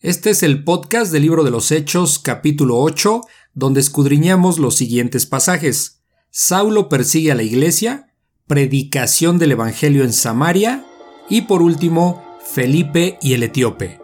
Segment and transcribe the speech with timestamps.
[0.00, 5.26] Este es el podcast del libro de los Hechos, capítulo 8, donde escudriñamos los siguientes
[5.26, 6.02] pasajes.
[6.30, 8.12] Saulo persigue a la iglesia,
[8.46, 10.86] predicación del Evangelio en Samaria
[11.28, 12.22] y por último,
[12.54, 13.98] Felipe y el etíope.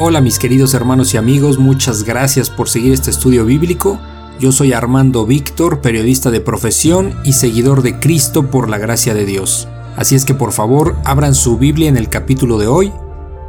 [0.00, 4.00] Hola mis queridos hermanos y amigos, muchas gracias por seguir este estudio bíblico.
[4.40, 9.26] Yo soy Armando Víctor, periodista de profesión y seguidor de Cristo por la gracia de
[9.26, 9.68] Dios.
[9.94, 12.92] Así es que por favor abran su Biblia en el capítulo de hoy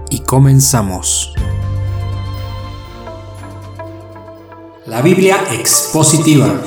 [0.10, 1.34] y comenzamos.
[4.86, 6.62] La Biblia Expositiva,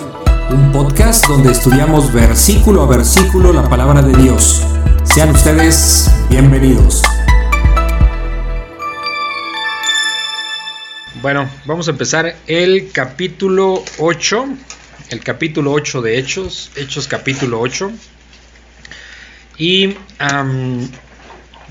[0.51, 4.63] un podcast donde estudiamos versículo a versículo la palabra de Dios.
[5.05, 7.03] Sean ustedes bienvenidos.
[11.23, 14.47] Bueno, vamos a empezar el capítulo 8,
[15.11, 17.91] el capítulo 8 de Hechos, Hechos capítulo 8.
[19.59, 19.97] Y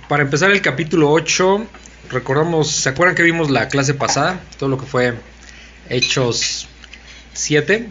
[0.07, 1.67] para empezar el capítulo 8,
[2.09, 4.39] recordamos, ¿se acuerdan que vimos la clase pasada?
[4.57, 5.13] Todo lo que fue
[5.89, 6.67] Hechos
[7.33, 7.89] 7.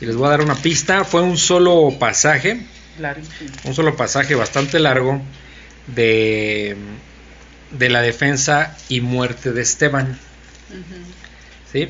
[0.00, 1.04] Y les voy a dar una pista.
[1.04, 2.60] Fue un solo pasaje.
[3.64, 5.20] Un solo pasaje bastante largo
[5.88, 6.76] de,
[7.72, 10.18] de la defensa y muerte de Esteban.
[11.72, 11.88] ¿Sí?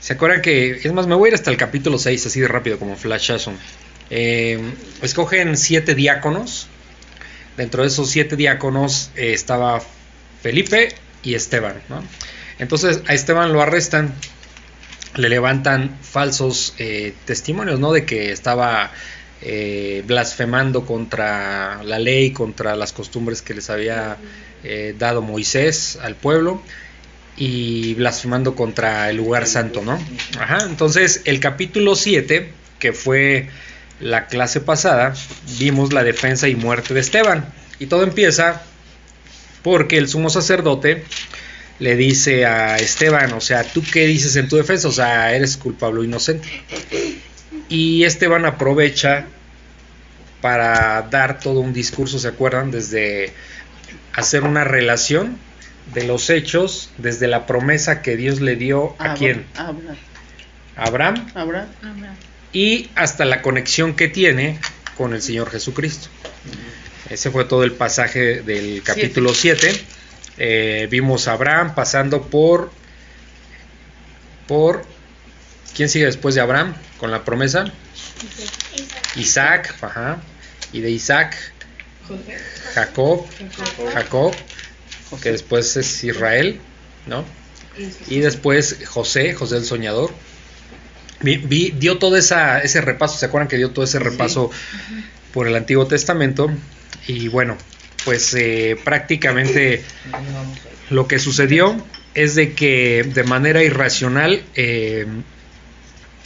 [0.00, 2.48] ¿Se acuerdan que, es más, me voy a ir hasta el capítulo 6 así de
[2.48, 3.52] rápido como flashazo?
[4.08, 4.58] Eh,
[5.02, 6.68] escogen siete diáconos.
[7.60, 9.82] Dentro de esos siete diáconos eh, estaba
[10.40, 11.74] Felipe y Esteban.
[12.58, 14.14] Entonces a Esteban lo arrestan,
[15.14, 17.92] le levantan falsos eh, testimonios, ¿no?
[17.92, 18.90] De que estaba
[20.06, 24.16] blasfemando contra la ley, contra las costumbres que les había
[24.98, 26.62] dado Moisés al pueblo
[27.36, 29.98] y blasfemando contra el lugar santo, ¿no?
[30.38, 33.50] Ajá, entonces el capítulo 7, que fue
[34.00, 35.14] la clase pasada,
[35.58, 37.46] vimos la defensa y muerte de Esteban.
[37.78, 38.62] Y todo empieza
[39.62, 41.04] porque el sumo sacerdote
[41.78, 44.88] le dice a Esteban, o sea, ¿tú qué dices en tu defensa?
[44.88, 46.48] O sea, eres culpable o inocente.
[47.68, 49.26] Y Esteban aprovecha
[50.40, 52.70] para dar todo un discurso, ¿se acuerdan?
[52.70, 53.32] Desde
[54.14, 55.38] hacer una relación
[55.94, 59.46] de los hechos desde la promesa que Dios le dio a quién?
[60.76, 61.26] Abraham.
[61.34, 61.66] Abraham.
[62.52, 64.58] Y hasta la conexión que tiene
[64.96, 66.08] con el Señor Jesucristo.
[67.08, 69.72] Ese fue todo el pasaje del capítulo 7.
[70.38, 72.70] Eh, vimos a Abraham pasando por
[74.46, 74.84] por
[75.76, 77.72] ¿quién sigue después de Abraham con la promesa?
[79.16, 80.20] Isaac, ajá,
[80.72, 81.36] y de Isaac
[82.74, 83.26] Jacob,
[83.92, 84.34] Jacob,
[85.22, 86.60] que después es Israel,
[87.06, 87.24] ¿no?
[88.08, 90.12] Y después José, José el Soñador.
[91.20, 94.50] Dio todo esa, ese repaso, ¿se acuerdan que dio todo ese repaso
[95.32, 96.50] por el Antiguo Testamento?
[97.06, 97.56] Y bueno,
[98.04, 99.82] pues eh, prácticamente
[100.90, 101.76] lo que sucedió
[102.14, 105.06] es de que de manera irracional eh,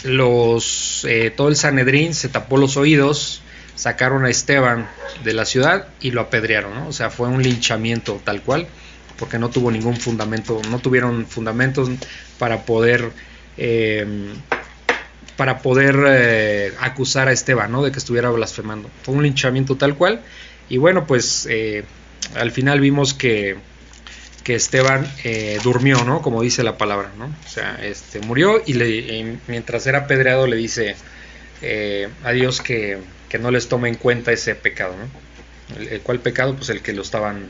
[0.04, 3.42] los, eh, todo el Sanedrín se tapó los oídos,
[3.74, 4.88] sacaron a Esteban
[5.24, 6.88] de la ciudad y lo apedrearon, ¿no?
[6.88, 8.68] O sea, fue un linchamiento tal cual,
[9.18, 11.90] porque no tuvo ningún fundamento, no tuvieron fundamentos
[12.38, 13.10] para poder
[13.56, 14.06] eh,
[15.36, 17.82] para poder eh, acusar a Esteban, ¿no?
[17.82, 18.90] De que estuviera blasfemando.
[19.02, 20.20] Fue un linchamiento tal cual.
[20.68, 21.84] Y bueno, pues eh,
[22.34, 23.56] al final vimos que,
[24.42, 25.06] que Esteban
[25.62, 26.22] durmió, ¿no?
[26.22, 27.26] Como dice la palabra, ¿no?
[27.26, 30.96] O sea, este, murió y, le, mientras era apedreado le dice
[32.22, 32.98] a Dios que,
[33.34, 35.24] que no les tome en cuenta ese pecado, ¿no?
[35.76, 37.48] El, cual pecado, pues el que lo estaban,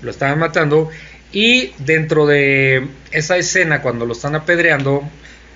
[0.00, 0.88] lo estaban matando.
[1.30, 5.02] Y dentro de esa escena, cuando lo están apedreando,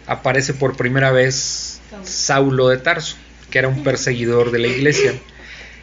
[0.07, 3.17] aparece por primera vez Saulo de Tarso,
[3.51, 5.15] que era un perseguidor de la iglesia.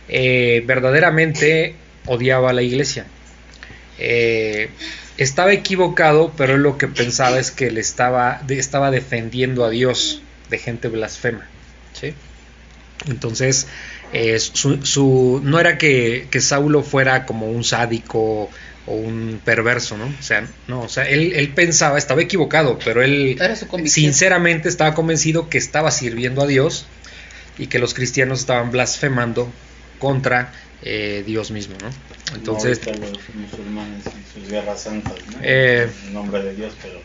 [0.08, 3.06] Eh, verdaderamente odiaba a la iglesia.
[3.98, 4.70] Eh,
[5.18, 10.22] estaba equivocado, pero él lo que pensaba es que le estaba, estaba defendiendo a Dios
[10.50, 11.48] de gente blasfema.
[11.94, 12.14] ¿sí?
[13.08, 13.68] Entonces,
[14.14, 18.50] eh, su, no era que, Saulo fuera como un sádico
[18.91, 20.06] o un perverso, ¿no?
[20.06, 23.40] O sea, no, o sea, él, pensaba, estaba equivocado, pero él
[23.85, 26.85] sinceramente estaba convencido que estaba sirviendo a Dios
[27.58, 29.49] y que los cristianos estaban blasfemando
[29.99, 30.52] contra
[30.84, 31.90] eh, Dios mismo, ¿no?
[32.35, 32.82] Entonces,
[36.03, 37.02] en nombre de Dios, pero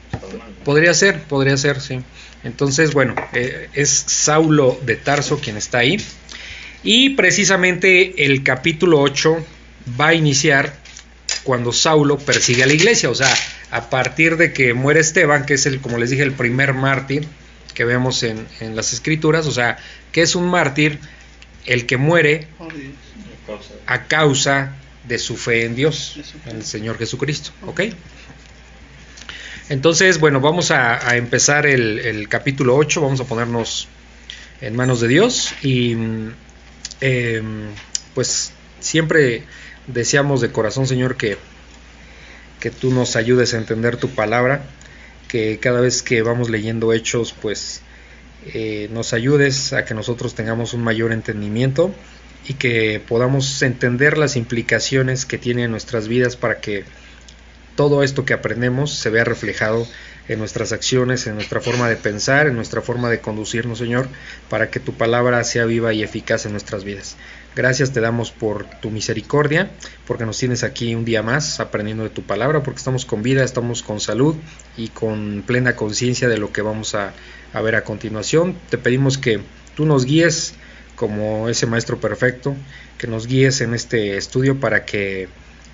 [0.64, 2.00] podría ser, podría ser, sí.
[2.42, 5.98] Entonces, bueno, eh, es Saulo de Tarso quien está ahí.
[6.82, 9.44] Y precisamente el capítulo 8
[10.00, 10.85] va a iniciar
[11.46, 13.32] cuando Saulo persigue a la iglesia, o sea,
[13.70, 17.28] a partir de que muere Esteban, que es el, como les dije, el primer mártir
[17.72, 19.78] que vemos en, en las escrituras, o sea,
[20.10, 20.98] que es un mártir
[21.64, 22.48] el que muere
[23.87, 24.75] a causa
[25.06, 27.52] de su fe en Dios, en el Señor Jesucristo.
[27.64, 27.82] ¿Ok?
[29.69, 33.88] Entonces, bueno, vamos a, empezar el, el, capítulo 8, vamos a ponernos
[34.60, 35.96] en manos de Dios y
[37.00, 37.42] eh,
[38.14, 39.44] pues siempre
[39.86, 41.38] deseamos de corazón, Señor, que,
[42.60, 44.64] que tú nos ayudes a entender tu palabra,
[45.28, 47.82] que cada vez que vamos leyendo hechos, pues
[48.46, 51.94] eh, nos ayudes a que nosotros tengamos un mayor entendimiento
[52.48, 56.84] y que podamos entender las implicaciones que tiene en nuestras vidas para que
[57.74, 59.86] todo esto que aprendemos se vea reflejado
[60.28, 64.08] en nuestras acciones, en nuestra forma de pensar, en nuestra forma de conducirnos, Señor,
[64.49, 67.17] para que tu palabra sea viva y eficaz en nuestras vidas.
[67.55, 69.70] Gracias te damos por tu misericordia,
[70.06, 73.44] porque nos tienes aquí un día más aprendiendo de tu palabra, porque estamos con vida,
[73.44, 74.37] estamos con salud
[74.76, 77.14] y con plena conciencia de lo que vamos a,
[77.62, 78.58] ver a continuación.
[78.69, 79.40] Te pedimos que
[79.75, 80.52] tú nos guíes
[80.96, 82.55] como ese maestro perfecto,
[82.99, 85.28] que nos guíes en este estudio para que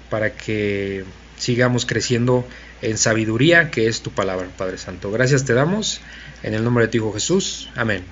[0.09, 1.05] para que
[1.37, 2.47] sigamos creciendo
[2.83, 5.11] en sabiduría, que es tu palabra, Padre Santo.
[5.11, 6.01] Gracias te damos
[6.43, 7.71] en el nombre de tu Hijo Jesús.
[7.75, 8.05] Amén.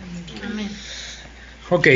[0.45, 0.71] Amén.
[1.69, 1.87] Ok,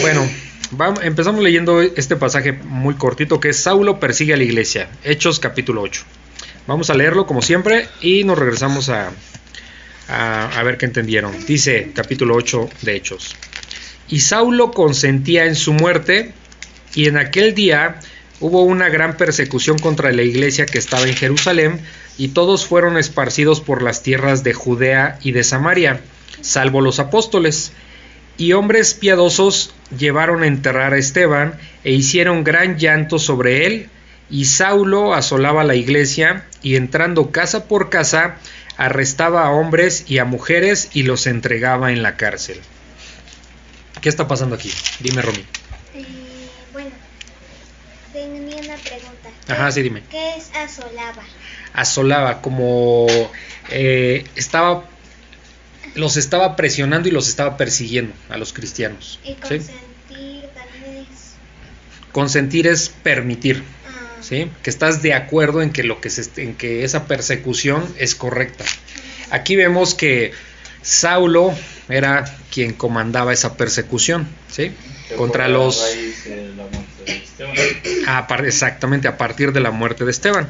[0.00, 0.28] bueno,
[0.72, 5.40] vamos, empezamos leyendo este pasaje muy cortito que es Saulo persigue a la iglesia, Hechos
[5.40, 6.02] capítulo 8.
[6.66, 9.10] Vamos a leerlo como siempre y nos regresamos a,
[10.08, 11.46] a, a ver qué entendieron.
[11.46, 13.34] Dice capítulo 8 de Hechos.
[14.08, 16.32] Y Saulo consentía en su muerte
[16.94, 18.00] y en aquel día
[18.40, 21.80] hubo una gran persecución contra la iglesia que estaba en Jerusalén,
[22.18, 26.00] y todos fueron esparcidos por las tierras de Judea y de Samaria,
[26.40, 27.72] salvo los apóstoles.
[28.36, 33.88] Y hombres piadosos llevaron a enterrar a Esteban, e hicieron gran llanto sobre él,
[34.28, 38.36] y Saulo asolaba la iglesia, y entrando casa por casa,
[38.76, 42.60] arrestaba a hombres y a mujeres y los entregaba en la cárcel.
[44.00, 44.72] ¿Qué está pasando aquí?
[45.00, 45.44] Dime, Romy.
[48.78, 49.30] pregunta.
[49.48, 50.02] Ajá, sí, dime.
[50.10, 51.22] ¿Qué es asolaba?
[51.80, 53.06] Asolaba, como
[53.70, 54.84] eh, estaba,
[55.94, 59.20] los estaba presionando y los estaba persiguiendo a los cristianos.
[59.24, 61.34] Y consentir también es.
[62.12, 63.62] Consentir es permitir.
[63.86, 64.22] Ah.
[64.22, 64.50] ¿Sí?
[64.62, 68.64] Que estás de acuerdo en que lo que se, en que esa persecución es correcta.
[69.30, 70.32] Aquí vemos que
[70.82, 71.54] Saulo
[71.88, 74.72] era quien comandaba esa persecución, ¿sí?
[75.16, 75.84] Contra los
[78.06, 80.48] a, exactamente a partir de la muerte de Esteban.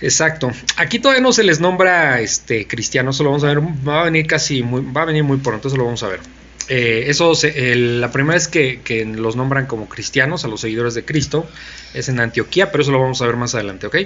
[0.00, 0.50] Exacto.
[0.76, 4.04] Aquí todavía no se les nombra este cristiano, eso lo vamos a ver, va a
[4.04, 6.20] venir casi muy, va a venir muy pronto, eso lo vamos a ver.
[6.68, 11.04] Eh, eso la primera vez que, que, los nombran como cristianos a los seguidores de
[11.04, 11.48] Cristo
[11.94, 13.96] es en Antioquía, pero eso lo vamos a ver más adelante, ¿ok?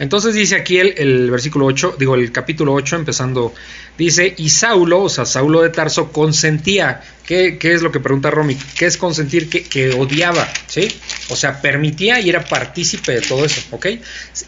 [0.00, 3.54] Entonces dice aquí el, el, versículo 8, digo el capítulo 8, empezando,
[3.96, 7.02] dice, y Saulo, o sea, Saulo de Tarso, consentía.
[7.32, 8.58] ¿Qué, qué es lo que pregunta Romy?
[8.76, 9.48] ¿Qué es consentir?
[9.48, 10.94] Que, que, odiaba, ¿sí?
[11.30, 13.86] O sea, permitía y era partícipe de todo eso, ¿ok?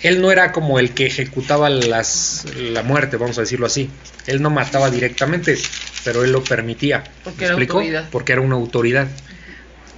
[0.02, 3.88] Él no era como el que ejecutaba las, la muerte, vamos a decirlo así.
[4.26, 5.56] Él no mataba directamente,
[6.04, 7.04] pero él lo permitía.
[7.22, 8.10] Porque era autoridad.
[8.10, 9.08] Porque era una autoridad,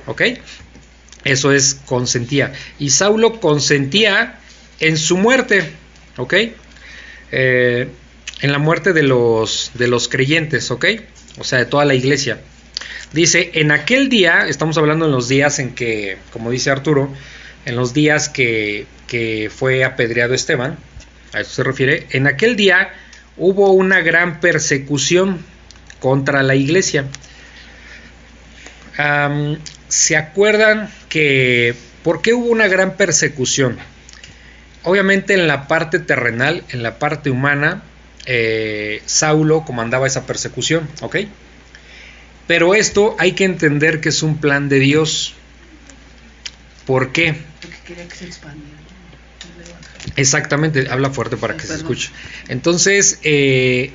[0.07, 0.23] ¿ok?
[1.25, 2.53] Eso es consentía.
[2.79, 4.39] Y Saulo consentía
[4.79, 5.73] en su muerte,
[6.19, 6.35] ¿ok?
[7.33, 7.89] Eh,
[8.43, 10.85] en la muerte de los, de los creyentes, ¿ok?
[11.39, 12.39] O sea, de toda la iglesia.
[13.17, 17.09] Dice, en aquel día, estamos hablando en los días en que, como dice Arturo,
[17.65, 20.77] en los días que, que fue apedreado Esteban,
[21.33, 22.91] a eso se refiere, en aquel día
[23.39, 25.39] hubo una gran persecución
[25.99, 27.07] contra la iglesia.
[29.89, 33.79] ¿Se acuerdan que por qué hubo una gran persecución?
[34.83, 37.83] Obviamente en la parte terrenal, en la parte humana,
[38.27, 41.17] eh, Saulo comandaba esa persecución, ¿ok?
[42.47, 45.35] Pero esto hay que entender que es un plan de Dios.
[46.87, 47.35] ¿Por qué?
[47.61, 48.77] Porque quería que se expandiera.
[50.15, 52.11] Exactamente, habla fuerte para que se escuche.
[52.49, 53.91] Entonces, eh,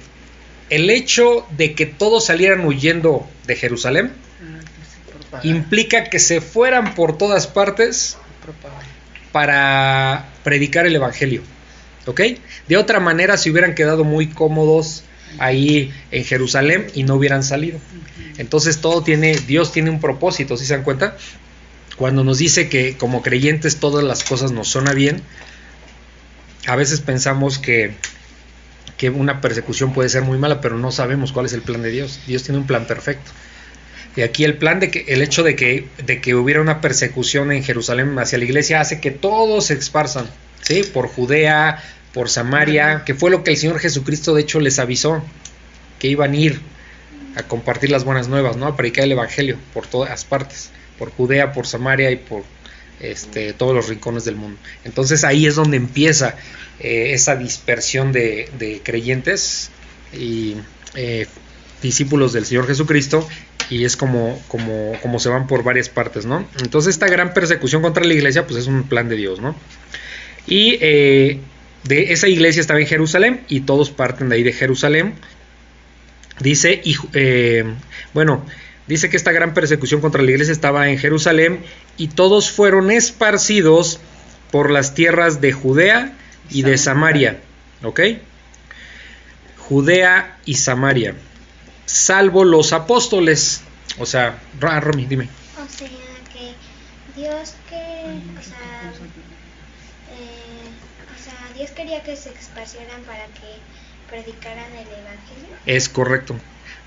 [0.69, 4.11] el hecho de que todos salieran huyendo de Jerusalén
[5.43, 8.17] implica que se fueran por todas partes
[9.31, 11.41] para predicar el Evangelio.
[12.05, 12.21] ¿Ok?
[12.67, 15.03] De otra manera se hubieran quedado muy cómodos
[15.39, 17.79] ahí en Jerusalén y no hubieran salido.
[18.37, 21.17] Entonces todo tiene, Dios tiene un propósito, si se dan cuenta?
[21.97, 25.21] Cuando nos dice que como creyentes todas las cosas nos suenan bien,
[26.67, 27.93] a veces pensamos que,
[28.97, 31.91] que una persecución puede ser muy mala, pero no sabemos cuál es el plan de
[31.91, 32.21] Dios.
[32.27, 33.31] Dios tiene un plan perfecto.
[34.15, 37.51] Y aquí el plan de que el hecho de que, de que hubiera una persecución
[37.51, 40.25] en Jerusalén hacia la iglesia hace que todos se esparzan,
[40.61, 40.83] ¿sí?
[40.83, 41.81] Por Judea,
[42.13, 45.23] por Samaria, que fue lo que el Señor Jesucristo de hecho les avisó,
[45.99, 46.61] que iban a ir
[47.35, 48.67] a compartir las buenas nuevas, ¿no?
[48.67, 52.43] A predicar el Evangelio por todas partes, por Judea, por Samaria y por,
[53.01, 54.59] este, todos los rincones del mundo.
[54.83, 56.35] Entonces ahí es donde empieza
[56.79, 59.71] eh, esa dispersión de, creyentes
[60.13, 60.55] y
[60.95, 61.27] eh,
[61.81, 63.27] discípulos del Señor Jesucristo
[63.69, 66.45] y es como, como, como se van por varias partes, ¿no?
[66.61, 69.55] Entonces esta gran persecución contra la iglesia pues es un plan de Dios, ¿no?
[70.45, 71.39] Y eh,
[71.83, 75.15] de esa iglesia estaba en Jerusalén y todos parten de ahí de Jerusalén.
[76.39, 77.65] Dice, y, eh,
[78.13, 78.45] bueno,
[78.87, 81.63] dice que esta gran persecución contra la iglesia estaba en Jerusalén
[81.97, 83.99] y todos fueron esparcidos
[84.51, 86.13] por las tierras de Judea
[86.49, 87.39] y de Samaria,
[87.83, 88.01] ¿ok?
[89.57, 91.15] Judea y Samaria,
[91.85, 93.61] salvo los apóstoles.
[93.99, 95.29] O sea, Romy, dime.
[95.55, 95.87] O sea
[96.33, 96.53] que
[97.19, 98.91] Dios que, o sea,
[100.11, 100.67] eh,
[101.07, 103.59] o sea, Dios quería que se esparcieran para que
[104.09, 105.55] predicaran el evangelio.
[105.67, 106.35] Es correcto.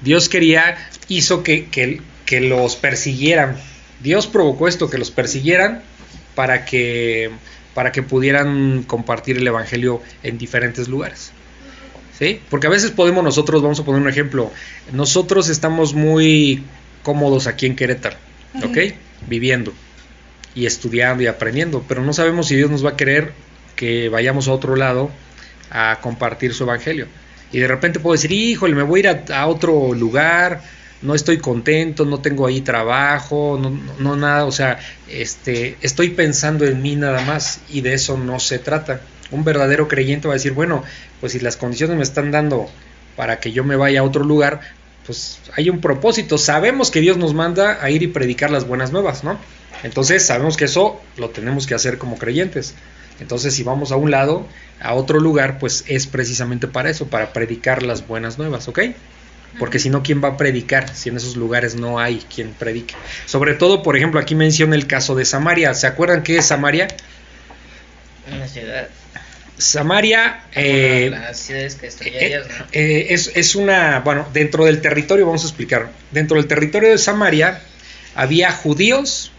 [0.00, 0.76] Dios quería,
[1.08, 3.56] hizo que, que- que los persiguieran.
[4.00, 5.82] Dios provocó esto, que los persiguieran
[6.34, 7.30] para que,
[7.74, 11.30] para que pudieran compartir el Evangelio en diferentes lugares.
[12.18, 12.40] ¿Sí?
[12.50, 14.50] Porque a veces podemos nosotros, vamos a poner un ejemplo,
[14.92, 16.64] nosotros estamos muy
[17.04, 18.16] cómodos aquí en Querétaro,
[18.64, 18.94] ¿ok?
[19.28, 19.72] Viviendo
[20.54, 23.32] y estudiando y aprendiendo, pero no sabemos si Dios nos va a querer
[23.76, 25.10] que vayamos a otro lado
[25.70, 27.06] a compartir su evangelio.
[27.52, 30.60] Y de repente puedo decir, híjole, me voy a ir a, otro lugar,
[31.02, 34.78] no estoy contento, no tengo ahí trabajo, no, no- no nada, o sea,
[35.08, 39.00] este, estoy pensando en mí nada más y de eso no se trata.
[39.30, 40.82] Un verdadero creyente va a decir, bueno,
[41.20, 42.68] pues si las condiciones me están dando
[43.16, 44.60] para que yo me vaya a otro lugar,
[45.06, 46.38] pues hay un propósito.
[46.38, 49.38] Sabemos que Dios nos manda a ir y predicar las buenas nuevas, ¿no?
[49.82, 52.74] Entonces sabemos que eso lo tenemos que hacer como creyentes.
[53.20, 54.46] Entonces si vamos a un lado,
[54.80, 58.80] a otro lugar, pues es precisamente para eso, para predicar las buenas nuevas, ¿ok?
[59.58, 62.94] Porque si no, ¿quién va a predicar si en esos lugares no hay quien predique?
[63.26, 65.74] Sobre todo, por ejemplo, aquí menciona el caso de Samaria.
[65.74, 66.88] ¿Se acuerdan qué es Samaria?
[68.34, 68.88] Una ciudad.
[69.56, 72.42] Samaria eh, Como las ciudades que destruyó eh,
[72.72, 76.98] eh, es, es una, bueno, dentro del territorio, vamos a explicar, dentro del territorio de
[76.98, 77.60] Samaria
[78.16, 79.30] había judíos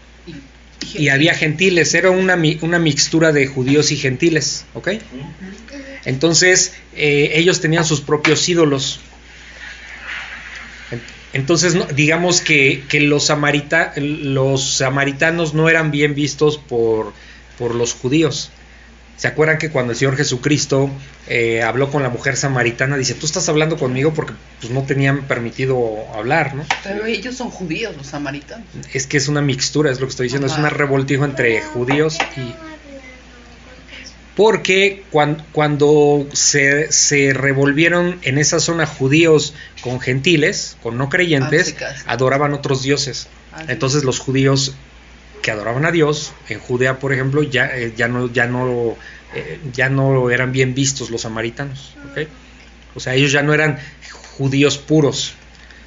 [0.94, 4.88] y había gentiles, era una, una mixtura de judíos y gentiles, ¿ok?
[6.04, 9.00] Entonces eh, ellos tenían sus propios ídolos.
[10.90, 11.02] En-
[11.32, 17.12] Entonces, digamos que, que los, samarita- los samaritanos no eran bien vistos por,
[17.58, 18.50] por los judíos.
[19.16, 20.90] ¿Se acuerdan que cuando el Señor Jesucristo
[21.26, 25.22] eh, habló con la mujer samaritana, dice, tú estás hablando conmigo porque pues, no tenían
[25.26, 26.64] permitido hablar, ¿no?
[26.84, 28.66] Pero ellos son judíos, los samaritanos.
[28.92, 32.18] Es que es una mixtura, es lo que estoy diciendo, es un revoltijo entre judíos
[32.18, 32.54] ¿por qué y...
[34.36, 41.74] Porque cuan- cuando se, se revolvieron en esa zona judíos con gentiles, con no creyentes,
[41.80, 43.28] Ah, adoraban otros dioses.
[43.54, 43.64] Ah.
[43.68, 44.74] Entonces los judíos
[45.42, 48.96] que adoraban a Dios, en Judea por ejemplo, ya, eh, ya, no, ya, no,
[49.34, 51.96] eh, ya no eran bien vistos los samaritanos.
[52.04, 52.18] ¿ok?
[52.94, 53.78] O sea, ellos ya no eran
[54.36, 55.34] judíos puros,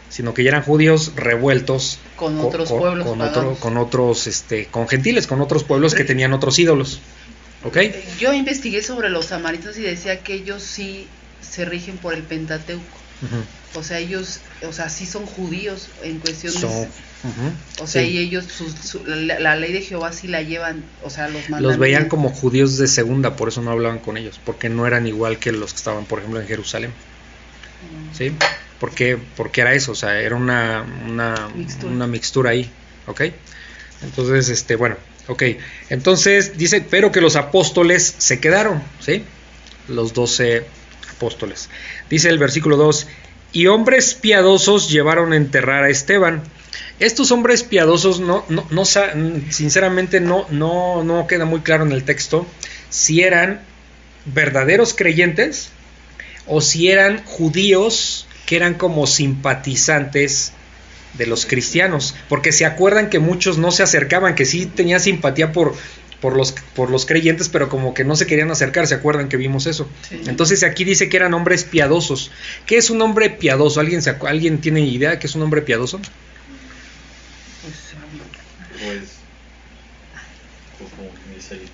[0.10, 4.68] sino que ya eran judíos revueltos Con co- otros pueblos con, otro- con otros, este,
[4.68, 7.02] con gentiles, con otros pueblos que tenían otros ídolos.
[7.64, 7.78] ¿Ok?
[7.78, 11.08] Eh, Yo investigué sobre los samaritanos y decía que ellos sí
[11.42, 13.09] se rigen por el Pentateuco.
[13.76, 18.10] O sea, ellos, o sea, sí son judíos en ujú, o sea, sí.
[18.10, 21.78] y ellos, su- la, la ley de Jehová sí la llevan, o sea, los Los
[21.78, 25.38] veían como judíos de segunda, por eso no hablaban con ellos, porque no eran igual
[25.38, 26.92] que los que estaban, por ejemplo, en Jerusalén.
[26.92, 28.16] Mm.
[28.18, 28.32] ¿Sí?
[28.80, 31.94] Porque, porque era eso, o sea, era una, una, Mixtura.
[31.94, 32.72] una mixtura ahí,
[33.08, 33.22] ¿ok?
[34.02, 34.96] Entonces, este, bueno,
[35.28, 35.44] ok.
[35.90, 39.26] Entonces dice, pero que los apóstoles se quedaron, ¿sí?
[39.90, 40.66] Los doce
[41.12, 41.70] apóstoles.
[42.10, 43.08] Dice el versículo 2,
[43.52, 46.44] y hombres piadosos llevaron a enterrar a Esteban.
[47.00, 52.04] Estos hombres piadosos, no, no, no sinceramente no, no, no queda muy claro en el
[52.04, 52.46] texto
[52.90, 53.62] si eran
[54.26, 55.70] verdaderos creyentes
[56.46, 60.54] o si eran judíos que eran como simpatizantes
[61.14, 65.52] de los cristianos, porque se acuerdan que muchos no se acercaban, que sí tenían simpatía
[65.52, 65.76] por,
[66.22, 69.38] por, los, por los creyentes, pero como que no se querían acercar, se acuerdan que
[69.38, 69.90] vimos eso.
[70.10, 70.22] Sí.
[70.28, 72.32] Entonces aquí dice que eran hombres piadosos.
[72.66, 73.80] ¿Qué es un hombre piadoso?
[73.80, 76.00] ¿Alguien, se ¿Alguien tiene idea de qué es un hombre piadoso?
[76.00, 77.74] Pues,
[78.82, 79.00] Pues,
[80.78, 81.66] pues como dice ahí,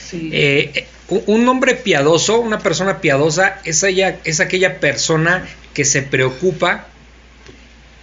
[0.00, 0.30] sí.
[0.32, 6.02] Eh, un- un hombre piadoso, una persona piadosa, es, ella, es aquella persona que se
[6.02, 6.86] preocupa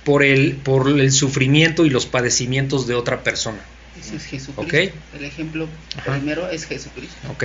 [0.03, 3.59] por el, por el sufrimiento y los padecimientos de otra persona.
[3.99, 4.97] Es Jesucristo.
[5.17, 6.13] El ejemplo Ajá.
[6.13, 7.15] primero es Jesucristo.
[7.31, 7.43] ¿Ok?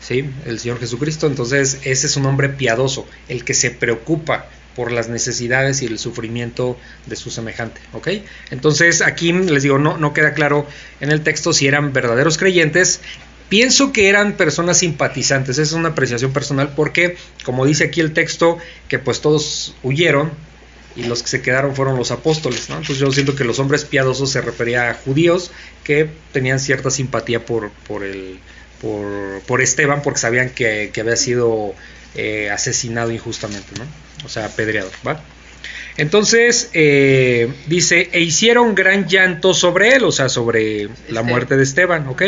[0.00, 1.26] Sí, el Señor Jesucristo.
[1.26, 5.98] Entonces, ese es un hombre piadoso, el que se preocupa por las necesidades y el
[5.98, 7.80] sufrimiento de su semejante.
[7.94, 8.08] ¿ok?
[8.50, 10.66] Entonces aquí les digo, no, no queda claro
[11.00, 13.00] en el texto si eran verdaderos creyentes.
[13.48, 18.12] Pienso que eran personas simpatizantes, esa es una apreciación personal porque, como dice aquí el
[18.12, 20.32] texto, que pues todos huyeron
[20.96, 22.76] y los que se quedaron fueron los apóstoles, ¿no?
[22.76, 25.52] Entonces yo siento que los hombres piadosos se refería a judíos
[25.86, 28.40] que tenían cierta simpatía por, por, el,
[28.80, 31.76] por, por Esteban porque sabían que, que había sido
[32.16, 33.84] eh, asesinado injustamente, ¿no?
[34.24, 35.20] O sea, apedreado, ¿va?
[35.96, 41.62] Entonces, eh, dice, e hicieron gran llanto sobre él, o sea, sobre la muerte de
[41.62, 42.22] Esteban, ¿ok?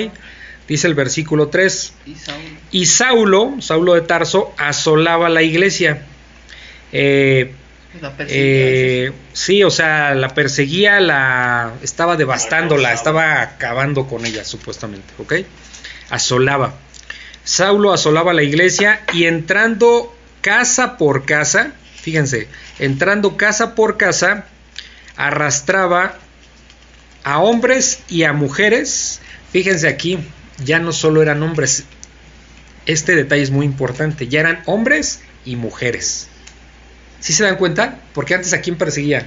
[0.69, 1.93] Dice el versículo 3.
[2.07, 2.43] Y Saúl.
[2.71, 6.03] Y Saulo, Saulo de Tarso, asolaba la iglesia.
[6.93, 7.53] Eh,
[8.01, 15.13] La eh, sí, o sea, la perseguía, la estaba devastándola, estaba acabando con ella, supuestamente,
[15.19, 15.35] ¿ok?
[16.11, 16.75] Asolaba.
[17.45, 24.47] Saulo asolaba la iglesia y entrando casa por casa, fíjense, entrando casa por casa,
[25.17, 26.15] arrastraba
[27.25, 29.21] a hombres y a mujeres.
[29.53, 30.19] Fíjense aquí,
[30.65, 31.85] ya no solo eran hombres,
[32.89, 36.29] este detalle es muy importante, ya eran hombres y mujeres.
[37.21, 37.99] ¿Sí se dan cuenta?
[38.15, 39.27] Porque antes a quién perseguía?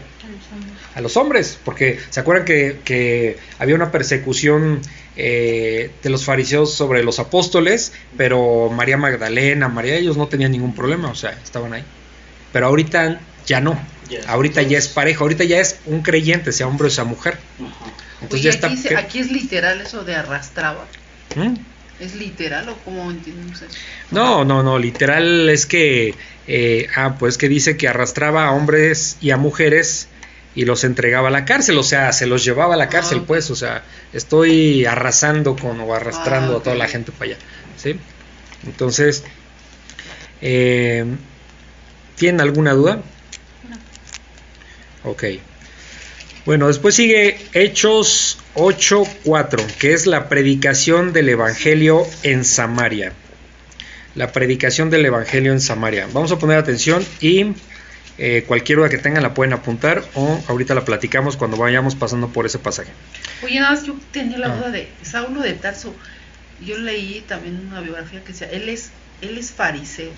[0.95, 4.81] A los hombres, porque se acuerdan que, que había una persecución
[5.15, 10.73] eh, de los fariseos sobre los apóstoles, pero María Magdalena, María, ellos no tenían ningún
[10.75, 11.83] problema, o sea, estaban ahí.
[12.51, 13.79] Pero ahorita ya no,
[14.27, 17.37] ahorita ya es pareja, ahorita ya es un creyente, sea hombre o sea mujer.
[17.59, 17.91] Ajá.
[18.21, 18.67] Entonces Oye, ya está...
[18.67, 20.85] aquí, se- aquí es literal eso de arrastraba.
[21.35, 21.53] ¿Mm?
[21.99, 23.75] ¿Es literal o cómo entiendes eso?
[24.09, 26.15] No, no, no, literal es que,
[26.53, 30.09] eh, ah, pues que dice que arrastraba a hombres y a mujeres
[30.53, 33.23] y los entregaba a la cárcel, o sea, se los llevaba a la cárcel, Ah.
[33.25, 37.37] pues, o sea, estoy arrasando con o arrastrando Ah, a toda la gente para allá,
[37.77, 37.97] ¿sí?
[38.65, 39.23] Entonces,
[40.41, 41.05] eh,
[42.17, 43.01] ¿tienen alguna duda?
[45.05, 45.23] Ok.
[46.45, 53.13] Bueno, después sigue Hechos 8.4, que es la predicación del Evangelio en Samaria.
[54.15, 56.07] La predicación del Evangelio en Samaria.
[56.11, 57.53] Vamos a poner atención y
[58.17, 62.27] eh, cualquier duda que tengan la pueden apuntar o ahorita la platicamos cuando vayamos pasando
[62.27, 62.91] por ese pasaje.
[63.43, 64.55] Oye, nada más yo tenía la Ah.
[64.57, 65.95] duda de Saulo de Tarso.
[66.63, 70.11] Yo leí también una biografía que decía, él es, él es fariseo,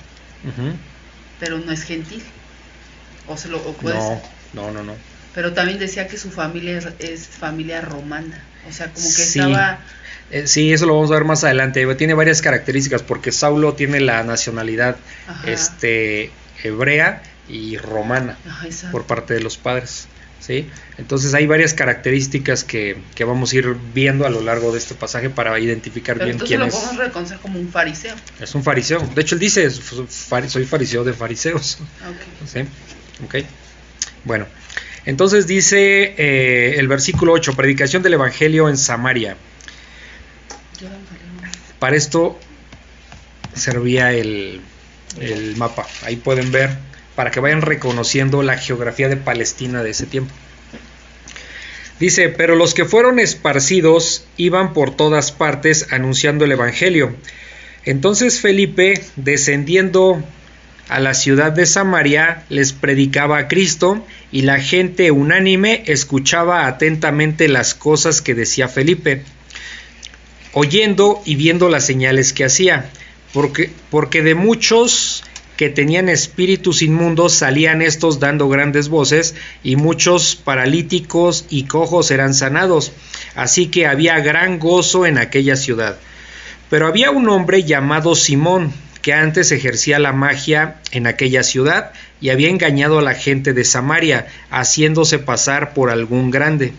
[1.39, 2.23] pero no es gentil.
[3.27, 4.21] O se lo o puede No,
[4.53, 4.93] no, no, no.
[5.33, 8.43] Pero también decía que su familia es, es familia romana.
[8.67, 9.39] O sea, como que Sí.
[9.39, 9.79] estaba...
[10.31, 11.85] Eh, sí, eso lo vamos a ver más adelante.
[11.95, 15.49] Tiene varias características porque Saulo tiene la nacionalidad Ajá.
[15.49, 16.31] este,
[16.63, 18.37] hebrea y romana.
[18.47, 20.07] Ajá, por parte de los padres.
[20.39, 20.69] ¿sí?
[20.97, 24.93] Entonces hay varias características que, que vamos a ir viendo a lo largo de este
[24.95, 26.73] pasaje para identificar Pero bien quién lo es.
[26.75, 28.13] podemos reconocer como un fariseo.
[28.41, 28.99] Es un fariseo.
[29.15, 31.77] De hecho, él dice, "Fari- soy fariseo de fariseos.
[32.03, 32.47] Ah, ok.
[32.51, 32.59] ¿Sí?
[33.23, 33.35] Ok.
[34.25, 34.45] Bueno,
[35.05, 39.37] entonces dice eh, el versículo 8, predicación del Evangelio en Samaria.
[39.37, 40.72] Yo era un fariseo.
[41.79, 42.39] Para esto
[43.53, 44.61] servía el,
[45.57, 45.85] mapa.
[46.03, 46.71] Ahí pueden ver
[47.15, 50.33] para que vayan reconociendo la geografía de Palestina de ese tiempo.
[51.99, 57.15] Dice, pero los que fueron esparcidos iban por todas partes anunciando el Evangelio.
[57.85, 60.23] Entonces Felipe, descendiendo
[60.89, 67.47] a la ciudad de Samaria, les predicaba a Cristo y la gente unánime escuchaba atentamente
[67.47, 69.23] las cosas que decía Felipe
[70.53, 72.89] oyendo y viendo las señales que hacía,
[73.33, 75.23] porque, porque de muchos
[75.57, 82.33] que tenían espíritus inmundos salían estos dando grandes voces, y muchos paralíticos y cojos eran
[82.33, 82.91] sanados,
[83.35, 85.97] así que había gran gozo en aquella ciudad.
[86.69, 92.29] Pero había un hombre llamado Simón, que antes ejercía la magia en aquella ciudad y
[92.29, 96.73] había engañado a la gente de Samaria, haciéndose pasar por algún grande.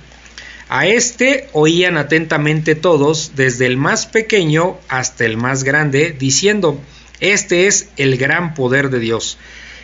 [0.68, 6.80] A este oían atentamente todos, desde el más pequeño hasta el más grande, diciendo,
[7.20, 9.38] Este es el gran poder de Dios.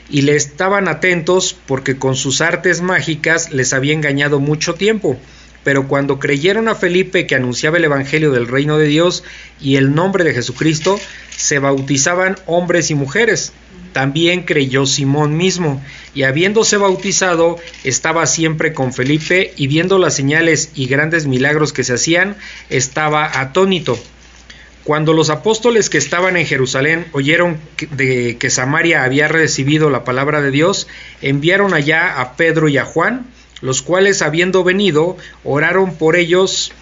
[0.09, 5.19] Y le estaban atentos porque con sus artes mágicas les había engañado mucho tiempo.
[5.63, 9.23] Pero cuando creyeron a Felipe que anunciaba el Evangelio del reino de Dios
[9.61, 10.99] y el nombre de Jesucristo,
[11.41, 13.53] se bautizaban hombres y mujeres.
[13.93, 15.83] También creyó Simón mismo,
[16.15, 21.83] y habiéndose bautizado, estaba siempre con Felipe, y viendo las señales y grandes milagros que
[21.83, 22.37] se hacían,
[22.69, 23.99] estaba atónito.
[24.85, 30.05] Cuando los apóstoles que estaban en Jerusalén oyeron que- de que Samaria había recibido la
[30.05, 30.87] palabra de Dios,
[31.21, 33.27] enviaron allá a Pedro y a Juan,
[33.61, 36.73] los cuales habiendo venido, oraron por ellos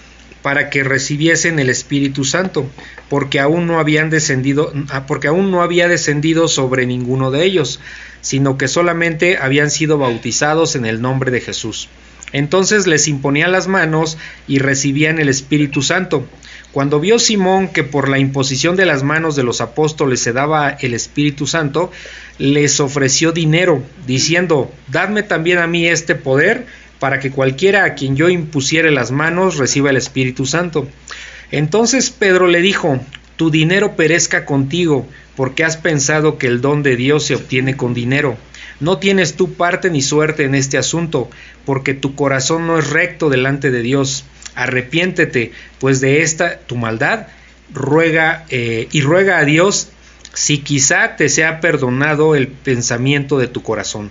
[0.42, 2.68] para que recibiesen el Espíritu Santo,
[3.08, 7.80] porque aún no habían descendido, ah, porque aún no había descendido sobre ninguno de ellos,
[8.20, 11.88] sino que solamente habían sido bautizados en el nombre de Jesús.
[12.32, 16.26] Entonces les imponían las manos y recibían el Espíritu Santo.
[16.72, 20.70] Cuando vio Simón que por la imposición de las manos de los apóstoles se daba
[20.70, 21.90] el Espíritu Santo,
[22.38, 26.66] les ofreció dinero, diciendo, Dadme también a mí este poder,
[26.98, 30.88] para que cualquiera a quien yo impusiere las manos reciba el Espíritu Santo.
[31.50, 33.00] Entonces Pedro le dijo,
[33.36, 35.06] Tu dinero perezca contigo,
[35.36, 38.36] porque has pensado que el don de Dios se obtiene con dinero.
[38.80, 41.30] No tienes tú parte ni suerte en este asunto,
[41.64, 44.24] porque tu corazón no es recto delante de Dios
[44.58, 47.28] arrepiéntete pues de esta tu maldad,
[47.72, 49.88] ruega eh, y ruega a Dios
[50.34, 54.10] si quizá te sea perdonado el pensamiento de tu corazón.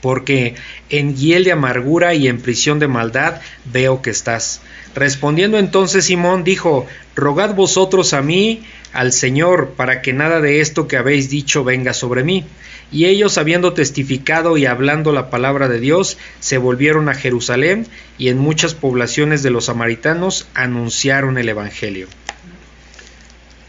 [0.00, 0.54] Porque
[0.88, 4.62] en hiel de amargura y en prisión de maldad veo que estás.
[4.94, 10.88] Respondiendo entonces Simón dijo, Rogad vosotros a mí, al Señor, para que nada de esto
[10.88, 12.44] que habéis dicho venga sobre mí.
[12.92, 17.86] Y ellos, habiendo testificado y hablando la palabra de Dios, se volvieron a Jerusalén
[18.18, 22.08] y en muchas poblaciones de los samaritanos anunciaron el Evangelio.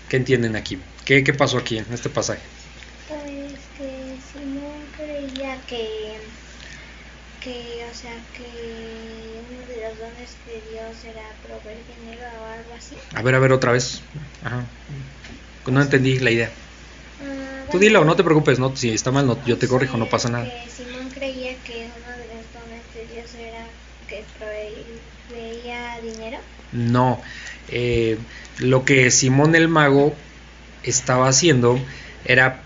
[0.10, 0.80] ¿Qué entienden aquí?
[1.06, 2.42] ¿Qué, qué pasó aquí en este pasaje?
[3.08, 6.11] Pues que Simón creía que,
[7.42, 12.74] que, o sea, que uno de los dones de Dios era proveer dinero o algo
[12.78, 12.96] así.
[13.16, 14.02] A ver, a ver otra vez.
[14.44, 14.66] Ajá.
[15.66, 16.52] No entendí la idea.
[17.22, 20.08] Ah, Tú dilo, no te preocupes, no, si está mal no, yo te corrijo, no
[20.08, 20.46] pasa nada.
[20.76, 23.66] Simón creía que uno de los dones de Dios era
[24.08, 26.40] que proveía dinero.
[26.72, 27.22] No,
[27.70, 28.18] eh,
[28.60, 30.14] lo que Simón el mago
[30.84, 31.80] estaba haciendo
[32.26, 32.64] era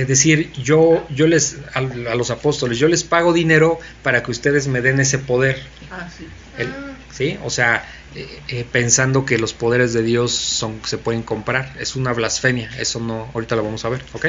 [0.00, 4.30] es decir, yo, yo les, a, a los apóstoles, yo les pago dinero para que
[4.30, 5.62] ustedes me den ese poder.
[5.90, 6.26] Ah, sí.
[6.58, 6.72] El-.
[7.12, 7.38] ¿Sí?
[7.44, 11.72] O sea, eh, eh, pensando que los poderes de Dios son, se pueden comprar.
[11.78, 12.70] Es una blasfemia.
[12.78, 14.26] Eso no, ahorita lo vamos a ver, ¿ok?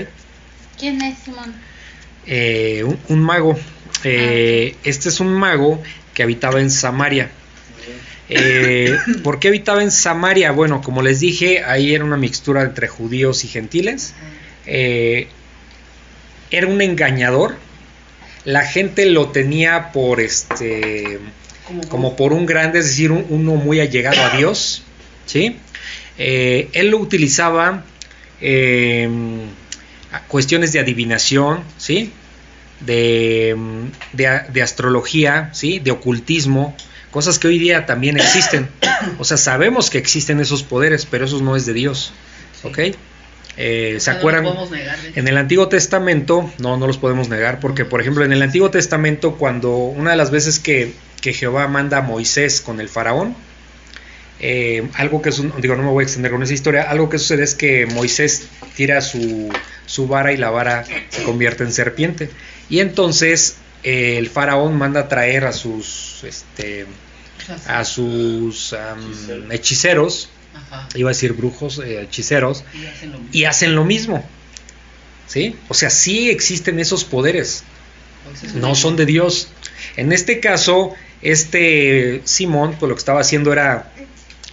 [0.77, 1.53] ¿Quién es Simón?
[2.27, 3.57] Eh, un, un mago.
[4.03, 5.81] Eh, Este es un mago
[6.13, 7.31] que habitaba en Samaria.
[8.29, 10.51] Eh, ¿Por qué habitaba en Samaria?
[10.51, 14.13] Bueno, como les dije, ahí era una mixtura entre judíos y gentiles.
[16.51, 17.57] Era un engañador.
[18.43, 21.19] La gente lo tenía por este
[21.89, 24.83] como por un grande, es decir, un- uno muy allegado a Dios,
[25.25, 25.57] ¿sí?
[26.19, 27.83] Eh, él lo utilizaba
[28.41, 29.09] eh,
[30.11, 32.11] a cuestiones de adivinación, ¿sí?
[32.81, 35.79] De, mm, de de astrología, ¿sí?
[35.79, 36.75] De ocultismo,
[37.09, 38.67] cosas que hoy día también existen.
[39.17, 42.13] O sea, sabemos que existen esos poderes, pero esos no es de Dios,
[42.63, 42.79] ¿ok?
[43.57, 44.45] Eh, ¿Se no acuerdan?
[44.71, 44.97] negar.
[45.15, 48.69] En el Antiguo Testamento, no, no los podemos negar, porque por ejemplo en el Antiguo
[48.69, 53.35] Testamento, cuando una de las veces que, que Jehová manda a Moisés con el faraón,
[54.41, 57.09] eh, algo que es un, digo, no me voy a extender con esa historia, algo
[57.09, 59.49] que sucede es que Moisés tira su,
[59.85, 62.29] su vara y la vara se convierte en serpiente.
[62.69, 66.85] Y entonces eh, el faraón manda a traer a sus, este,
[67.67, 68.75] a sus
[69.49, 70.29] Hechiceros.
[70.55, 70.87] Ajá.
[70.95, 73.29] iba a decir brujos, eh, hechiceros, Y hacen lo mismo.
[73.33, 74.25] y hacen lo mismo.
[75.27, 75.55] ¿Sí?
[75.69, 77.63] O sea, sí existen esos poderes,
[78.25, 79.49] Moisés no son de Dios.
[79.97, 83.91] En este caso, este Simón, pues lo que estaba haciendo era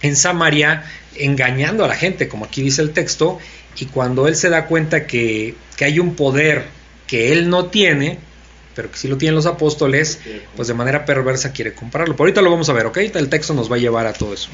[0.01, 0.83] en Samaria
[1.15, 3.39] engañando a la gente, como aquí dice el texto,
[3.77, 6.65] y cuando él se da cuenta que, que hay un poder
[7.07, 8.17] que él no tiene,
[8.75, 10.19] pero que sí lo tienen los apóstoles,
[10.55, 12.15] pues de manera perversa quiere comprarlo.
[12.15, 12.97] Pero ahorita lo vamos a ver, ¿ok?
[12.97, 14.49] El texto nos va a llevar a todo eso.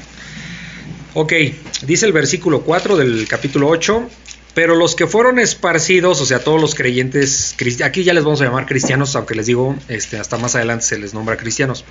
[1.12, 1.32] Ok,
[1.82, 4.08] dice el versículo 4 del capítulo 8,
[4.54, 8.44] pero los que fueron esparcidos, o sea, todos los creyentes, aquí ya les vamos a
[8.44, 11.84] llamar cristianos, aunque les digo, este, hasta más adelante se les nombra cristianos.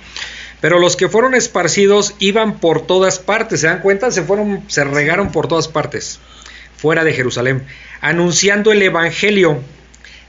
[0.62, 4.10] Pero los que fueron esparcidos iban por todas partes, ¿se dan cuenta?
[4.10, 6.18] Se fueron, se regaron por todas partes,
[6.78, 7.66] fuera de Jerusalén,
[8.00, 9.60] anunciando el evangelio.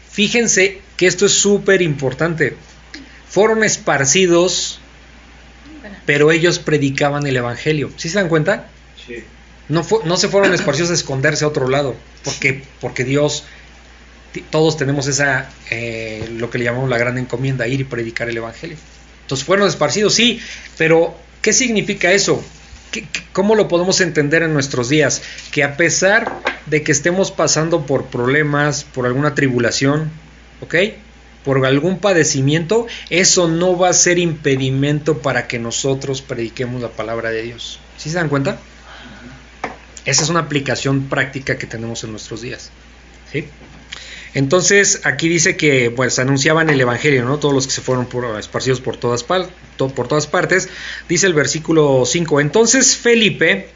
[0.09, 2.57] Fíjense que esto es súper importante.
[3.29, 4.81] Fueron esparcidos,
[6.05, 7.89] pero ellos predicaban el evangelio.
[7.95, 8.67] ¿Sí se dan cuenta?
[9.69, 13.45] No, no se fueron esparcidos a esconderse a otro lado, porque, porque Dios,
[14.49, 18.37] todos tenemos esa, eh, lo que le llamamos la gran encomienda, ir y predicar el
[18.37, 18.77] Evangelio.
[19.21, 20.41] Entonces fueron esparcidos, sí,
[20.77, 22.43] pero ¿qué significa eso?
[22.91, 25.21] ¿Qué- qué- ¿Cómo lo podemos entender en nuestros días?
[25.51, 30.11] Que a pesar de que estemos pasando por problemas, por alguna tribulación,
[30.59, 30.75] ¿ok?
[31.45, 37.29] Por algún padecimiento, eso no va a ser impedimento para que nosotros prediquemos la palabra
[37.31, 37.79] de Dios.
[37.97, 38.59] ¿Sí se dan cuenta?
[40.05, 42.71] Esa es una aplicación práctica que tenemos en nuestros días.
[43.31, 43.45] ¿sí?
[44.33, 47.37] Entonces aquí dice que pues anunciaban el evangelio, ¿no?
[47.37, 49.25] Todos los que se fueron por, esparcidos por todas,
[49.77, 50.69] to- por todas partes.
[51.09, 52.39] Dice el versículo 5.
[52.39, 53.69] Entonces Felipe,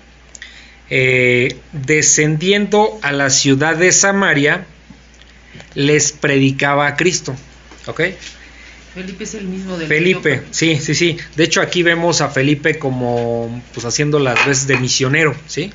[0.89, 4.65] eh, descendiendo a la ciudad de Samaria,
[5.73, 7.35] les predicaba a Cristo.
[7.87, 8.01] ¿Ok?
[8.93, 11.17] Felipe es el mismo del Felipe, sí, sí, sí.
[11.35, 15.73] De hecho, aquí vemos a Felipe como pues haciendo las veces de misionero, ¿sí?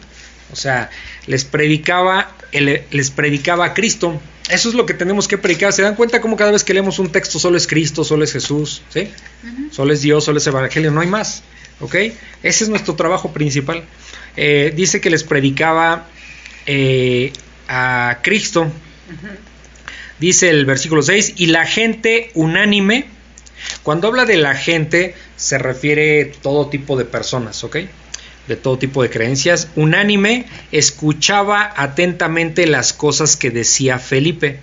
[0.52, 0.90] O sea,
[1.26, 4.20] les predicaba, les predicaba a Cristo.
[4.48, 5.72] Eso es lo que tenemos que predicar.
[5.72, 8.32] ¿Se dan cuenta cómo cada vez que leemos un texto solo es Cristo, solo es
[8.32, 9.08] Jesús, ¿sí?
[9.70, 11.42] Solo es Dios, solo es Evangelio, no hay más,
[11.80, 11.94] ¿ok?
[12.42, 13.84] Ese es nuestro trabajo principal.
[14.36, 16.08] Eh, dice que les predicaba
[16.66, 17.32] eh,
[17.68, 18.70] a Cristo,
[20.20, 23.06] Dice el versículo 6, y la gente unánime,
[23.82, 27.76] cuando habla de la gente, se refiere todo tipo de personas, ¿ok?
[28.50, 29.68] De todo tipo de creencias.
[29.76, 34.58] Unánime escuchaba atentamente las cosas que decía Felipe,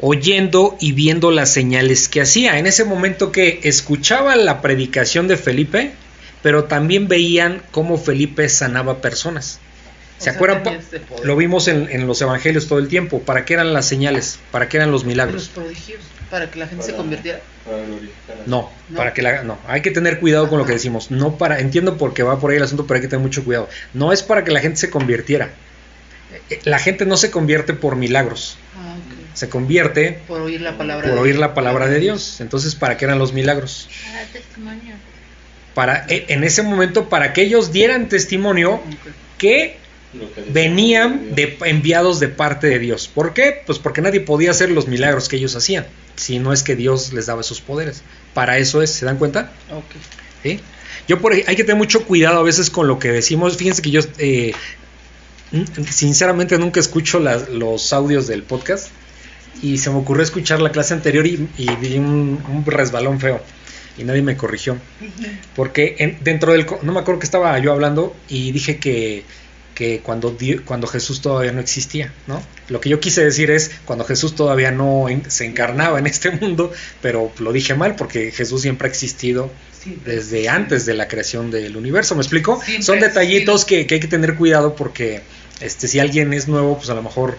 [0.00, 2.60] oyendo y viendo las señales que hacía.
[2.60, 5.94] En ese momento que escuchaban la predicación de Felipe,
[6.40, 9.58] pero también veían cómo Felipe sanaba personas.
[9.58, 10.74] O ¿Se sea, acuerdan?
[10.76, 11.00] este.
[11.24, 13.20] Lo vimos en, en los evangelios todo el tiempo.
[13.22, 14.38] ¿Para qué eran las señales?
[14.52, 15.48] ¿Para qué eran los Los milagros?
[15.48, 17.40] prodigios, para que la gente se convirtiera.
[17.64, 18.96] Para glorificar a- No, No.
[18.96, 21.10] para que la, no, hay que tener cuidado con lo que decimos.
[21.10, 23.44] No para, entiendo por qué va por ahí el asunto, pero hay que tener mucho
[23.44, 23.68] cuidado.
[23.94, 25.50] No es para que la gente se convirtiera.
[26.50, 29.36] Eh, La gente no se convierte por milagros, Ah, ok.
[29.36, 32.40] se convierte Por oír la palabra por de oír la palabra de Dios.
[32.40, 33.88] Entonces, ¿para qué eran los milagros?
[34.12, 34.94] Para testimonio.
[35.74, 38.80] Para, eh, en ese momento, para que ellos dieran testimonio
[39.38, 39.78] que
[40.52, 43.08] venían de enviados de parte de Dios.
[43.08, 43.62] ¿Por qué?
[43.66, 47.12] Pues porque nadie podía hacer los milagros que ellos hacían, si no es que Dios
[47.12, 48.02] les daba esos poderes.
[48.34, 49.52] Para eso es, ¿se dan cuenta?
[49.70, 49.84] Ok.
[50.42, 50.60] ¿Sí?
[51.06, 53.56] Yo por, hay que tener mucho cuidado a veces con lo que decimos.
[53.56, 54.52] Fíjense que yo eh,
[55.90, 58.88] sinceramente nunca escucho las- los audios del podcast
[59.62, 63.40] y se me ocurrió escuchar la clase anterior y, y di un, un resbalón feo
[63.96, 64.76] y nadie me corrigió.
[65.56, 66.66] Porque en- dentro del...
[66.82, 69.24] No me acuerdo que estaba yo hablando y dije que,
[69.78, 72.42] que cuando, cuando Jesús todavía no existía, ¿no?
[72.68, 76.32] Lo que yo quise decir es cuando Jesús todavía no en- se encarnaba en este
[76.32, 79.52] mundo, pero lo dije mal porque Jesús siempre ha existido
[79.84, 79.96] Sí.
[80.04, 82.60] desde antes de la creación del universo, ¿me explico?
[82.64, 85.20] Siempre Son detallitos que, que hay que tener cuidado porque
[85.60, 87.38] este, si alguien es nuevo, pues a lo mejor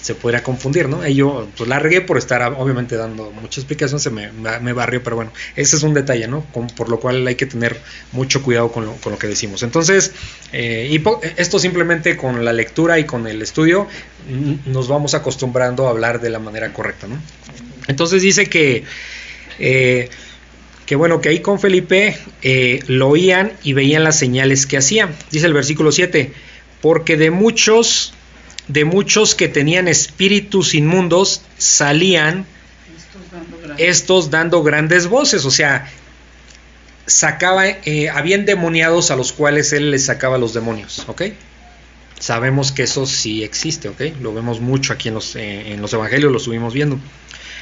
[0.00, 1.06] se podría confundir, ¿no?
[1.06, 4.30] Y yo pues la regué por estar obviamente dando mucha explicación, se me,
[4.72, 6.44] barrió, pero bueno, ese es un detalle, ¿no?
[6.76, 7.78] Por lo cual hay que tener
[8.12, 9.62] mucho cuidado con lo, que decimos.
[9.62, 10.12] Entonces,
[10.52, 11.02] eh, y
[11.36, 13.88] esto simplemente con la lectura y con el estudio
[14.66, 17.18] nos vamos acostumbrando a hablar de la manera correcta, ¿no?
[17.88, 18.84] Entonces dice que,
[19.58, 20.08] eh,
[20.86, 25.10] que bueno, que ahí con Felipe eh, lo oían y veían las señales que hacía.
[25.30, 26.32] Dice el versículo 7,
[26.80, 28.14] porque de muchos,
[28.68, 32.46] de muchos que tenían espíritus inmundos salían
[33.78, 35.90] Estos dando grandes voces, o sea,
[37.06, 41.22] sacaba, eh, habían demoniados a los cuales él les sacaba los demonios, ¿ok?
[42.18, 44.00] Sabemos que eso sí existe, ¿ok?
[44.20, 46.98] Lo vemos mucho aquí en los, eh, en los evangelios, lo subimos viendo.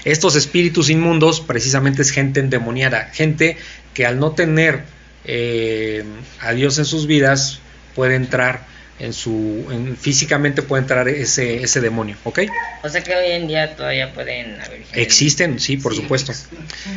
[0.05, 3.57] Estos espíritus inmundos precisamente es gente endemoniada, gente
[3.95, 4.85] que al no tener
[5.25, 6.05] eh,
[6.41, 7.61] a Dios en sus vidas
[7.95, 8.67] puede entrar
[8.99, 12.41] en su, en- físicamente puede entrar ese, ese demonio, ¿ok?
[12.83, 16.33] O sea que hoy en día todavía pueden haber gente- Existen, sí, por Sí, supuesto.
[16.33, 16.47] ex-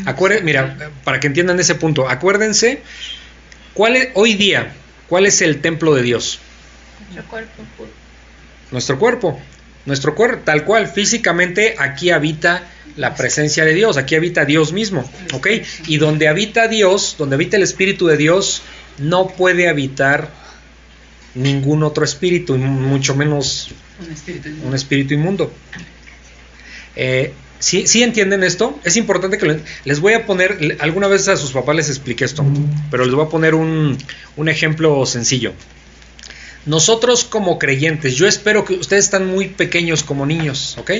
[0.05, 2.81] Acuérdense, mira, para que entiendan ese punto, acuérdense,
[3.73, 4.71] ¿cuál es, hoy día,
[5.07, 6.39] ¿cuál es el templo de Dios?
[7.11, 7.63] Nuestro cuerpo.
[8.71, 9.41] Nuestro cuerpo.
[9.85, 12.63] Nuestro cuerpo, tal cual, físicamente aquí habita
[12.95, 15.47] la presencia de Dios, aquí habita Dios mismo, ¿ok?
[15.87, 18.61] Y donde habita Dios, donde habita el Espíritu de Dios,
[18.99, 20.29] no puede habitar
[21.35, 23.69] ningún otro espíritu, mucho menos
[24.05, 24.49] Un espíritu.
[24.65, 25.51] un espíritu inmundo.
[26.95, 28.79] Eh, ¿sí, sí entienden esto?
[28.83, 32.25] Es importante que lo- les voy a poner, alguna vez a sus papás les expliqué
[32.25, 32.45] esto,
[32.91, 33.97] pero les voy a poner un,
[34.35, 35.53] un ejemplo sencillo.
[36.65, 40.91] Nosotros como creyentes, yo espero que ustedes están muy pequeños como niños, ¿ok?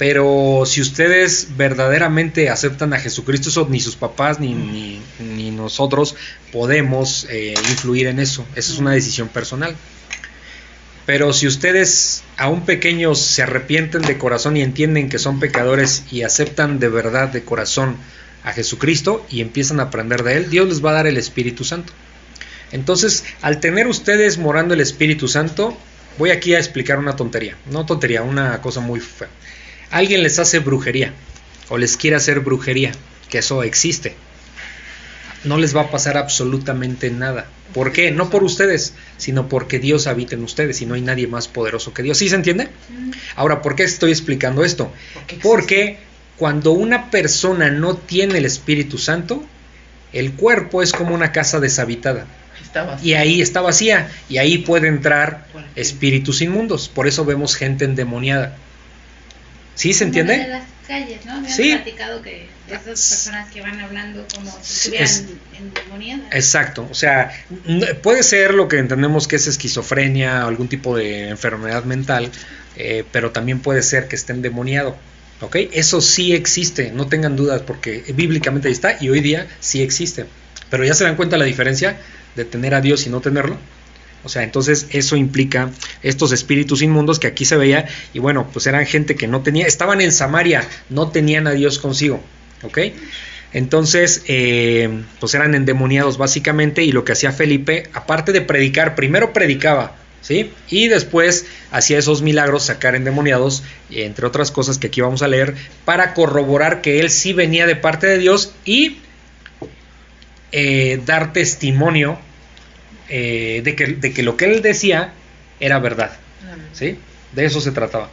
[0.00, 6.16] Pero si ustedes verdaderamente aceptan a Jesucristo, eso ni sus papás ni, ni- ni nosotros
[6.52, 8.46] podemos eh, influir en eso.
[8.56, 9.76] Esa es una decisión personal.
[11.04, 16.22] Pero si ustedes aún pequeños se arrepienten de corazón y entienden que son pecadores y
[16.22, 17.96] aceptan de verdad de corazón
[18.42, 21.62] a Jesucristo y empiezan a aprender de Él, Dios les va a dar el Espíritu
[21.64, 21.92] Santo.
[22.72, 25.76] Entonces, al tener ustedes morando el Espíritu Santo,
[26.16, 29.28] voy aquí a explicar una tontería, no tontería, una cosa muy fea.
[29.90, 31.12] Alguien les hace brujería
[31.68, 32.92] o les quiere hacer brujería,
[33.28, 34.14] que eso existe.
[35.44, 37.46] no les va a pasar absolutamente nada.
[37.72, 38.10] ¿Por qué?
[38.10, 41.94] No por ustedes, sino porque Dios habita en ustedes y no hay nadie más poderoso
[41.94, 42.18] que Dios.
[42.18, 42.68] ¿Sí se entiende?
[43.36, 44.92] Ahora, ¿por qué estoy explicando esto?
[45.14, 45.98] ¿Por qué Porque
[46.36, 49.44] cuando una persona no tiene el Espíritu Santo,
[50.12, 52.26] el cuerpo es como una casa deshabitada.
[53.02, 56.88] Y ahí está vacía y ahí puede entrar espíritus inmundos.
[56.88, 58.56] Por eso vemos gente endemoniada.
[59.80, 60.48] ¿Sí se Como de entiende?
[60.48, 61.40] las calles, ¿no?
[61.40, 61.72] Me han Sí.
[61.74, 65.24] platicado que esas personas que van hablando como si es-
[65.56, 66.26] endemoniadas.
[66.34, 66.86] Exacto.
[66.90, 67.30] O sea,
[68.02, 72.30] puede ser lo que entendemos que es esquizofrenia o algún tipo de enfermedad mental,
[72.76, 74.98] eh, pero también puede ser que esté endemoniado.
[75.40, 75.56] ¿Ok?
[75.72, 80.26] Eso sí existe, no tengan dudas, porque bíblicamente ahí está y hoy día sí existe.
[80.68, 81.96] Pero ya se dan cuenta la diferencia
[82.36, 83.56] de tener a Dios y no tenerlo.
[84.22, 85.70] O sea, entonces eso implica
[86.02, 89.66] estos espíritus inmundos que aquí se veía y bueno, pues eran gente que no tenía,
[89.66, 92.22] estaban en Samaria, no tenían a Dios consigo,
[92.62, 92.78] ¿ok?
[93.52, 99.32] Entonces, eh, pues eran endemoniados básicamente y lo que hacía Felipe, aparte de predicar, primero
[99.32, 100.52] predicaba, ¿sí?
[100.68, 105.54] Y después hacía esos milagros, sacar endemoniados, entre otras cosas que aquí vamos a leer,
[105.84, 108.98] para corroborar que él sí venía de parte de Dios y
[110.52, 112.18] eh, dar testimonio
[113.10, 115.12] eh, de, que, de que lo que él decía
[115.58, 116.12] era verdad.
[116.72, 116.96] ¿Sí?
[117.32, 118.08] De eso se trataba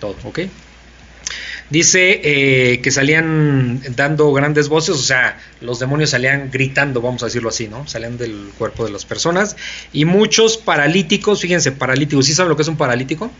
[0.00, 0.40] todo, ¿ok?
[1.70, 7.26] Dice eh, que salían dando grandes voces, o sea, los demonios salían gritando, vamos a
[7.26, 7.86] decirlo así, ¿no?
[7.86, 9.56] Salían del cuerpo de las personas.
[9.92, 13.30] Y muchos paralíticos, fíjense, paralíticos, ¿sí saben lo que es un paralítico?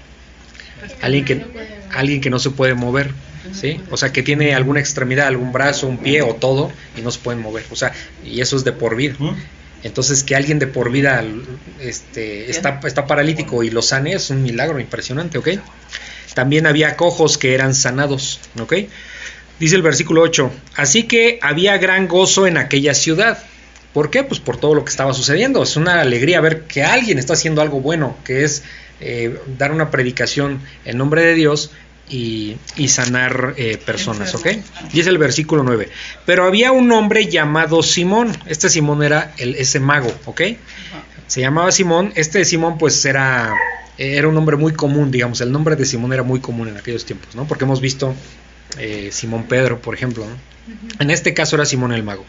[1.03, 1.45] Alguien que,
[1.93, 3.11] alguien que no se puede mover,
[3.53, 3.81] ¿sí?
[3.91, 7.19] O sea, que tiene alguna extremidad, algún brazo, un pie o todo, y no se
[7.19, 7.65] pueden mover.
[7.71, 7.93] O sea,
[8.25, 9.17] y eso es de por vida.
[9.83, 11.25] Entonces, que alguien de por vida
[11.81, 15.49] este, está, está paralítico y lo sane es un milagro impresionante, ¿ok?
[16.35, 18.75] También había cojos que eran sanados, ¿ok?
[19.59, 23.39] Dice el versículo 8, así que había gran gozo en aquella ciudad.
[23.93, 24.23] ¿Por qué?
[24.23, 25.63] Pues por todo lo que estaba sucediendo.
[25.63, 28.63] Es una alegría ver que alguien está haciendo algo bueno, que es
[29.01, 31.73] eh, dar una predicación en nombre de Dios
[32.11, 34.49] y, y sanar eh, personas, ¿ok?
[34.93, 35.89] Dice el versículo 9.
[36.27, 38.37] Pero había un hombre llamado Simón.
[38.47, 40.43] Este Simón era el, ese mago, ¿ok?
[41.27, 42.13] Se llamaba Simón.
[42.17, 43.55] Este Simón pues era,
[43.97, 45.41] era un nombre muy común, digamos.
[45.41, 47.47] El nombre de Simón era muy común en aquellos tiempos, ¿no?
[47.47, 48.15] Porque hemos visto
[48.79, 50.27] eh, Simón Pedro, por ejemplo.
[50.27, 50.37] ¿no?
[50.99, 52.25] En este caso era Simón el mago.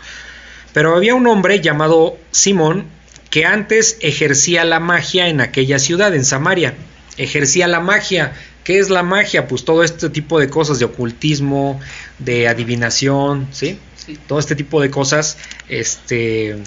[0.73, 2.85] Pero había un hombre llamado Simón
[3.29, 6.75] que antes ejercía la magia en aquella ciudad, en Samaria.
[7.17, 8.33] Ejercía la magia.
[8.63, 9.47] ¿Qué es la magia?
[9.47, 11.79] Pues todo este tipo de cosas de ocultismo,
[12.19, 13.79] de adivinación, ¿sí?
[13.95, 14.17] Sí.
[14.27, 16.57] Todo este tipo de cosas este,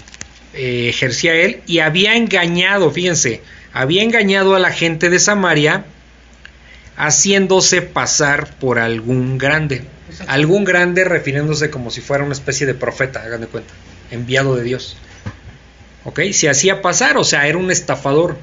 [0.53, 3.41] eh, ejercía él y había engañado, fíjense,
[3.73, 5.85] había engañado a la gente de Samaria
[6.95, 9.83] haciéndose pasar por algún grande.
[10.27, 13.73] Algún grande refiriéndose como si fuera una especie de profeta, hagan de cuenta,
[14.11, 14.95] enviado de Dios.
[16.05, 16.21] ¿Ok?
[16.31, 18.37] Se hacía pasar, o sea, era un estafador.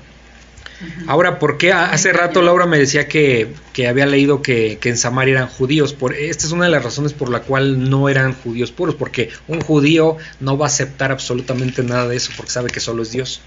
[1.06, 4.96] Ahora, ¿por qué hace rato Laura me decía que, que había leído que, que, en
[4.96, 5.92] Samaria eran judíos?
[5.92, 9.30] Por, esta es una de las razones por la cual no eran judíos puros, porque
[9.48, 13.12] un judío no va a aceptar absolutamente nada de eso, porque sabe que solo es
[13.12, 13.40] Dios.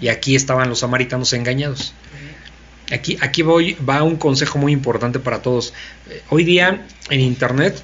[0.00, 1.94] Y aquí estaban los samaritanos engañados.
[2.92, 5.72] Aquí, aquí voy, va un consejo muy importante para todos.
[6.10, 7.82] Eh, hoy día en Internet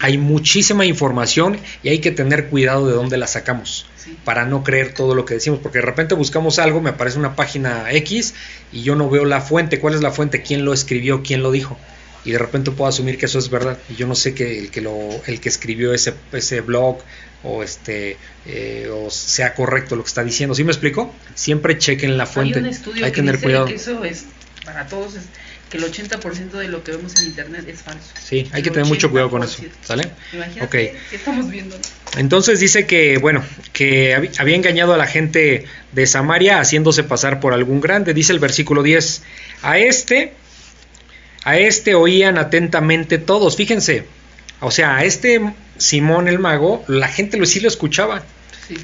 [0.00, 4.16] hay muchísima información y hay que tener cuidado de dónde la sacamos Sí.
[4.24, 7.36] para no creer todo lo que decimos, porque de repente buscamos algo, me aparece una
[7.36, 8.34] página X
[8.72, 11.52] y yo no veo la fuente, cuál es la fuente, quién lo escribió, quién lo
[11.52, 11.78] dijo.
[12.24, 13.78] Y de repente puedo asumir que eso es verdad.
[13.88, 14.96] Y yo no sé que el que lo,
[15.28, 16.98] el que escribió ese, ese blog
[17.44, 20.54] o este eh, o sea correcto lo que está diciendo.
[20.56, 21.14] ¿Sí me explico?
[21.36, 22.58] Siempre chequen la fuente.
[22.58, 23.66] Hay un estudio Hay que que tener dice cuidado.
[23.66, 24.24] que eso es
[24.64, 25.24] para todos es
[25.72, 28.10] que el 80% de lo que vemos en internet es falso.
[28.22, 29.44] Sí, hay que tener mucho cuidado con 80%.
[29.46, 29.62] eso.
[29.82, 30.10] ¿Sale?
[30.34, 30.70] Imagínate Ok.
[31.10, 31.76] qué estamos viendo.
[32.18, 37.40] Entonces dice que, bueno, que hab- había engañado a la gente de Samaria haciéndose pasar
[37.40, 38.12] por algún grande.
[38.12, 39.22] Dice el versículo 10.
[39.62, 40.34] A este,
[41.44, 43.56] a este oían atentamente todos.
[43.56, 44.04] Fíjense.
[44.60, 45.40] O sea, a este
[45.78, 48.22] Simón el mago, la gente lo sí lo escuchaba.
[48.68, 48.76] Sí,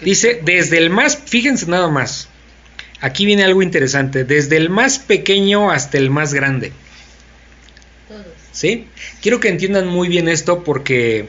[0.00, 2.28] Dice, desde el más, fíjense nada más.
[3.02, 4.24] Aquí viene algo interesante.
[4.24, 6.72] Desde el más pequeño hasta el más grande.
[8.06, 8.24] Todos.
[8.52, 8.86] ¿Sí?
[9.20, 11.28] Quiero que entiendan muy bien esto porque,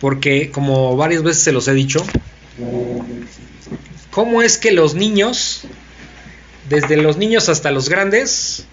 [0.00, 2.06] porque como varias veces se los he dicho,
[4.12, 5.62] ¿cómo es que los niños,
[6.68, 8.66] desde los niños hasta los grandes,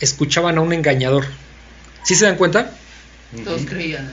[0.00, 1.26] escuchaban a un engañador?
[2.02, 2.72] ¿Sí se dan cuenta?
[3.44, 4.12] todos creían.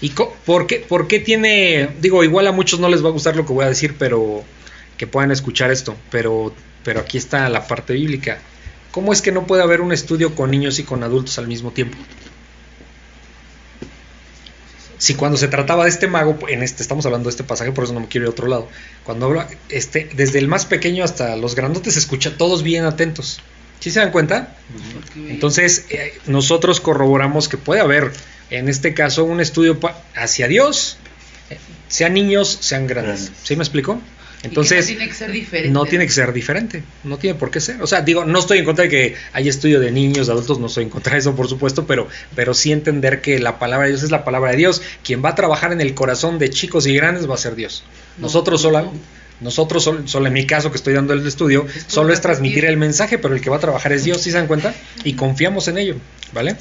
[0.00, 3.36] ¿Y por qué, por qué tiene, digo, igual a muchos no les va a gustar
[3.36, 4.44] lo que voy a decir, pero
[5.02, 8.38] que puedan escuchar esto, pero, pero aquí está la parte bíblica.
[8.92, 11.72] ¿Cómo es que no puede haber un estudio con niños y con adultos al mismo
[11.72, 11.98] tiempo?
[14.98, 17.82] si cuando se trataba de este mago, en este estamos hablando de este pasaje, por
[17.82, 18.68] eso no me quiero ir a otro lado.
[19.02, 23.40] Cuando habla, este, desde el más pequeño hasta los grandotes se escucha todos bien atentos.
[23.80, 24.56] ¿Sí se dan cuenta?
[25.16, 28.12] Entonces, eh, nosotros corroboramos que puede haber,
[28.50, 29.80] en este caso, un estudio
[30.14, 30.98] hacia Dios,
[31.50, 33.24] eh, sean niños, sean grandes.
[33.24, 33.42] Grandes.
[33.42, 34.00] ¿Sí me explico?
[34.44, 35.70] Entonces, no tiene que ser diferente.
[35.70, 37.80] no tiene que ser diferente, no tiene por qué ser.
[37.80, 40.58] O sea, digo, no estoy en contra de que haya estudio de niños, de adultos,
[40.58, 43.86] no estoy en contra de eso, por supuesto, pero, pero sí entender que la palabra
[43.86, 44.82] de Dios es la palabra de Dios.
[45.04, 47.84] Quien va a trabajar en el corazón de chicos y grandes va a ser Dios.
[48.18, 48.92] No, Nosotros no, sola, no.
[49.40, 52.22] nosotros sol- solo en mi caso que estoy dando el estudio, Es solo es transmitir.
[52.62, 54.74] transmitir el mensaje, pero el que va a trabajar es Dios, ¿sí se dan cuenta?
[55.04, 55.96] Y confiamos en ello,
[56.32, 56.56] ¿vale?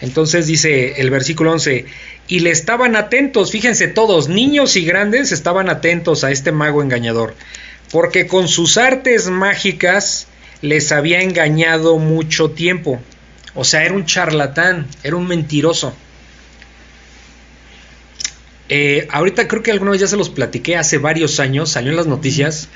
[0.00, 1.84] Entonces dice el versículo 11,
[2.32, 7.34] y le estaban atentos, fíjense todos, niños y grandes estaban atentos a este mago engañador,
[7.90, 10.28] porque con sus artes mágicas
[10.62, 12.98] les había engañado mucho tiempo.
[13.54, 15.92] O sea, era un charlatán, era un mentiroso.
[18.70, 21.98] Eh, ahorita creo que alguna vez ya se los platiqué hace varios años, salió en
[21.98, 22.70] las noticias,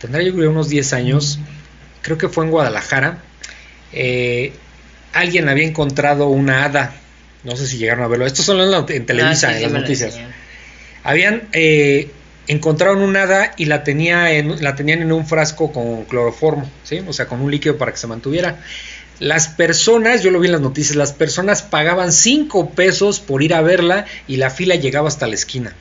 [0.00, 1.38] tendrá yo creo unos 10 años,
[2.00, 3.22] creo que fue en Guadalajara.
[3.92, 4.54] eh,
[5.12, 6.94] alguien había encontrado una hada,
[7.44, 9.56] no sé si llegaron a verlo, esto solo en, la- en Televisa, Ah, sí, en
[9.58, 10.14] sí las noticias.
[11.04, 12.10] Habían eh,
[12.48, 17.02] encontraron un hada y la, tenía en- la tenían en un frasco con cloroformo, ¿sí?
[17.06, 18.60] o sea, con un líquido para que se mantuviera.
[19.18, 23.54] Las personas, yo lo vi en las noticias, las personas pagaban 5 pesos por ir
[23.54, 25.72] a verla y la fila llegaba hasta la esquina.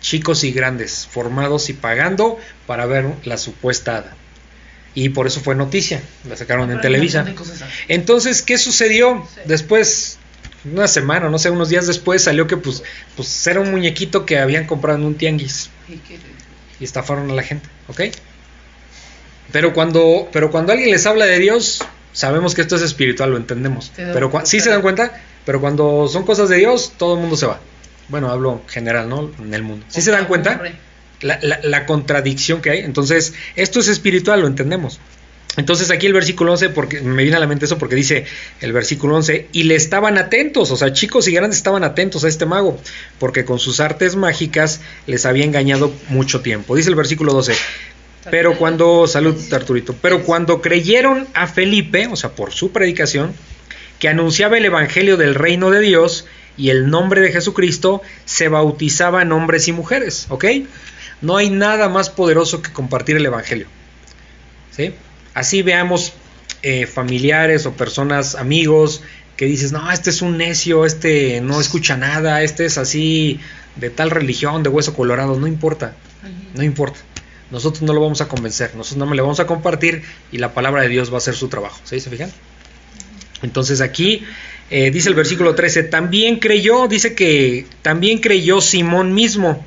[0.00, 4.16] Chicos y grandes, formados y pagando para ver la supuesta hada.
[4.94, 7.24] Y por eso fue noticia, la sacaron en Televisa.
[7.88, 9.26] Entonces, ¿qué sucedió?
[9.44, 10.18] Después,
[10.64, 12.82] una semana, no sé, unos días después salió que pues,
[13.16, 15.70] pues era un muñequito que habían comprado en un tianguis
[16.80, 18.00] ¿Y estafaron a la gente, ¿ok?
[19.52, 23.36] Pero cuando, pero cuando alguien les habla de Dios, sabemos que esto es espiritual, lo
[23.36, 23.92] entendemos.
[23.96, 24.48] Pero cuenta.
[24.48, 27.60] sí se dan cuenta, pero cuando son cosas de Dios, todo el mundo se va.
[28.08, 29.30] Bueno, hablo general, ¿no?
[29.38, 29.86] En el mundo.
[29.88, 30.54] ¿Sí se dan cuenta?
[30.54, 30.89] Ocurre.
[31.20, 32.78] La, contradicción que hay.
[32.80, 35.00] Entonces, esto es espiritual, lo entendemos.
[35.56, 38.24] Entonces aquí el versículo 11, porque me viene a la mente eso porque dice
[38.60, 42.28] el versículo 11, y le estaban atentos, o sea, chicos y grandes estaban atentos a
[42.28, 42.78] este mago,
[43.18, 46.76] porque con sus artes mágicas les había engañado mucho tiempo.
[46.76, 47.54] Dice el versículo 12,
[48.30, 53.32] pero cuando, salud Arturito, pero cuando creyeron a Felipe, o sea, por su predicación,
[53.98, 59.32] que anunciaba el Evangelio del reino de Dios y el nombre de Jesucristo, se bautizaban
[59.32, 60.44] hombres y mujeres, ¿ok?
[61.20, 63.66] No hay nada más poderoso que compartir el Evangelio.
[64.70, 64.94] ¿sí?
[65.34, 66.12] Así veamos
[66.62, 69.02] eh, familiares o personas, amigos,
[69.36, 73.40] que dices, no, este es un necio, este no escucha nada, este es así
[73.76, 75.96] de tal religión, de hueso colorado, no importa,
[76.54, 77.00] no importa.
[77.50, 80.52] Nosotros no lo vamos a convencer, nosotros no me le vamos a compartir y la
[80.52, 81.80] palabra de Dios va a hacer su trabajo.
[81.84, 81.98] ¿Sí?
[81.98, 82.30] ¿Se fijan?
[83.42, 84.24] Entonces aquí
[84.70, 89.64] eh, dice el versículo 13, también creyó, dice que también creyó Simón mismo.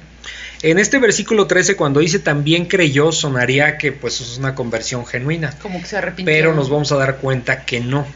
[0.63, 5.53] En este versículo 13, cuando dice también creyó, sonaría que pues es una conversión genuina.
[5.61, 6.25] Como que se arrepintió.
[6.25, 8.07] Pero nos vamos a dar cuenta que no.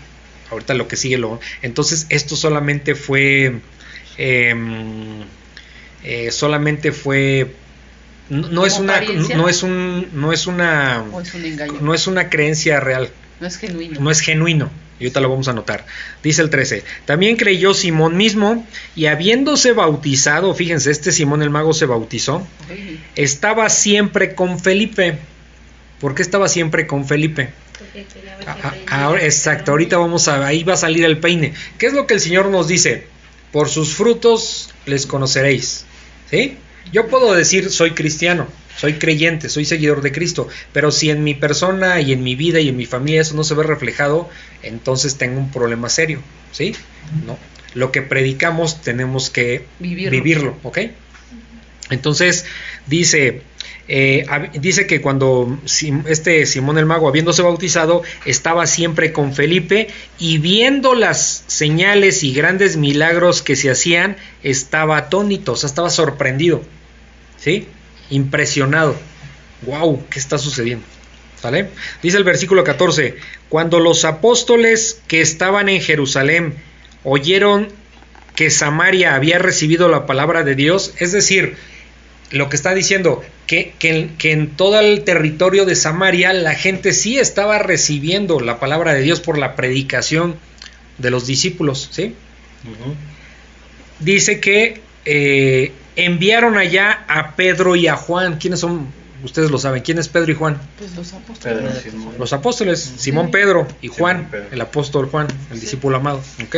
[0.50, 1.42] Ahorita lo que sigue lo.
[1.62, 3.60] Entonces, esto solamente fue.
[4.18, 5.24] em,
[6.06, 7.54] eh, solamente fue.
[8.30, 9.02] No, no es ¿Como una.
[9.36, 10.08] No es un.
[10.14, 11.04] No es una.
[11.12, 11.80] O es un engaño.
[11.82, 13.10] No es una creencia real.
[13.42, 14.00] No es genuino.
[14.00, 14.72] No es genuino.
[15.00, 15.86] Y ahorita lo vamos a notar.
[16.24, 16.84] Dice el 13.
[17.06, 18.66] También creyó Simón mismo.
[18.96, 20.54] Y habiéndose bautizado.
[20.54, 22.46] Fíjense, este Simón el mago se bautizó.
[23.16, 25.20] Estaba siempre con Felipe.
[26.00, 27.50] ¿Por qué estaba siempre con Felipe?
[28.46, 29.04] A-.
[29.06, 31.54] Ahora, exacto, ahorita vamos a, ahí va a salir el peine.
[31.78, 33.08] ¿Qué es lo que el Señor nos dice?
[33.52, 35.86] Por sus frutos les conoceréis.
[36.30, 36.58] ¿Sí?
[36.92, 41.34] Yo puedo decir soy cristiano, soy creyente, soy seguidor de Cristo, pero si en mi
[41.34, 44.30] persona y en mi vida y en mi familia eso no se ve reflejado,
[44.62, 46.22] entonces tengo un problema serio.
[46.52, 46.76] ¿Sí?
[47.26, 47.38] No.
[47.74, 50.12] Lo que predicamos tenemos que Vivirlo.
[50.12, 50.80] vivirlo ¿ok?
[51.90, 52.46] Entonces
[52.86, 53.42] dice,
[53.88, 54.26] eh,
[54.60, 55.60] dice que cuando
[56.06, 59.88] este Simón el Mago, habiéndose bautizado, estaba siempre con Felipe
[60.20, 65.90] y viendo las señales y grandes milagros que se hacían, estaba atónito, o sea, estaba
[65.90, 66.62] sorprendido,
[67.38, 67.68] ¿sí?
[68.10, 68.96] Impresionado.
[69.64, 70.06] ¡Wow!
[70.10, 70.86] ¿Qué está sucediendo?
[71.42, 71.70] ¿Sale?
[72.02, 73.16] Dice el versículo 14,
[73.50, 76.56] cuando los apóstoles que estaban en Jerusalén
[77.04, 77.70] oyeron
[78.36, 81.56] que Samaria había recibido la palabra de Dios, es decir,
[82.32, 86.94] lo que está diciendo, que, que, que en todo el territorio de Samaria la gente
[86.94, 90.36] sí estaba recibiendo la palabra de Dios por la predicación
[90.98, 92.16] de los discípulos, ¿sí?
[94.00, 98.38] Dice que eh, enviaron allá a Pedro y a Juan.
[98.38, 98.88] ¿Quiénes son?
[99.24, 99.82] Ustedes lo saben.
[99.82, 100.58] ¿Quién es Pedro y Juan?
[100.78, 101.58] Pues los apóstoles.
[101.60, 102.14] Pedro, Simón.
[102.20, 104.46] Los apóstoles, Simón Pedro y Juan, Pedro.
[104.52, 105.62] el apóstol Juan, el Sí.
[105.62, 106.22] discípulo amado.
[106.46, 106.56] ¿ok?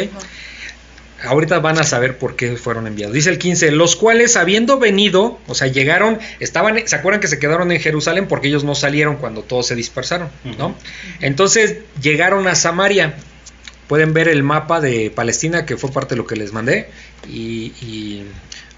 [1.26, 3.14] Ahorita van a saber por qué fueron enviados.
[3.14, 7.40] Dice el 15, los cuales habiendo venido, o sea, llegaron, estaban, ¿se acuerdan que se
[7.40, 10.30] quedaron en Jerusalén porque ellos no salieron cuando todos se dispersaron?
[10.58, 10.76] ¿no?
[11.20, 13.16] Entonces llegaron a Samaria.
[13.90, 16.90] Pueden ver el mapa de Palestina, que fue parte de lo que les mandé,
[17.28, 18.24] y, y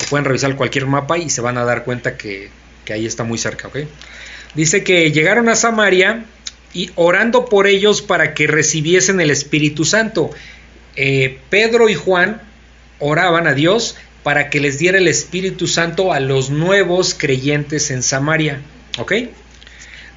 [0.09, 2.49] pueden revisar cualquier mapa y se van a dar cuenta que,
[2.85, 3.79] que ahí está muy cerca, ¿ok?
[4.55, 6.25] Dice que llegaron a Samaria
[6.73, 10.31] y orando por ellos para que recibiesen el Espíritu Santo.
[10.95, 12.41] Eh, Pedro y Juan
[12.99, 18.03] oraban a Dios para que les diera el Espíritu Santo a los nuevos creyentes en
[18.03, 18.61] Samaria.
[18.99, 19.13] ¿Ok?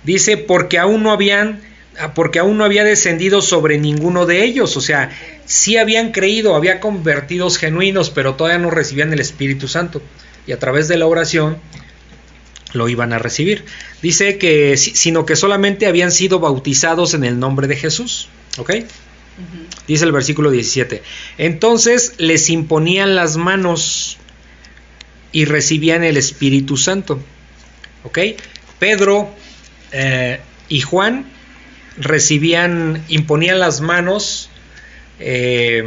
[0.03, 1.61] Dice, porque aún no habían,
[1.99, 4.77] ah, porque aún no había descendido sobre ninguno de ellos.
[4.77, 5.11] O sea,
[5.47, 10.03] sí habían creído, había convertidos genuinos, pero todavía no recibían el Espíritu Santo.
[10.47, 11.59] Y a través de la oración
[12.73, 13.65] lo iban a recibir.
[14.03, 18.29] Dice que, sino que solamente habían sido bautizados en el nombre de Jesús.
[18.59, 18.73] ¿Ok?
[19.89, 21.03] Dice el versículo 17.
[21.39, 24.19] Entonces les imponían las manos
[25.33, 27.21] y recibían el Espíritu Santo.
[28.05, 28.19] ¿Ok?
[28.79, 29.31] Pedro
[29.93, 31.27] eh, y Juan
[31.97, 34.51] recibían, imponían las manos
[35.25, 35.85] eh,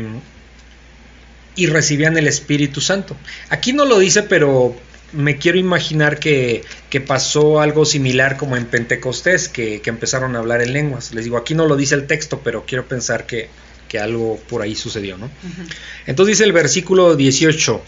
[1.55, 3.15] y recibían el Espíritu Santo.
[3.49, 4.75] Aquí no lo dice, pero
[5.13, 10.39] me quiero imaginar que, que, pasó algo similar como en Pentecostés, que, que, empezaron a
[10.39, 11.13] hablar en lenguas.
[11.13, 13.49] Les digo, aquí no lo dice el texto, pero quiero pensar que,
[13.88, 15.25] que algo por ahí sucedió, ¿no?
[15.25, 15.73] Uh -huh.
[16.07, 17.81] Entonces dice el versículo 18.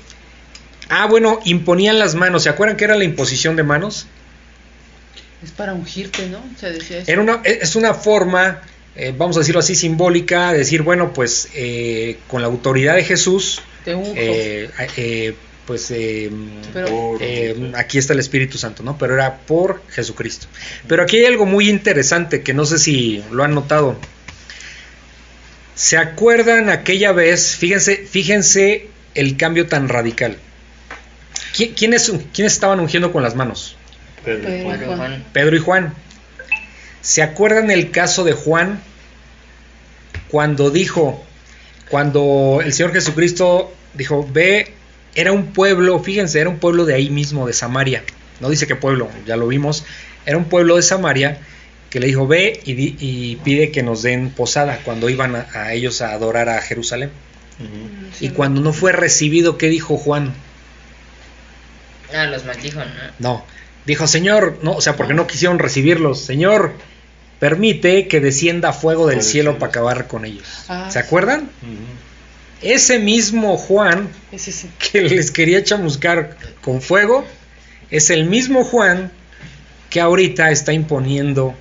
[0.89, 2.43] Ah, bueno, imponían las manos.
[2.43, 4.07] ¿Se acuerdan que era la imposición de manos?
[5.43, 6.41] Es para ungirte, ¿no?
[6.59, 7.11] Se decía eso.
[7.11, 8.61] Era una, es una forma,
[8.95, 13.03] eh, vamos a decirlo así, simbólica, de decir, bueno, pues eh, con la autoridad de
[13.03, 13.61] Jesús,
[14.15, 15.33] eh,
[15.65, 16.29] pues eh,
[16.73, 18.97] Pero- eh, aquí está el Espíritu Santo, ¿no?
[18.97, 20.47] Pero era por Jesucristo.
[20.87, 23.97] Pero aquí hay algo muy interesante que no sé si lo han notado.
[25.75, 27.55] ¿Se acuerdan aquella vez?
[27.55, 30.37] Fíjense, fíjense el cambio tan radical.
[31.55, 33.75] ¿Qui- ¿Quiénes, ¿Quiénes estaban ungiendo con las manos?
[34.25, 34.43] Pedro.
[34.47, 34.63] Pedro.
[34.65, 34.97] Bueno, Juan.
[34.97, 35.23] Juan.
[35.31, 35.93] Pedro y Juan.
[37.01, 38.81] ¿Se acuerdan el caso de Juan
[40.29, 41.23] cuando dijo,
[41.89, 44.73] cuando el Señor Jesucristo dijo, ve,
[45.15, 48.03] era un pueblo, fíjense, era un pueblo de ahí mismo, de Samaria.
[48.39, 49.85] No dice qué pueblo, ya lo vimos.
[50.25, 51.39] Era un pueblo de Samaria
[51.89, 55.47] que le dijo, ve y, di- y pide que nos den posada cuando iban a,
[55.53, 57.09] a ellos a adorar a Jerusalén.
[58.21, 60.33] Y cuando no fue recibido, ¿qué dijo Juan?
[62.15, 62.85] Ah, los maldijo, ¿no?
[63.19, 63.45] No,
[63.89, 66.73] dijo, Señor, no, o sea, porque no quisieron recibirlos, Señor,
[67.39, 70.47] permite que descienda fuego del cielo para acabar con ellos.
[70.67, 71.49] Ah, ¿Se acuerdan?
[72.61, 74.67] Ese mismo Juan Es ese.
[74.91, 77.25] que les quería chamuscar con fuego,
[77.89, 79.11] es el mismo Juan
[79.89, 81.55] que ahorita está imponiendo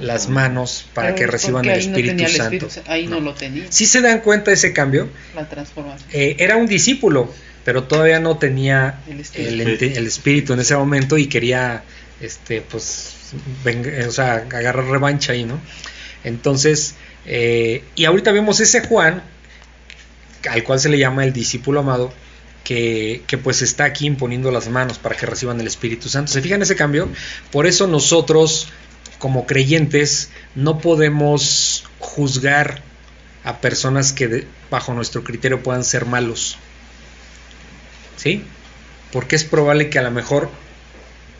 [0.00, 2.66] las manos para Pero que reciban el no Espíritu el Santo.
[2.66, 6.08] Espíritu, ahí no lo tenía, Si se dan cuenta de ese cambio, la transformación.
[6.12, 7.32] Eh, era un discípulo,
[7.68, 9.62] pero todavía no tenía El espíritu.
[9.68, 11.82] ente- el espíritu en ese momento y quería,
[12.18, 13.12] este, pues,
[13.62, 15.60] venga- o sea, agarrar revancha ahí, ¿no?
[16.24, 16.94] Entonces,
[17.26, 19.22] eh, y ahorita vemos ese Juan,
[20.48, 22.10] al cual se le llama el discípulo amado,
[22.64, 26.32] que, que pues está aquí imponiendo las manos para que reciban el Espíritu Santo.
[26.32, 27.10] ¿Se fijan ese cambio?
[27.52, 28.68] Por eso nosotros,
[29.18, 32.80] como creyentes, no podemos juzgar
[33.44, 36.56] a personas que de- bajo nuestro criterio puedan ser malos.
[38.18, 38.44] ¿Sí?
[39.12, 40.50] Porque es probable que a lo mejor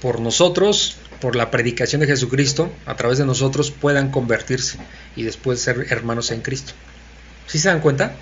[0.00, 4.78] por nosotros, por la predicación de Jesucristo, a través de nosotros puedan convertirse
[5.16, 6.72] y después ser hermanos en Cristo.
[7.46, 8.12] ¿Sí se dan cuenta?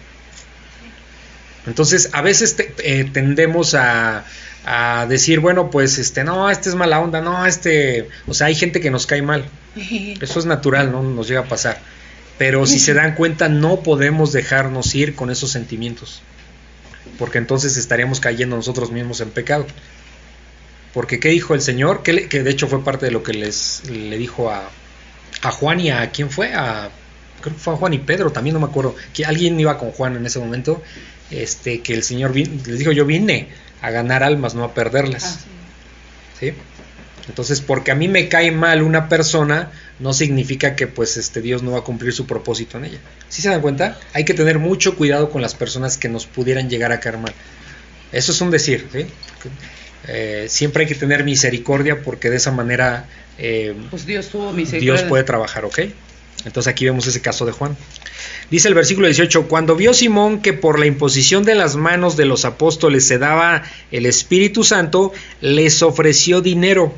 [1.66, 4.24] Entonces, a veces te- eh, tendemos a,
[4.64, 8.54] a decir, bueno, pues este, no, este es mala onda, no, este, o sea, hay
[8.54, 9.44] gente que nos cae mal.
[10.20, 11.02] Eso es natural, ¿no?
[11.02, 11.78] Nos llega a pasar.
[12.38, 16.22] Pero si se dan cuenta, no podemos dejarnos ir con esos sentimientos.
[17.18, 19.66] Porque entonces estaríamos cayendo nosotros mismos en pecado.
[20.92, 22.02] Porque ¿qué dijo el Señor?
[22.02, 24.70] Que, le- que de hecho fue parte de lo que les le dijo a,
[25.42, 26.90] a Juan y a quién fue, a
[27.40, 29.90] creo que fue a Juan y Pedro, también no me acuerdo, que alguien iba con
[29.92, 30.82] Juan en ese momento,
[31.30, 33.48] este que el Señor vin- les dijo, yo vine
[33.82, 35.24] a ganar almas, no a perderlas.
[35.24, 35.44] Ah,
[36.40, 36.46] sí.
[36.50, 36.54] ¿sí?
[37.28, 41.62] Entonces, porque a mí me cae mal una persona, no significa que pues este Dios
[41.62, 42.98] no va a cumplir su propósito en ella.
[43.28, 43.98] ¿Sí se dan cuenta?
[44.12, 47.32] Hay que tener mucho cuidado con las personas que nos pudieran llegar a caer mal.
[48.12, 49.06] Eso es un decir, ¿sí?
[50.08, 53.06] Eh, siempre hay que tener misericordia porque de esa manera
[53.38, 54.52] eh, Pues Dios tuvo.
[54.52, 55.80] Dios puede trabajar, ¿ok?
[56.44, 57.76] Entonces aquí vemos ese caso de Juan.
[58.50, 62.24] Dice el versículo 18, cuando vio Simón que por la imposición de las manos de
[62.24, 66.94] los apóstoles se daba el Espíritu Santo, les ofreció dinero.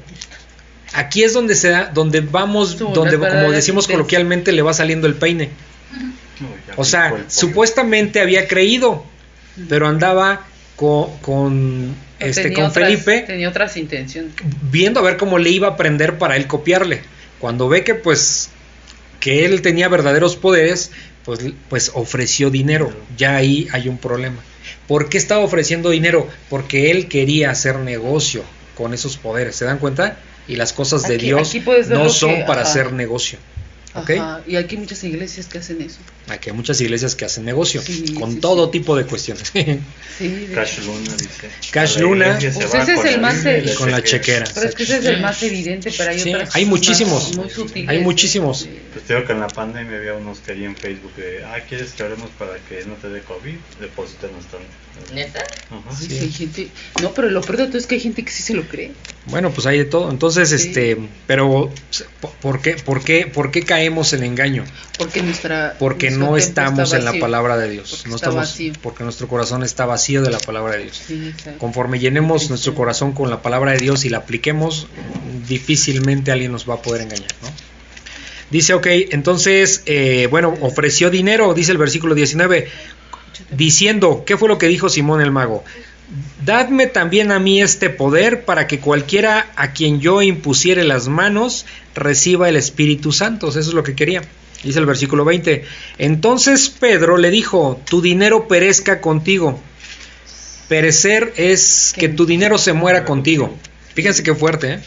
[0.95, 5.07] Aquí es donde se da, donde vamos, Tú, donde como decimos coloquialmente le va saliendo
[5.07, 5.51] el peine.
[6.77, 9.05] O sea, supuestamente había creído,
[9.69, 14.33] pero andaba co- con, este, Tenía con otras- Felipe Tenía otras intenciones.
[14.71, 17.03] viendo a ver cómo le iba a aprender para él copiarle.
[17.41, 18.51] Cuando ve que pues
[19.21, 20.93] que él tenía verdaderos poderes,
[21.25, 22.93] pues, pues ofreció dinero.
[23.17, 24.39] Ya ahí hay un problema.
[24.87, 26.29] ¿Por qué estaba ofreciendo dinero?
[26.49, 28.45] Porque él quería hacer negocio
[28.77, 29.57] con esos poderes.
[29.57, 30.19] ¿Se dan cuenta?
[30.49, 33.39] Y las cosas de Aquí- Dios aquí no son que- para hacer negocio.
[33.95, 34.11] ¿Ok?
[34.11, 35.99] Ajá, Y aquí muchas iglesias que hacen eso.
[36.29, 38.73] Aquí hay muchas iglesias que hacen negocio Sí, con sí, todo sí.
[38.73, 39.51] tipo de cuestiones.
[39.53, 39.63] Sí,
[40.29, 40.79] de Cash.
[40.85, 41.51] Luna dice.
[41.71, 42.39] Cash Luna.
[42.41, 44.47] Pues ese es con el la más de- con la chequera.
[44.55, 46.55] Pero es que ese es el más evidente, pero hay Sí, otras.
[46.55, 47.37] hay más muchísimos.
[47.37, 47.89] Muy sutiles.
[47.89, 48.69] Hay muchísimos.
[48.93, 51.59] Pues te digo que en la pandemia había unos que hay en Facebook de, ah,
[51.69, 53.55] ¿quieres que oremos para que no te dé COVID?
[53.81, 54.67] Deposítanos tanto.
[55.15, 55.41] ¿Neta?
[55.71, 55.83] Ajá.
[55.91, 56.07] Ay, Sí.
[56.09, 56.69] sí, hay gente.
[57.03, 58.91] No, pero lo peor de todo es que hay gente que sí se lo cree.
[59.27, 60.11] Bueno, pues hay de todo.
[60.11, 60.57] Entonces, Sí.
[60.69, 60.97] este,
[61.29, 61.73] pero
[62.41, 64.65] ¿por qué, por qué, por qué caemos en engaño?
[64.99, 65.77] Porque nuestra.
[65.79, 67.91] Porque no estamos en la palabra de Dios.
[67.91, 68.73] Porque no estamos, vacío.
[68.83, 71.03] porque nuestro corazón está vacío de la palabra de Dios.
[71.07, 71.33] Sí.
[71.59, 74.87] Conforme llenemos Sí, nuestro corazón con la palabra de Dios y la apliquemos,
[75.49, 77.49] difícilmente alguien nos va a poder engañar, ¿no?
[78.51, 82.69] Dice, ok, entonces, eh, bueno, ofreció dinero, dice el versículo 19,
[83.51, 85.65] diciendo, ¿qué fue lo que dijo Simón el mago?
[86.45, 91.67] Dadme también a mí este poder para que cualquiera a quien yo impusiere las manos
[91.95, 93.49] reciba el Espíritu Santo.
[93.49, 94.23] Eso es lo que quería.
[94.63, 95.65] Dice el versículo 20.
[95.99, 99.61] Entonces Pedro le dijo, tu dinero perezca contigo.
[100.69, 103.57] Perecer es que tu dinero se muera contigo.
[103.95, 104.73] Fíjense qué fuerte.
[104.75, 104.79] ¿eh?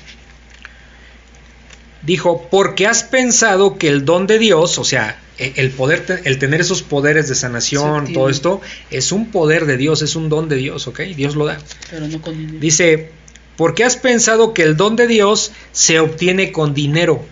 [2.04, 6.40] Dijo, porque has pensado que el don de Dios, o sea, e- el poder, el
[6.40, 10.28] tener esos poderes de sanación, Sí, todo esto, es un poder de Dios, es un
[10.28, 11.00] don de Dios, ¿ok?
[11.16, 11.60] Dios lo da.
[11.92, 12.58] Pero no con dinero.
[12.60, 13.12] Dice,
[13.56, 17.24] porque has pensado que el don de Dios se obtiene con dinero.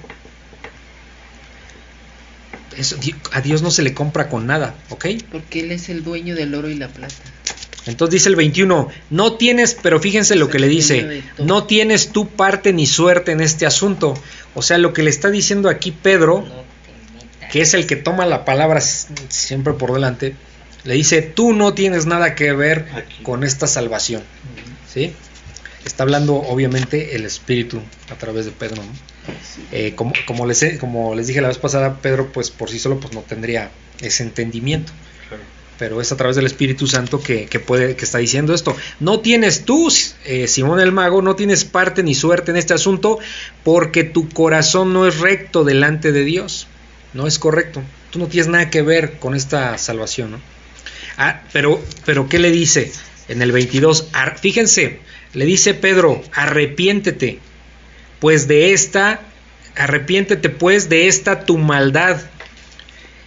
[2.80, 2.96] Eso,
[3.34, 5.06] a Dios no se le compra con nada, ¿ok?
[5.32, 7.14] Porque él es el dueño del oro y la plata.
[7.86, 12.28] Entonces dice el 21, no tienes, pero fíjense lo que le dice, no tienes tu
[12.30, 14.14] parte ni suerte en este asunto.
[14.56, 16.46] O sea, lo que le está diciendo aquí Pedro,
[17.52, 20.36] que es el que toma la palabra siempre por delante,
[20.84, 22.86] le dice, tú no tienes nada que ver
[23.24, 24.24] con esta salvación.
[24.94, 25.14] ¿Sí?
[25.86, 28.78] Está hablando obviamente el Espíritu a través de Pedro.
[28.84, 29.34] ¿no?
[29.72, 32.80] Eh, como, como, les, he- como les dije la vez pasada, Pedro pues por sí
[32.80, 33.72] solo pues no tendría
[34.02, 34.92] ese entendimiento.
[35.28, 35.44] Claro.
[35.78, 38.76] Pero es a través del Espíritu Santo que, que puede, que está diciendo esto.
[39.00, 39.88] No tienes tú,
[40.26, 43.20] eh, Simón el Mago, no tienes parte ni suerte en este asunto,
[43.64, 46.68] porque tu corazón no es recto delante de Dios.
[47.14, 47.82] No es correcto.
[48.12, 50.40] Tú no tienes nada que ver con esta salvación, ¿no?
[51.18, 52.92] Ah, pero, pero ¿qué le dice
[53.28, 54.08] en el 22?
[54.14, 55.00] Ar- fíjense,
[55.34, 57.40] le dice Pedro, arrepiéntete,
[58.20, 59.22] pues de esta,
[59.76, 62.22] arrepiéntete pues de esta tu maldad.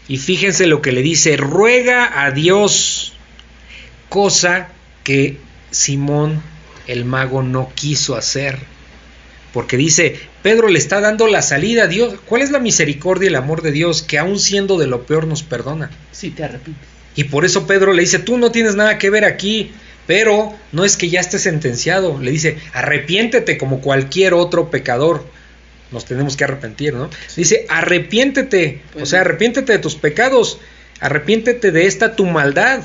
[0.08, 3.14] Y fíjense lo que le dice, ruega a Dios,
[4.08, 4.68] cosa
[5.04, 5.38] que
[5.70, 6.42] Simón
[6.86, 8.58] el mago no quiso hacer.
[9.52, 12.14] Porque dice, Pedro le está dando la salida a Dios.
[12.26, 15.26] ¿Cuál es la misericordia y el amor de Dios que aun siendo de lo peor
[15.26, 15.90] nos perdona?
[16.10, 16.88] Si te arrepientes.
[17.14, 19.72] Y por eso Pedro le dice, tú no tienes nada que ver aquí,
[20.06, 22.18] pero no es que ya esté sentenciado.
[22.20, 25.24] Le dice, arrepiéntete como cualquier otro pecador.
[25.90, 27.10] Nos tenemos que arrepentir, ¿no?
[27.36, 30.58] Dice, arrepiéntete, o sea, arrepiéntete de tus pecados,
[31.00, 32.82] arrepiéntete de esta tu maldad.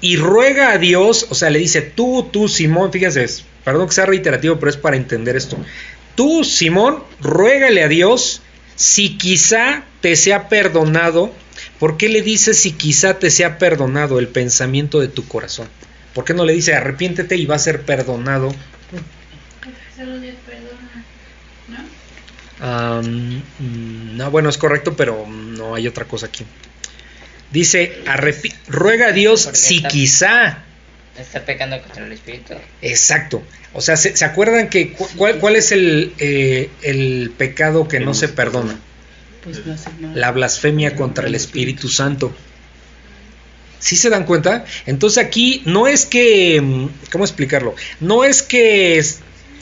[0.00, 3.26] Y ruega a Dios, o sea, le dice, tú, tú, Simón, fíjense,
[3.64, 5.58] perdón que sea reiterativo, pero es para entender esto.
[6.14, 8.42] Tú, Simón, ruégale a Dios
[8.76, 11.32] si quizá te sea perdonado.
[11.80, 15.68] ¿Por qué le dice si quizá te sea perdonado el pensamiento de tu corazón?
[16.18, 18.52] ¿Por qué no le dice arrepiéntete y va a ser perdonado?
[19.96, 21.04] Solo Dios perdona,
[22.58, 23.02] ¿no?
[24.16, 26.44] No, bueno, es correcto, pero no hay otra cosa aquí.
[27.52, 28.02] Dice,
[28.66, 30.64] ruega a Dios Porque si está- quizá
[31.16, 32.54] Está pecando contra el espíritu.
[32.82, 33.44] Exacto.
[33.72, 38.00] O sea, ¿se, se acuerdan que cu- cuál, cuál es el, eh, el pecado que
[38.00, 38.76] no se perdona?
[39.44, 39.60] Pues
[40.00, 40.16] no.
[40.16, 42.34] La blasfemia contra el Espíritu Santo.
[43.78, 44.64] ¿Sí se dan cuenta?
[44.86, 47.74] Entonces aquí no es que, mm, ¿cómo explicarlo?
[48.00, 49.02] No es que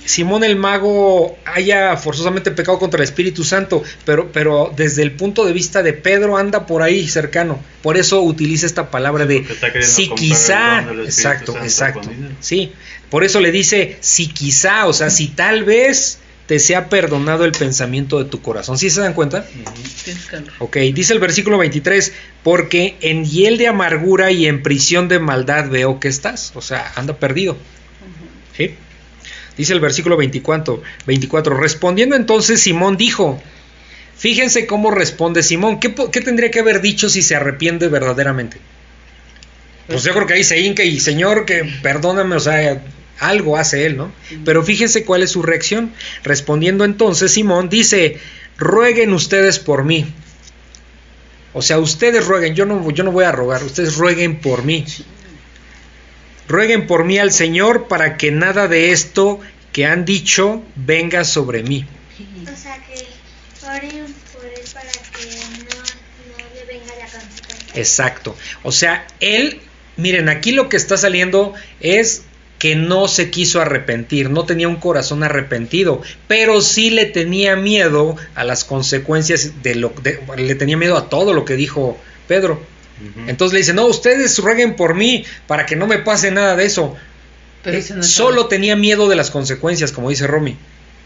[0.07, 5.45] Simón el mago haya forzosamente pecado contra el Espíritu Santo, pero, pero desde el punto
[5.45, 7.61] de vista de Pedro anda por ahí cercano.
[7.83, 9.45] Por eso utiliza esta palabra de
[9.83, 12.11] si quizá, exacto, Santo exacto,
[12.41, 12.73] sí.
[13.11, 17.53] Por eso le dice si quizá, o sea, si tal vez te sea perdonado el
[17.53, 18.79] pensamiento de tu corazón.
[18.79, 19.45] ¿Sí se dan cuenta?
[20.59, 25.69] Ok, dice el versículo 23, porque en hiel de amargura y en prisión de maldad
[25.69, 26.53] veo que estás.
[26.55, 27.57] O sea, anda perdido.
[28.57, 28.75] ¿Sí?
[29.57, 33.43] Dice el versículo 24, 24, respondiendo entonces Simón dijo,
[34.17, 38.59] fíjense cómo responde Simón, ¿qué, po- qué tendría que haber dicho si se arrepiente verdaderamente?
[39.89, 42.83] pues yo creo que ahí se hinca y Señor, que perdóname, o sea,
[43.19, 44.13] algo hace él, ¿no?
[44.45, 45.93] Pero fíjense cuál es su reacción.
[46.23, 48.21] Respondiendo entonces, Simón dice,
[48.59, 50.07] rueguen ustedes por mí.
[51.53, 54.85] O sea, ustedes rueguen, yo no, yo no voy a rogar, ustedes rueguen por mí.
[56.49, 59.41] Rueguen por mí al Señor para que nada de esto
[59.73, 61.87] que han dicho venga sobre mí.
[62.43, 63.07] O sea, que
[63.67, 67.73] oren por él para que no, no le venga la consecuencia.
[67.75, 68.37] Exacto.
[68.63, 69.61] O sea, él,
[69.97, 72.23] miren, aquí lo que está saliendo es
[72.59, 78.17] que no se quiso arrepentir, no tenía un corazón arrepentido, pero sí le tenía miedo
[78.35, 81.99] a las consecuencias de lo de- le tenía miedo a todo lo que dijo
[82.29, 82.63] Pedro.
[83.29, 86.65] Entonces le dice, "No, ustedes rueguen por mí para que no me pase nada de
[86.65, 86.97] eso."
[87.63, 90.57] Pero Eh, no solo tenía miedo de las consecuencias, como dice Romy,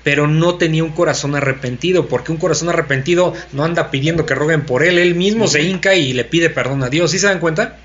[0.04, 4.66] pero no tenía un corazón arrepentido, porque un corazón arrepentido no anda pidiendo que rueguen
[4.66, 7.10] por él, él mismo se hinca y le pide perdón a Dios.
[7.10, 7.78] ¿Sí se dan cuenta?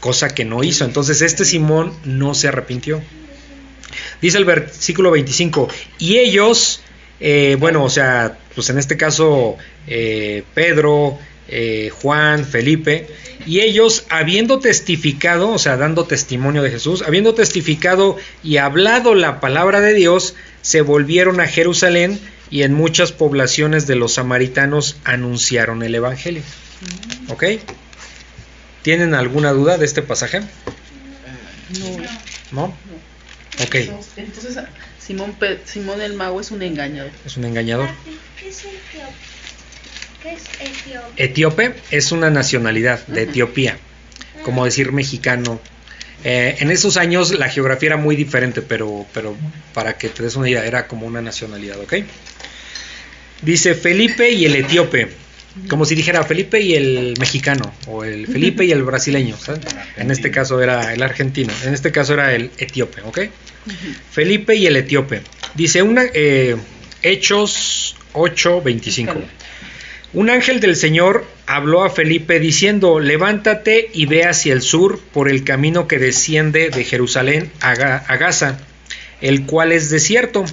[0.00, 0.84] Cosa que no hizo.
[0.84, 3.02] Entonces este Simón no se arrepintió.
[4.20, 5.68] Dice el versículo 25,
[5.98, 6.82] y ellos,
[7.20, 11.18] eh, bueno, o sea, pues en este caso eh, Pedro,
[11.48, 13.06] eh, Juan, Felipe,
[13.46, 19.40] y ellos habiendo testificado, o sea, dando testimonio de Jesús, habiendo testificado y hablado la
[19.40, 22.20] palabra de Dios, se volvieron a Jerusalén
[22.50, 26.42] y en muchas poblaciones de los samaritanos anunciaron el Evangelio.
[27.28, 27.44] ¿Ok?
[28.88, 30.40] ¿Tienen alguna duda de este pasaje?
[30.40, 31.98] No.
[32.52, 32.64] ¿No?
[33.62, 33.74] Ok,
[34.16, 34.64] Entonces,
[34.98, 37.10] Simón, Pe- Simón el mago es un engañador.
[37.26, 37.90] es un engañador.
[38.40, 39.12] ¿Qué es etíope?
[40.22, 41.22] ¿Qué es etíope?
[41.22, 43.76] Etíope es una nacionalidad de Etiopía,
[44.42, 45.60] como decir mexicano.
[46.24, 49.36] Eh, en esos años la geografía era muy diferente, pero, pero
[49.74, 51.92] para que te des una idea, era como una nacionalidad, ¿ok?
[53.42, 55.10] Dice Felipe y el etíope,
[55.68, 59.60] como si dijera Felipe y el mexicano, o el Felipe y el brasileño, ¿sabes?
[59.96, 63.20] En este caso era el argentino, en este caso era el etíope, ¿ok?
[64.10, 65.22] Felipe y el etíope.
[65.54, 66.56] Dice una, eh,
[67.02, 69.14] Hechos 8:25.
[70.14, 75.28] Un ángel del Señor habló a Felipe diciendo, levántate y ve hacia el sur por
[75.28, 78.58] el camino que desciende de Jerusalén a Gaza,
[79.20, 80.44] el cual es desierto.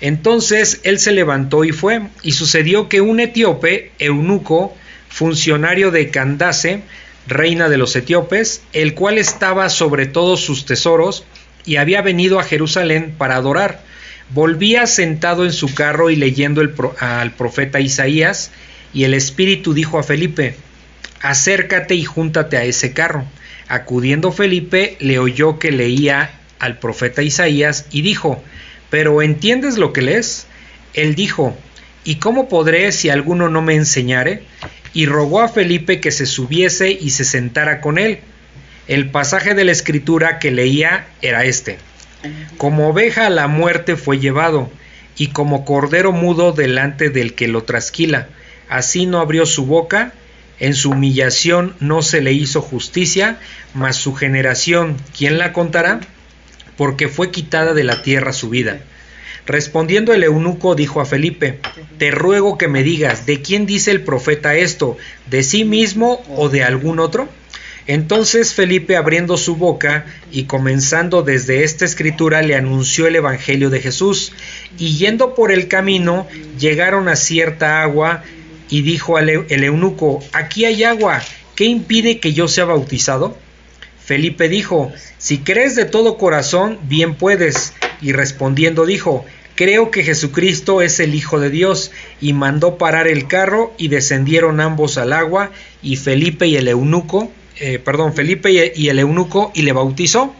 [0.00, 4.76] Entonces él se levantó y fue, y sucedió que un etíope, eunuco,
[5.08, 6.82] funcionario de Candace,
[7.26, 11.24] reina de los etíopes, el cual estaba sobre todos sus tesoros,
[11.64, 13.82] y había venido a Jerusalén para adorar,
[14.30, 18.50] volvía sentado en su carro y leyendo el pro- al profeta Isaías,
[18.94, 20.54] y el Espíritu dijo a Felipe,
[21.20, 23.24] acércate y júntate a ese carro.
[23.66, 28.42] Acudiendo Felipe, le oyó que leía al profeta Isaías y dijo,
[28.90, 30.46] ¿pero entiendes lo que lees?
[30.94, 31.56] Él dijo,
[32.04, 34.42] ¿y cómo podré si alguno no me enseñare?
[34.94, 38.20] Y rogó a Felipe que se subiese y se sentara con él.
[38.86, 41.78] El pasaje de la escritura que leía era este.
[42.56, 44.70] Como oveja a la muerte fue llevado,
[45.16, 48.28] y como cordero mudo delante del que lo trasquila.
[48.68, 50.12] Así no abrió su boca,
[50.60, 53.38] en su humillación no se le hizo justicia,
[53.74, 56.00] mas su generación, ¿quién la contará?
[56.78, 58.80] Porque fue quitada de la tierra su vida.
[59.46, 61.58] Respondiendo el eunuco dijo a Felipe,
[61.98, 64.96] Te ruego que me digas, ¿de quién dice el profeta esto?
[65.28, 67.28] ¿De sí mismo o de algún otro?
[67.88, 73.80] Entonces Felipe abriendo su boca y comenzando desde esta escritura le anunció el Evangelio de
[73.80, 74.32] Jesús,
[74.78, 78.22] y yendo por el camino llegaron a cierta agua,
[78.68, 81.22] y dijo al el eunuco, aquí hay agua,
[81.54, 83.38] ¿qué impide que yo sea bautizado?
[84.04, 87.74] Felipe dijo, si crees de todo corazón, bien puedes.
[88.00, 89.24] Y respondiendo dijo,
[89.56, 91.90] creo que Jesucristo es el Hijo de Dios.
[92.20, 95.50] Y mandó parar el carro y descendieron ambos al agua
[95.82, 100.34] y Felipe y el eunuco, eh, perdón, Felipe y el eunuco y le bautizó.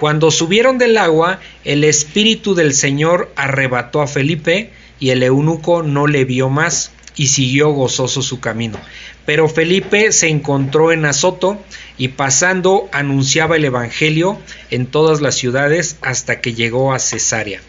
[0.00, 6.06] Cuando subieron del agua, el Espíritu del Señor arrebató a Felipe y el eunuco no
[6.06, 8.78] le vio más y siguió gozoso su camino.
[9.26, 11.62] Pero Felipe se encontró en Azoto
[11.98, 14.40] y pasando anunciaba el Evangelio
[14.70, 17.60] en todas las ciudades hasta que llegó a Cesarea.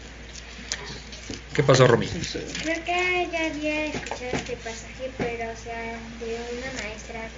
[1.54, 2.08] ¿Qué pasó, Romy?
[2.08, 7.28] Creo que ya había escuchado este pasaje, pero o sea, de una maestra.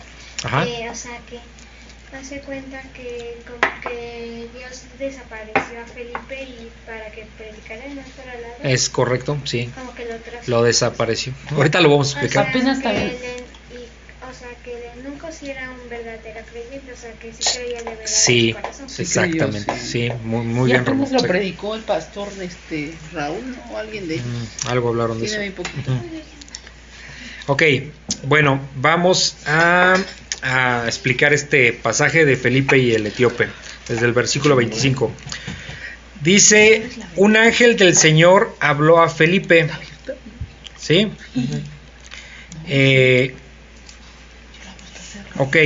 [0.45, 0.65] Ajá.
[0.67, 1.39] eh, o sea, que
[2.17, 8.25] hace cuenta que como que Dios desapareció a Felipe y para que predicara en otro
[8.25, 8.55] lado.
[8.63, 9.71] Es correcto, sí.
[9.75, 10.15] Como que lo.
[10.47, 11.35] Lo desapareció.
[11.51, 12.49] Ahorita lo vamos a O sea, explicar.
[12.49, 13.09] Apenas que también.
[13.09, 13.56] y-
[14.31, 17.91] o sea, que eunuco sí era un verdadero creyente, o sea, que sí creía de
[17.91, 18.89] verdad Sí, corazón.
[18.89, 19.65] Sí, exactamente.
[19.73, 20.09] creyó, sí.
[20.09, 21.07] Sí, muy, muy bien, Romy.
[21.11, 23.73] lo predicó el pastor este Raúl ¿no?
[23.73, 25.55] o alguien de Mm, algo hablaron de eso.
[25.55, 25.93] poquito.
[27.49, 27.63] Ok,
[28.25, 29.97] bueno, vamos a,
[30.43, 33.49] a explicar este pasaje de Felipe y el etíope,
[33.89, 35.13] desde el versículo 25.
[36.23, 39.69] Dice, un ángel del Señor habló a Felipe.
[40.77, 41.09] ¿Sí?
[42.69, 43.35] Eh,
[45.39, 45.57] ok.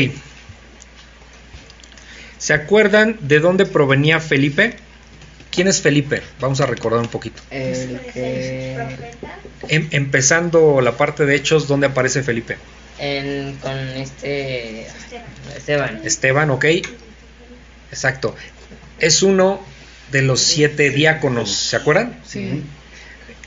[2.38, 4.76] ¿Se acuerdan de dónde provenía Felipe?
[5.50, 6.22] ¿Quién es Felipe?
[6.40, 7.42] Vamos a recordar un poquito.
[7.50, 7.98] Em-
[9.90, 12.56] empezando la parte de Hechos, ¿dónde aparece Felipe?
[12.98, 14.86] En, con este.
[14.86, 15.26] Esteban.
[15.56, 16.00] Esteban.
[16.04, 16.64] Esteban, ¿ok?
[17.90, 18.36] Exacto.
[18.98, 19.60] Es uno
[20.12, 22.20] de los siete diáconos, ¿se acuerdan?
[22.26, 22.62] Sí.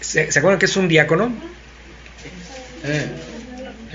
[0.01, 1.28] ¿Se, se acuerdan que es un diácono?
[2.84, 3.33] Mm.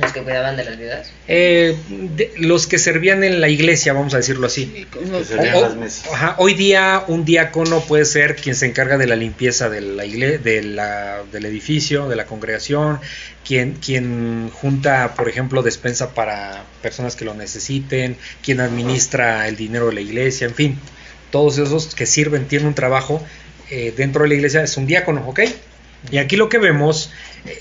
[0.01, 1.11] Los que cuidaban de las viudas.
[1.27, 4.87] Eh, de- los que servían en la iglesia, vamos a decirlo así.
[4.93, 4.99] Que
[5.55, 6.05] O- las mesas.
[6.13, 10.05] ajá, hoy día un diácono puede ser quien se encarga de la limpieza de la
[10.05, 13.01] igle- de la- del edificio, de la congregación,
[13.45, 19.87] quien, quien junta, por ejemplo, despensa para personas que lo necesiten, quien administra el dinero
[19.89, 20.79] de la iglesia, en fin,
[21.31, 23.25] todos esos que sirven, tienen un trabajo
[23.71, 25.41] eh, dentro de la iglesia, es un diácono, ¿ok?
[26.11, 27.11] Y aquí lo que vemos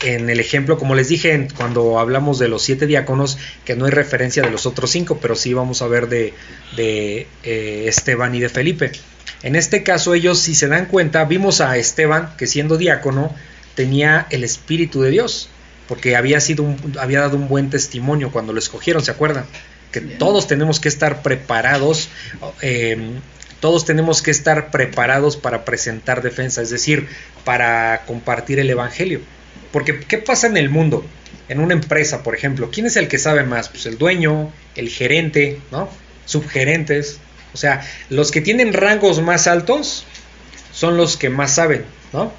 [0.02, 3.86] en el ejemplo, como les dije en- cuando hablamos de los siete diáconos, que no
[3.86, 6.34] hay referencia de los otros cinco, pero sí vamos a ver de,
[6.76, 8.92] de, eh, Esteban y de Felipe.
[9.44, 13.34] En este caso ellos, si se dan cuenta, vimos a Esteban que siendo diácono
[13.76, 15.50] tenía el Espíritu de Dios,
[15.88, 19.46] porque había, sido un- había dado un buen testimonio cuando lo escogieron, ¿se acuerdan?
[19.92, 20.18] Que Bien.
[20.18, 22.10] todos tenemos que estar preparados,
[22.62, 22.98] eh,
[23.62, 27.08] todos tenemos que estar preparados para presentar defensa, es decir,
[27.46, 29.22] para compartir el Evangelio.
[29.72, 31.06] Porque, ¿qué pasa en el mundo?
[31.50, 33.70] En una empresa, por ejemplo, ¿quién es el que sabe más?
[33.70, 35.90] Pues el dueño, el gerente, ¿no?
[36.26, 37.20] Subgerentes.
[37.54, 40.06] O sea, los que tienen rangos más altos
[40.74, 42.32] son los que más saben, ¿no?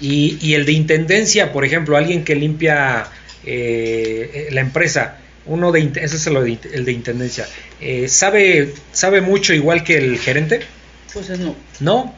[0.00, 3.06] Y, y el de intendencia, por ejemplo, alguien que limpia
[3.44, 7.46] eh, la empresa, uno de ese es el de, int- el de intendencia,
[7.80, 10.60] eh, sabe sabe mucho igual que el gerente,
[11.12, 11.54] Pues es no.
[11.80, 12.14] no.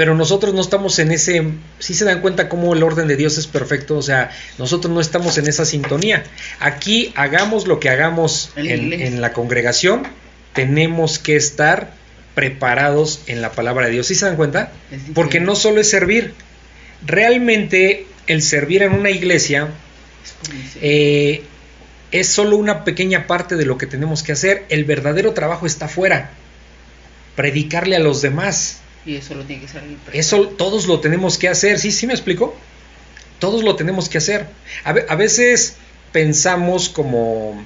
[0.00, 1.44] Pero nosotros no estamos en ese,
[1.78, 4.98] si se dan cuenta cómo el orden de Dios es perfecto, o sea, nosotros no
[4.98, 6.24] estamos en esa sintonía.
[6.58, 10.04] Aquí hagamos lo que hagamos En la en, congregación,
[10.54, 11.92] tenemos que estar
[12.34, 14.06] preparados en la palabra de Dios.
[14.06, 14.72] ¿Sí se dan cuenta?
[15.12, 16.32] Porque no solo es servir,
[17.06, 19.68] realmente el servir en una iglesia
[20.80, 21.42] eh,
[22.10, 24.64] es solo una pequeña parte de lo que tenemos que hacer.
[24.70, 26.30] El verdadero trabajo está afuera.
[27.36, 28.80] Predicarle a los demás.
[29.06, 29.82] Y eso lo tiene que hacer
[30.12, 31.78] Eso todos lo tenemos que hacer.
[31.78, 32.54] ¿Sí, sí me explico?
[33.38, 34.46] Todos lo tenemos que hacer.
[34.84, 35.76] A, ve- a veces
[36.12, 37.64] pensamos como,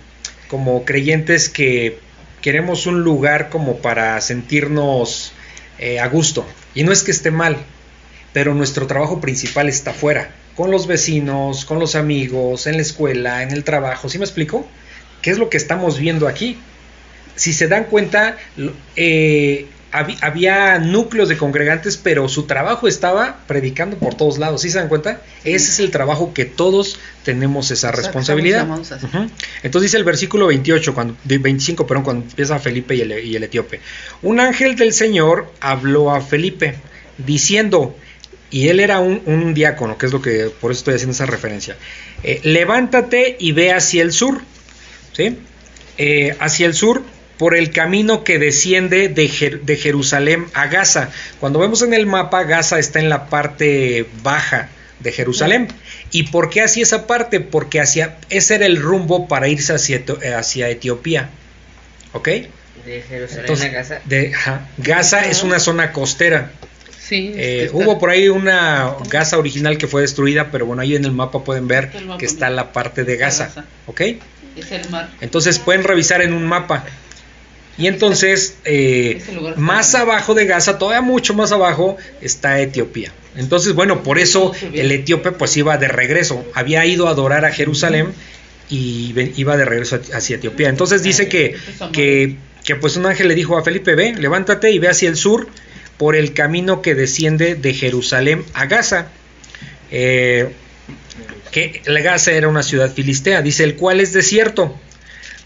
[0.48, 1.98] como creyentes que
[2.40, 5.32] queremos un lugar como para sentirnos
[5.78, 6.46] eh, a gusto.
[6.74, 7.56] Y no es que esté mal,
[8.32, 13.42] pero nuestro trabajo principal está afuera, con los vecinos, con los amigos, en la escuela,
[13.42, 14.08] en el trabajo.
[14.08, 14.68] ¿Sí me explico?
[15.22, 16.58] ¿Qué es lo que estamos viendo aquí?
[17.34, 18.36] Si se dan cuenta,
[18.94, 24.62] eh, había núcleos de congregantes, pero su trabajo estaba predicando por todos lados.
[24.62, 25.20] ¿Sí se dan cuenta?
[25.44, 28.66] Ese es el trabajo que todos tenemos esa O sea, que responsabilidad.
[29.62, 33.36] Entonces dice el versículo 28, cuando, de 25, perdón, cuando empieza Felipe y el, y
[33.36, 33.80] el etíope.
[34.22, 36.74] Un ángel del Señor habló a Felipe
[37.18, 37.96] diciendo,
[38.50, 41.26] y él era un, un diácono, que es lo que por eso estoy haciendo esa
[41.26, 41.76] referencia.
[42.24, 44.40] eh, levántate y ve hacia el sur,
[45.12, 45.38] ¿sí?
[45.98, 47.02] Eh, hacia el sur
[47.38, 51.10] por el camino que desciende de, Jer- de Jerusalén a Gaza.
[51.40, 54.68] Cuando vemos en el mapa, Gaza está en la parte baja
[55.00, 55.68] de Jerusalén.
[56.12, 57.40] ¿Y por qué hacia esa parte?
[57.40, 60.02] Porque hacia, ese era el rumbo para irse hacia,
[60.38, 61.30] hacia Etiopía.
[62.12, 62.28] ¿Ok?
[62.86, 64.00] De Jerusalén Entonces, a Gaza.
[64.04, 64.32] de-.
[64.78, 66.52] Gaza es una zona costera.
[67.00, 71.04] Sí, Eh, hubo por ahí una Gaza original que fue destruida, pero bueno, ahí en
[71.04, 73.16] el mapa pueden ver que está la parte de.
[73.16, 73.50] Gaza.
[73.86, 74.00] ¿Ok?
[74.56, 75.10] Es el mar.
[75.20, 76.84] Entonces pueden revisar en un mapa.
[77.76, 79.20] Y entonces, eh,
[79.56, 83.12] más abajo de Gaza, todavía mucho más abajo, está Etiopía.
[83.36, 86.44] Entonces, bueno, por eso el etíope pues iba de regreso.
[86.54, 88.12] Había ido a adorar a Jerusalén
[88.70, 90.68] y iba de regreso hacia Etiopía.
[90.68, 91.56] Entonces dice que,
[91.92, 95.16] que, que pues un ángel le dijo a Felipe, ve, levántate y ve hacia el
[95.16, 95.48] sur
[95.98, 99.08] por el camino que desciende de Jerusalén a Gaza.
[99.90, 100.50] Eh,
[101.50, 104.78] que la Gaza era una ciudad filistea, dice el cual es desierto.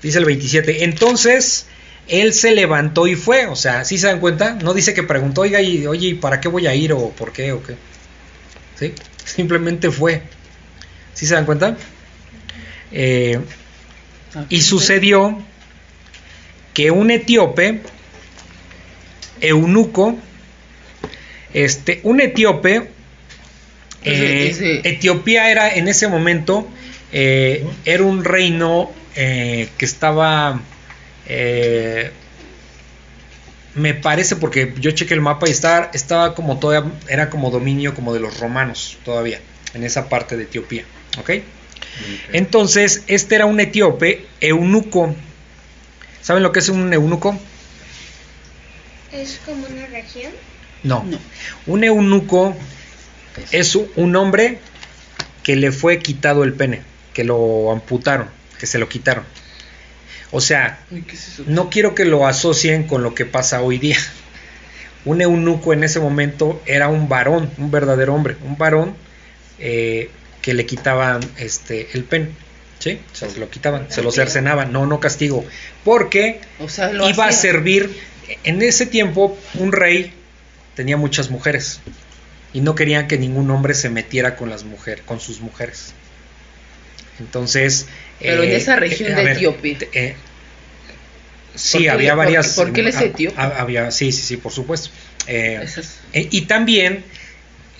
[0.03, 0.85] Dice el 27.
[0.85, 1.67] Entonces
[2.09, 3.47] él se levantó y fue.
[3.47, 4.55] O sea, ¿sí se dan cuenta?
[4.63, 7.33] No dice que preguntó, oiga, y, oye, ¿y para qué voy a ir o por
[7.33, 7.77] qué o qué?
[8.79, 8.95] ¿Sí?
[9.25, 10.23] Simplemente fue.
[11.15, 11.77] ¿Sí se dan cuenta?
[12.93, 13.39] Eh,
[14.49, 15.39] y sucedió
[16.75, 17.81] que un etíope,
[19.41, 20.17] eunuco,
[21.53, 22.91] este, un etíope,
[24.05, 26.69] eh, Ese- ese- Etiopía era en ese momento,
[27.13, 30.61] eh, era un reino eh, que estaba,
[31.29, 32.11] eh,
[33.75, 37.95] me parece, porque yo chequé el mapa y estaba, estaba como todavía, era como dominio
[37.95, 39.41] como de los romanos todavía,
[39.75, 40.85] en esa parte de Etiopía,
[41.19, 41.31] ¿ok?
[42.33, 45.15] Entonces, este era un etíope eunuco.
[46.23, 47.39] ¿Saben lo que es un eunuco?
[49.13, 50.33] ¿Es como una región?
[50.83, 51.05] No.
[51.05, 51.19] No.
[51.67, 52.57] Un eunuco
[53.51, 54.59] es un hombre
[55.43, 56.83] que le fue quitado el pene,
[57.15, 59.25] que lo amputaron, que se lo quitaron.
[60.31, 60.81] O sea,
[61.47, 63.99] no quiero que lo asocien con lo que pasa hoy día.
[65.05, 68.95] Un eunuco en ese momento era un varón, un verdadero hombre, un varón
[69.59, 70.11] eh,
[70.43, 72.31] que le quitaban este el pene.
[72.79, 73.01] ¿Sí?
[73.13, 75.45] Se lo quitaban, se lo cercenaban, no, no castigo.
[75.85, 77.91] Porque O sea, lo iba a servir.
[78.45, 80.13] En ese tiempo, un rey
[80.77, 81.81] tenía muchas mujeres
[82.53, 85.93] y no querían que ningún hombre se metiera con las mujeres, con sus mujeres.
[87.21, 87.87] Entonces,
[88.21, 89.79] Pero en esa región de a Etiopía.
[89.93, 90.17] eh,
[91.53, 92.55] ¿Por sí, qué- había por- varias.
[92.55, 93.35] por qué él es ah, etíope?
[93.39, 94.91] ah, había, sí, sí, sí, por supuesto.
[95.27, 95.67] Eh,
[96.13, 97.05] eh, y también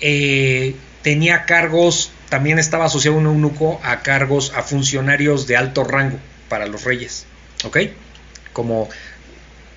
[0.01, 6.19] eh, tenía cargos, también estaba asociado un eunuco a cargos, a funcionarios de alto rango
[6.49, 7.25] para los reyes,
[7.63, 7.77] ¿ok?
[8.53, 8.89] Como,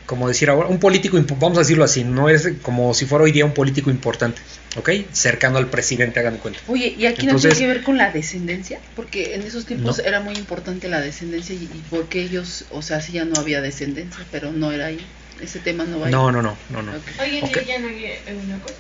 [0.07, 3.33] como decir ahora, un político, vamos a decirlo así, no es como si fuera hoy
[3.33, 4.41] día un político importante,
[4.77, 4.91] ¿ok?
[5.13, 6.61] Cercano al presidente, hagan cuenta.
[6.67, 8.81] Oye, ¿y aquí no tiene que ver con la descendencia?
[8.97, 10.05] Porque en esos tiempos No.
[10.05, 13.61] era muy importante la descendencia y, y porque ellos, o sea, sí ya no había
[13.61, 15.01] descendencia, pero no era ahí.
[15.41, 16.13] Ese tema no va ahí.
[16.13, 16.93] No, no, no, no, no.
[16.93, 17.03] Ok.
[17.21, 17.51] Hoy en Ok.
[17.53, 18.73] día ya no hay eunucos.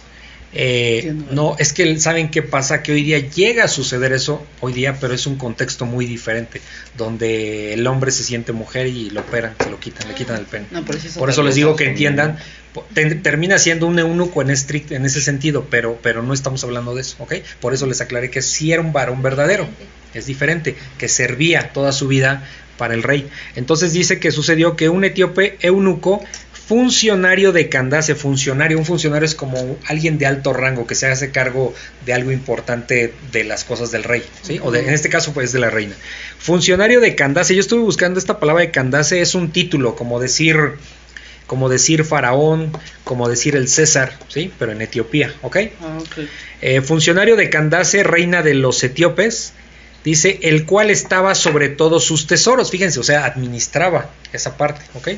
[0.55, 4.73] Eh, no, es que saben qué pasa, que hoy día llega a suceder eso, hoy
[4.73, 6.61] día, pero es un contexto muy diferente,
[6.97, 10.45] donde el hombre se siente mujer y lo operan, se lo quitan, le quitan el
[10.45, 10.67] pene.
[10.71, 12.39] No, pero eso es Por eso les digo que entiendan,
[13.23, 17.17] termina siendo un eunuco en, en ese sentido, pero, pero no estamos hablando de eso,
[17.21, 17.35] ¿ok?
[17.61, 19.67] Por eso les aclaré que sí era un varón verdadero,
[20.13, 22.47] es diferente, que servía toda su vida
[22.77, 23.29] para el rey.
[23.55, 26.23] Entonces dice que sucedió que un etíope eunuco,
[26.73, 31.31] funcionario de Candace, funcionario, un funcionario es como alguien de alto rango que se hace
[31.31, 31.75] cargo
[32.07, 34.59] de algo importante de las cosas del rey, ¿sí?
[34.63, 35.95] O de, en este caso pues de la reina.
[36.39, 40.57] Funcionario de Candace, yo estuve buscando esta palabra de Candace, es un título, como decir
[41.47, 42.73] como decir faraón,
[43.05, 44.51] como decir el César, ¿sí?
[44.59, 45.57] Pero en Etiopía, ¿ok?
[45.83, 45.99] Ah.
[46.63, 49.53] Eh, funcionario de Candace, reina de los etíopes,
[50.05, 55.09] dice, el cual estaba sobre todos sus tesoros, fíjense, o sea, administraba esa parte, ¿ok?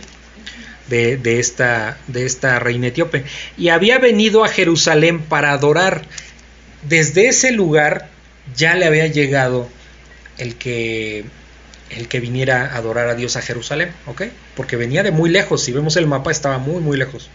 [0.88, 3.24] De, de esta, de esta reina etíope.
[3.56, 6.02] Y había venido a Jerusalén para adorar.
[6.82, 8.10] Desde ese lugar
[8.54, 9.68] ya le había llegado
[10.38, 11.24] el que,
[11.90, 14.24] el que viniera a adorar a Dios a Jerusalén, ¿ok?
[14.56, 17.30] Porque venía de muy lejos, si vemos el mapa estaba muy, muy lejos.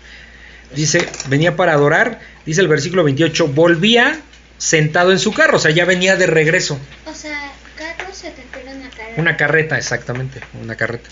[0.75, 4.19] Dice, venía para adorar, dice el versículo 28, volvía
[4.57, 6.79] sentado en su carro, o sea, ya venía de regreso.
[7.05, 8.31] O sea, carro se a
[8.75, 9.13] una carrera.
[9.17, 11.09] Una carreta, exactamente, una carreta.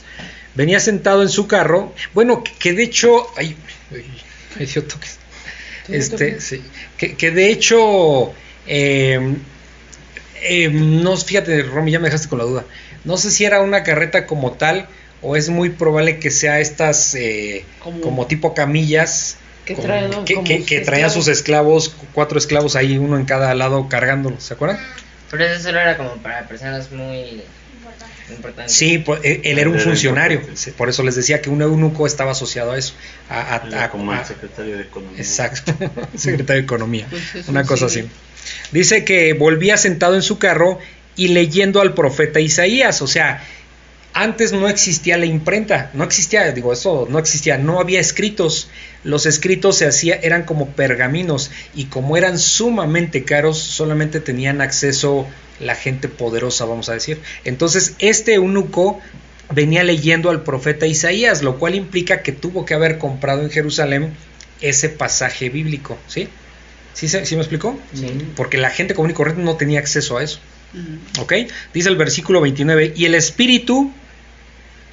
[0.57, 3.55] Venía sentado en su carro, bueno, que, que de hecho, ay,
[3.91, 4.03] ay,
[4.59, 5.19] me dio toques.
[5.87, 6.61] Este, sí,
[6.97, 8.33] que, que de hecho,
[8.65, 9.35] eh,
[10.41, 12.65] eh, no, fíjate, Romy, ya me dejaste con la duda.
[13.05, 14.87] No sé si era una carreta como tal
[15.21, 20.25] o es muy probable que sea estas eh, Como- como, tipo camillas Que como- traen,
[20.25, 24.79] que, como que- sus esclavos, cuatro esclavos ahí, uno en cada lado cargándolos, ¿se acuerdan?
[25.29, 27.43] Pero eso solo era como para personas muy
[28.29, 28.71] Importante.
[28.73, 30.61] Sí, pues, él, él era un funcionario, importante.
[30.61, 32.93] sí, por eso les decía que un eunuco estaba asociado a eso.
[33.29, 35.17] A, a- Era a- como el secretario de Economía.
[35.17, 35.73] exacto,
[36.15, 38.09] secretario de Economía, Pues es una un cosa civil.
[38.11, 38.67] así.
[38.71, 40.79] Dice que volvía sentado en su carro
[41.15, 43.43] y leyendo al profeta Isaías, o sea,
[44.13, 48.69] antes no existía la imprenta, no existía, digo, eso no existía, no había escritos.
[49.03, 55.27] Los escritos se hacía, eran como pergaminos y como eran sumamente caros, solamente tenían acceso
[55.59, 57.19] la gente poderosa, vamos a decir.
[57.45, 58.99] Entonces, este eunuco
[59.53, 64.13] venía leyendo al profeta Isaías, lo cual implica que tuvo que haber comprado en Jerusalén
[64.61, 66.27] ese pasaje bíblico, ¿sí?
[66.93, 67.79] ¿Sí, me explicó?
[67.93, 68.07] Sí.
[68.35, 70.39] Porque la gente común y corriente no tenía acceso a eso.
[70.73, 71.21] Ujú.
[71.23, 71.33] ¿Ok?
[71.73, 73.91] Dice el versículo 29, y el Espíritu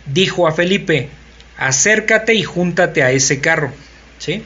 [0.06, 1.08] dijo a Felipe,
[1.56, 3.72] acércate y júntate a ese carro.
[4.18, 4.42] ¿Sí?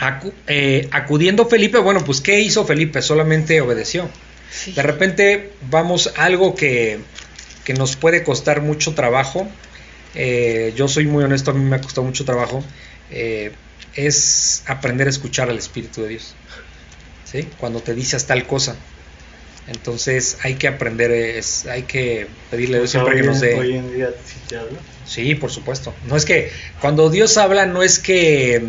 [0.00, 3.00] Acu- eh, acudiendo Felipe, bueno, pues ¿qué hizo Felipe?
[3.00, 4.08] Solamente obedeció.
[4.54, 4.72] Sí.
[4.72, 7.00] De repente vamos a algo que,
[7.64, 9.48] que nos puede costar mucho trabajo.
[10.14, 12.62] eh, yo soy muy honesto, a mí me ha costado mucho trabajo.
[13.10, 13.52] eh,
[13.96, 16.34] es aprender a escuchar al Espíritu de Dios.
[17.24, 17.48] ¿Sí?
[17.58, 18.76] Cuando te dices tal cosa.
[19.66, 23.40] Entonces hay que aprender, es, hay que pedirle a Dios O sea, siempre que nos
[23.40, 23.54] dé.
[23.58, 24.78] Hoy en día sí te habla.
[25.06, 25.94] Sí, por supuesto.
[26.06, 26.50] No es que
[26.80, 28.62] cuando Dios habla, no es que.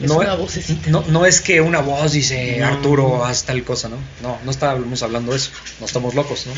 [0.00, 0.90] Es No, una vocecita.
[0.90, 2.66] no, no es que una voz dice No.
[2.66, 3.96] Arturo, haz tal cosa, ¿no?
[4.22, 5.50] No, no estamos hablando de eso.
[5.80, 6.52] No estamos locos, ¿no?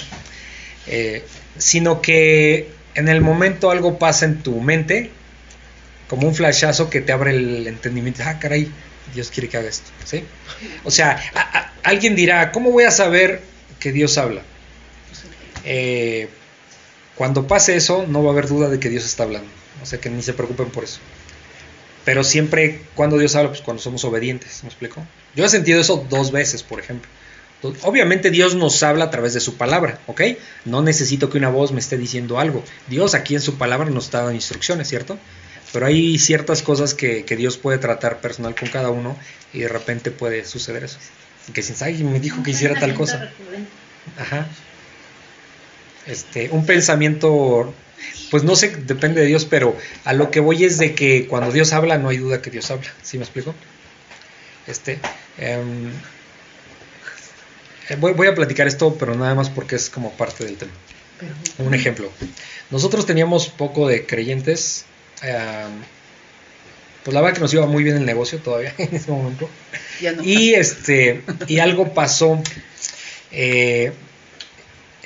[0.87, 1.25] Eh,
[1.59, 5.11] sino que en el momento algo pasa en tu mente,
[6.09, 8.23] como un flashazo que te abre el entendimiento.
[8.25, 8.71] Ah, caray,
[9.15, 9.91] Dios quiere que haga esto.
[10.05, 10.25] ¿sí?
[10.85, 13.43] O sea, a- a- alguien dirá, ¿cómo voy a saber
[13.81, 14.43] que Dios habla?
[15.65, 16.29] Eh,
[17.15, 19.49] cuando pase eso, no va a haber duda de que Dios está hablando.
[19.83, 20.99] O sea, que ni se preocupen por eso.
[22.05, 25.05] Pero siempre cuando Dios habla, pues cuando somos obedientes, ¿me explico?
[25.35, 27.11] Yo he sentido eso dos veces, por ejemplo.
[27.83, 30.21] Obviamente Dios nos habla a través de su palabra, ¿ok?
[30.67, 32.63] No necesito que una voz me esté diciendo algo.
[32.89, 35.19] Dios aquí en su palabra nos está dando instrucciones, ¿cierto?
[35.73, 39.17] Pero hay ciertas cosas que, que Dios puede tratar personal con cada uno
[39.55, 40.99] y de repente puede suceder eso.
[41.53, 43.31] Que si ay, me dijo que hiciera tal cosa.
[44.19, 44.47] Ajá.
[46.07, 47.75] Este, un pensamiento,
[48.31, 51.53] pues no sé, depende de Dios, pero a lo que voy es de que cuando
[51.53, 52.91] Dios habla, no hay duda que Dios habla.
[53.03, 53.55] ¿Sí me explico?
[54.67, 54.99] Este,
[55.39, 55.91] em,
[57.89, 60.73] eh, voy, voy a platicar esto, pero nada más porque es como parte del tema.
[61.21, 62.11] Pero Un ejemplo.
[62.71, 64.85] Nosotros teníamos poco de creyentes.
[65.23, 65.71] em,
[67.05, 69.49] pues la verdad que nos iba muy bien el negocio todavía en ese momento.
[70.01, 70.23] ya no.
[70.25, 72.43] Y este y algo pasó.
[73.31, 73.93] eh,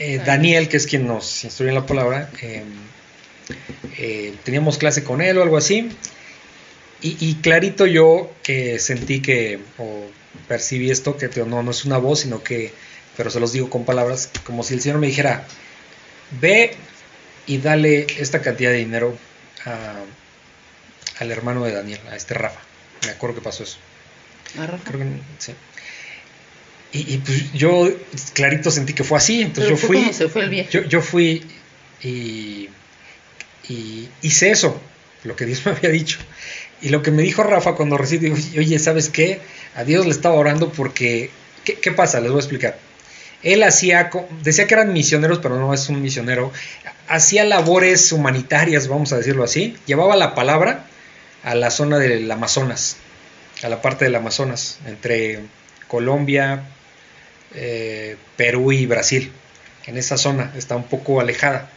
[0.01, 2.63] eh, Daniel, que es quien nos instruye en la palabra, eh,
[3.99, 5.89] eh, teníamos clase con él o algo así.
[7.01, 10.07] Y, y clarito yo eh, sentí que, o
[10.49, 12.73] percibí esto, que no, no es una voz, sino que,
[13.17, 15.47] pero se los digo con palabras, como si el Señor me dijera,
[16.41, 16.73] ve
[17.47, 19.17] y dale esta cantidad de dinero
[19.65, 20.03] a-
[21.21, 22.61] al hermano de Daniel, a este Rafa.
[23.05, 23.79] Me acuerdo que pasó eso.
[24.57, 24.79] Rafa.
[24.85, 25.07] Creo que
[25.39, 25.53] sí.
[26.93, 27.91] Y, y, pues yo
[28.33, 30.71] clarito sentí que fue así, entonces Pero yo fue fui, como se fue el viaje.
[30.71, 31.45] yo, yo fui
[32.03, 32.71] y,
[33.69, 34.81] y hice eso,
[35.25, 36.19] lo que Dios me había dicho.
[36.81, 39.41] Y lo que me dijo Rafa cuando recibí, oye, ¿sabes qué?
[39.75, 41.31] A Dios le estaba orando porque,
[41.65, 42.21] ¿qué, pasa?
[42.21, 42.79] Les voy a explicar.
[43.43, 44.11] Él hacía,
[44.43, 46.53] decía que eran misioneros, pero no es un misionero,
[47.07, 50.87] hacía labores humanitarias, vamos a decirlo así, llevaba la palabra
[51.45, 52.97] a la zona del Amazonas,
[53.63, 55.41] a la parte del Amazonas, entre
[55.87, 56.65] Colombia,
[57.55, 59.33] eh, Perú y Brasil.
[59.87, 61.71] En esa zona está un poco alejada.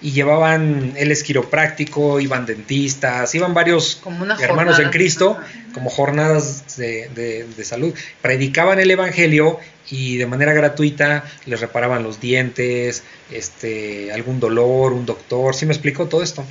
[0.00, 4.82] Y llevaban, él es quiropráctico, iban dentistas, iban varios Como una hermanos jornada.
[4.84, 5.36] en Cristo,
[5.74, 7.92] como jornadas de, de- de salud.
[8.22, 9.58] Predicaban el Evangelio
[9.90, 15.72] y de manera gratuita les reparaban los dientes, este, algún dolor, un doctor, ¿sí me
[15.72, 16.44] explico todo esto?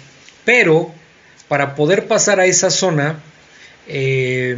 [0.43, 0.91] Pero
[1.48, 3.20] para poder pasar a esa zona,
[3.88, 4.56] eh,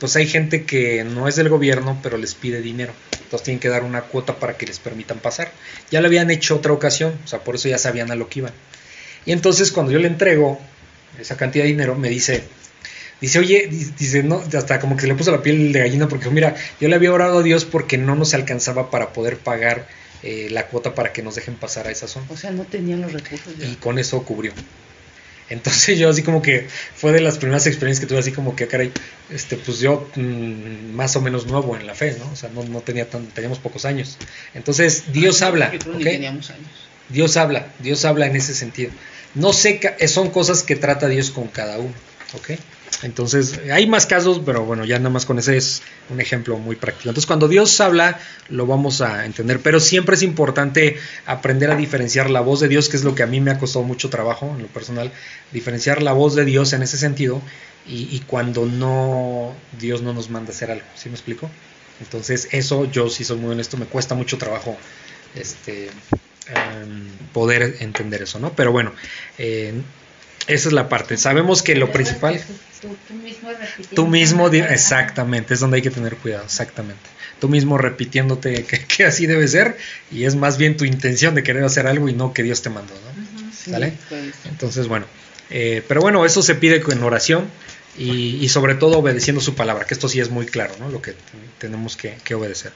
[0.00, 2.92] pues hay gente que no es del gobierno, pero les pide dinero.
[3.22, 5.50] Entonces tienen que dar una cuota para que les permitan pasar.
[5.90, 8.40] Ya lo habían hecho otra ocasión, o sea, por eso ya sabían a lo que
[8.40, 8.52] iban.
[9.26, 10.60] Y entonces cuando yo le entrego
[11.18, 12.44] esa cantidad de dinero, me dice,
[13.20, 16.08] dice, oye, di- dice, no, hasta como que se le puso la piel de gallina
[16.08, 19.88] porque mira, yo le había orado a Dios porque no nos alcanzaba para poder pagar
[20.22, 23.00] eh, la cuota para que nos dejen pasar a esa zona O sea, no tenían
[23.02, 23.56] los recursos.
[23.58, 23.66] ya.
[23.66, 24.52] y con eso cubrió.
[25.50, 28.66] Entonces yo así como que fue de las primeras experiencias que tuve así como que,
[28.66, 28.92] caray,
[29.30, 32.30] este, pues yo mm, más o menos nuevo en la fe, ¿no?
[32.30, 34.18] O sea, no, no tenía tan, teníamos pocos años.
[34.54, 36.68] Entonces Dios habla, Yo creo teníamos años.
[37.08, 38.90] Dios habla, Dios habla en ese sentido.
[39.34, 41.92] No sé, son cosas que trata Dios con cada uno,
[42.34, 42.58] ¿ok?
[43.02, 46.76] Entonces, hay más casos, pero bueno, ya nada más con ese es un ejemplo muy
[46.76, 47.08] práctico.
[47.08, 48.18] Entonces, cuando Dios habla,
[48.48, 52.88] lo vamos a entender, pero siempre es importante aprender a diferenciar la voz de Dios,
[52.88, 55.12] que es lo que a mí me ha costado mucho trabajo en lo personal,
[55.52, 57.42] diferenciar la voz de Dios en ese sentido
[57.86, 61.50] y, cuando no, Dios no nos manda a hacer algo, ¿sí me explico?
[62.00, 64.76] Entonces, eso yo sí soy muy honesto, me cuesta mucho trabajo
[65.34, 65.88] este,
[66.48, 68.52] em, poder entender eso, ¿no?
[68.54, 68.92] Pero bueno,
[69.36, 69.74] eh,
[70.46, 71.16] esa es la parte.
[71.16, 72.40] Sabemos que lo principal,
[72.80, 73.48] Tú, tú mismo
[73.94, 77.02] tú mismo, exactamente, es donde hay que tener cuidado, exactamente.
[77.40, 79.76] Tú mismo repitiéndote que, que así debe ser
[80.10, 82.70] y es más bien tu intención de querer hacer algo y no que Dios te
[82.70, 83.52] mandó, ¿no?
[83.52, 83.94] Sí, ¿Sale?
[84.08, 85.06] pues, Entonces, bueno,
[85.50, 87.46] eh, pero bueno, eso se pide con oración
[87.96, 90.88] y, y sobre todo obedeciendo su palabra, que esto sí es muy claro, ¿no?
[90.88, 91.14] Lo que
[91.58, 92.72] tenemos que, que obedecer.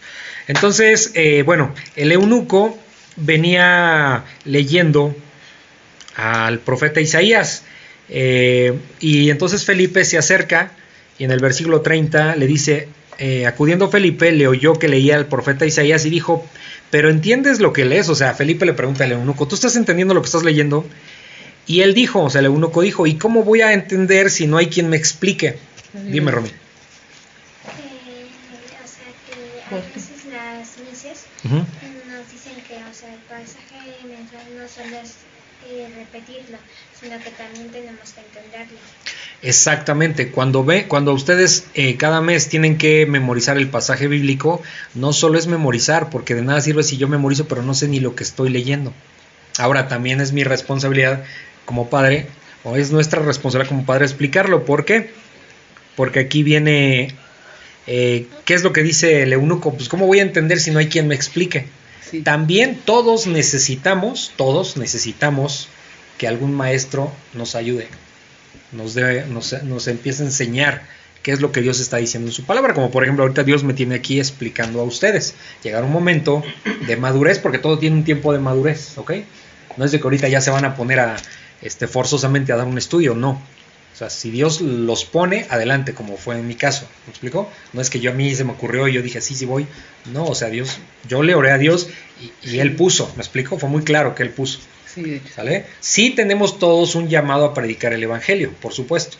[0.47, 2.79] Entonces, eh, bueno, el eunuco
[3.17, 5.15] venía leyendo
[6.19, 7.63] al profeta Isaías
[8.11, 10.73] eh, y entonces Felipe se acerca
[11.19, 12.89] y en el versículo 30 le dice,
[13.19, 16.47] eh, acudiendo Felipe, le oyó que leía al profeta Isaías y dijo,
[16.91, 18.09] pero ¿entiendes lo que lees?
[18.09, 20.85] O sea, Felipe le pregunta al eunuco, ¿tú estás entendiendo lo que estás leyendo?
[21.67, 24.57] Y él dijo, o sea, el eunuco dijo, ¿y cómo voy a entender si no
[24.57, 25.59] hay quien me explique?
[25.93, 26.49] Dime, Romy.
[26.49, 26.53] Eh,
[28.83, 29.95] o sea que a ¿Por qué?
[29.95, 31.57] veces las mises Ujú.
[31.57, 35.15] nos dicen que o sea, el pasaje mensual no solo es
[35.97, 36.59] repetirlo,
[36.99, 38.79] sino que también tenemos que entenderlo.
[39.43, 44.63] Exactamente, cuando ve, cuando ustedes eh, cada mes tienen que memorizar el pasaje bíblico,
[44.95, 48.01] no solo es memorizar, porque de nada sirve si yo memorizo pero no sé ni
[48.01, 48.93] lo que estoy leyendo.
[49.59, 51.25] Ahora también es mi responsabilidad
[51.65, 52.27] como padre,
[52.65, 54.65] o es nuestra responsabilidad como padre explicarlo.
[54.65, 55.11] ¿Por qué?
[55.97, 57.15] Porque aquí viene,
[57.87, 59.73] eh, ¿qué es lo que dice el eunuco?
[59.75, 61.67] Pues ¿cómo voy a entender si no hay quien me explique?
[62.25, 65.69] También todos necesitamos, todos necesitamos
[66.19, 67.89] que algún maestro nos ayude,
[68.73, 70.83] nos, dé- nos, nos empiece a enseñar
[71.23, 72.75] qué es lo que Dios está diciendo en su palabra.
[72.75, 75.35] Como por ejemplo ahorita Dios me tiene aquí explicando a ustedes.
[75.63, 76.43] Llegar un momento
[76.87, 79.13] de madurez, porque todo tiene un tiempo de madurez, ¿ok?
[79.77, 81.17] No es de que ahorita ya se van a poner a,
[81.63, 83.41] este, forzosamente a dar un estudio, no.
[83.99, 86.87] O sea, si Dios los pone, adelante, como fue en mi caso.
[87.07, 87.51] ¿Me explico?
[87.73, 89.67] No es que yo a mí se me ocurrió y yo dije, sí, sí voy.
[90.13, 91.89] No, o sea, Dios, yo le oré a Dios
[92.45, 93.13] y, y Él puso.
[93.17, 93.59] ¿Me explico?
[93.59, 94.61] Fue muy claro que Él puso.
[94.87, 95.35] Sí, de hecho.
[95.35, 95.67] ¿Sale?
[95.81, 99.17] Sí tenemos todos un llamado a predicar el Evangelio, por supuesto.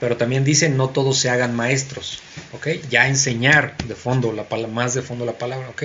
[0.00, 2.18] Pero también dice, no todos se hagan maestros,
[2.54, 2.66] ¿ok?
[2.90, 5.84] Ya enseñar de fondo, la más de fondo la palabra, ¿ok?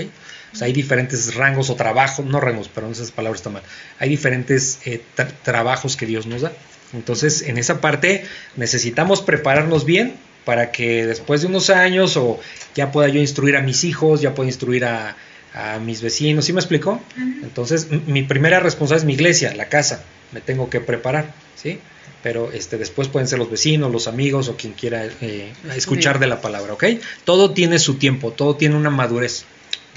[0.53, 3.61] O sea, hay diferentes rangos o trabajos, no rangos, perdón, esas palabras están mal.
[3.99, 6.52] Hay diferentes eh, tra- trabajos que Dios nos da.
[6.94, 10.16] Entonces, en esa parte necesitamos prepararnos bien
[10.46, 12.40] para que después de unos años o
[12.76, 15.18] ya pueda yo instruir a mis hijos, ya pueda instruir a,
[15.54, 17.02] a mis vecinos, ¿sí me explico?
[17.44, 21.80] Entonces, mi primera responsabilidad es mi iglesia, la casa, me tengo que preparar, ¿sí?
[22.24, 26.28] Pero este, después pueden ser los vecinos, los amigos o quien quiera eh, escuchar de
[26.28, 26.86] la palabra, ¿ok?
[27.26, 29.46] Todo tiene su tiempo, todo tiene una madurez,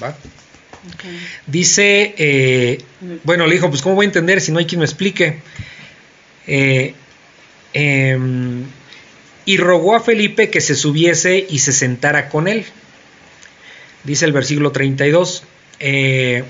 [0.02, 0.16] ¿va?
[1.46, 2.78] Dice, eh,
[3.24, 5.40] bueno, le dijo, pues ¿cómo voy a entender si no hay quien me explique?
[6.46, 6.94] Eh,
[7.72, 8.64] em,
[9.44, 12.64] y rogó a Felipe que se subiese y se sentara con él.
[14.04, 15.44] Dice el versículo 32.
[15.82, 16.44] eh,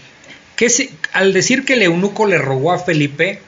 [0.56, 3.38] que si- al decir que el eunuco le rogó a Felipe,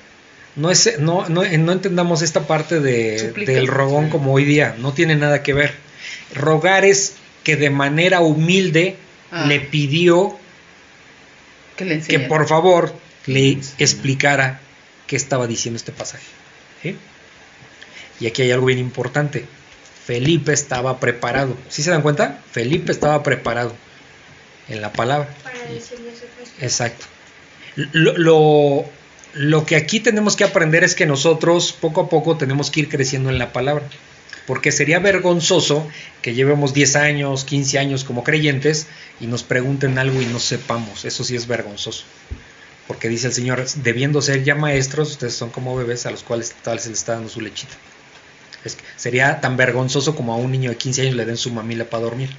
[0.57, 4.93] no, es, no, no, no entendamos esta parte de, del rogón como hoy día, no
[4.93, 5.73] tiene nada que ver.
[6.35, 8.97] Rogar es que de manera humilde
[9.33, 9.47] Ah.
[9.47, 10.37] le pidió
[11.77, 12.29] Que le que enseñe.
[12.29, 12.95] por favor
[13.27, 14.61] le explicara
[15.13, 16.25] qué estaba diciendo este pasaje.
[16.81, 16.97] ¿sí?
[18.19, 19.45] Y aquí hay algo bien importante.
[20.07, 21.55] Felipe estaba preparado.
[21.69, 22.41] ¿Sí se dan cuenta?
[22.51, 23.75] Felipe estaba preparado
[24.71, 25.29] en la palabra.
[25.45, 25.55] Para.
[26.63, 27.05] Exacto.
[27.77, 28.87] Lo, lo,
[29.35, 32.89] lo que aquí tenemos que aprender es que nosotros poco a poco tenemos que ir
[32.89, 33.85] creciendo en la palabra.
[34.47, 35.87] Porque sería vergonzoso
[36.23, 38.87] que llevemos 10 años, 15 años como creyentes
[39.21, 41.05] y nos pregunten algo y no sepamos.
[41.05, 42.05] Eso sí es vergonzoso.
[42.87, 46.53] Porque dice el Señor, debiendo ser ya maestros, ustedes son como bebés a los cuales
[46.63, 47.75] tal se les está dando su lechita.
[48.97, 52.05] Sería tan vergonzoso como a un niño de 15 años le den su mamila para
[52.05, 52.31] dormir.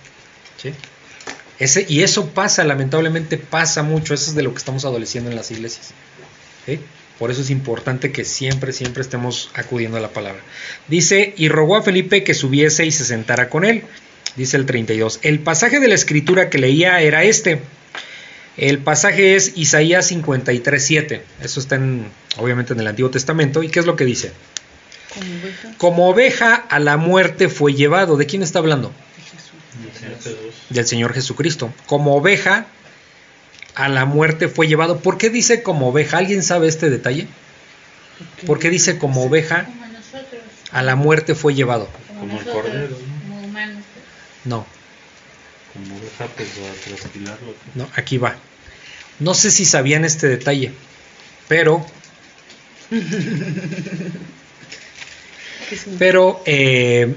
[1.87, 5.51] y eso pasa, lamentablemente pasa mucho, eso es de lo que estamos adoleciendo en las
[5.51, 5.93] iglesias.
[7.19, 10.41] Por eso es importante que siempre, siempre estemos acudiendo a la palabra.
[10.87, 13.83] Dice, y rogó a Felipe que subiese y se sentara con él.
[14.35, 15.19] Dice el 32.
[15.21, 17.61] El pasaje de la escritura que leía era este.
[18.57, 21.23] El pasaje es Isaías 53, 7.
[21.41, 22.07] Eso está en,
[22.37, 23.63] obviamente en el Antiguo Testamento.
[23.63, 24.31] ¿Y qué es lo que dice?
[25.13, 28.17] Como oveja Como oveja a la muerte fue llevado.
[28.17, 28.91] ¿De quién está hablando?
[29.81, 30.37] de Jesús.
[30.69, 31.73] Del Señor Jesucristo.
[31.87, 32.67] Como oveja
[33.75, 34.99] a la muerte fue llevado.
[34.99, 36.17] ¿Por qué dice como oveja?
[36.17, 37.27] ¿Alguien sabe este detalle?
[38.45, 39.67] ¿Por qué dice como oveja
[40.71, 41.89] a la muerte fue llevado?
[42.19, 42.97] Como el cordero,
[44.45, 44.65] ¿no?
[45.73, 46.27] Como pues a
[46.89, 47.53] trasquilarlo.
[47.75, 48.35] no, aquí va.
[49.19, 50.71] No sé si sabían este detalle,
[51.47, 51.85] pero,
[52.89, 52.97] ¿Qué
[55.75, 57.13] es un- pero eh,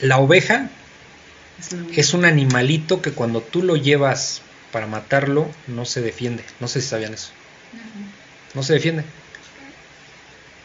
[0.00, 0.70] la oveja
[1.96, 6.44] es un animalito que cuando tú lo llevas para matarlo no se defiende.
[6.60, 7.30] No sé si sabían eso.
[8.54, 9.04] No se defiende.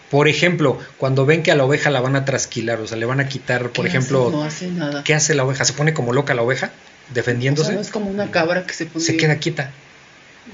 [0.10, 3.06] Por ejemplo, cuando ven que a la oveja la van a trasquilar, o sea, le
[3.06, 4.32] van a quitar, por ¿Qué ejemplo, hace?
[4.38, 5.03] No hace nada.
[5.03, 5.66] ¿qué hace la oveja?
[5.66, 6.72] ¿Se pone como loca la oveja?
[7.10, 7.73] O sea, Defendiéndose.
[7.73, 9.03] no es como una cabra que se pone.
[9.03, 9.72] se queda quieta.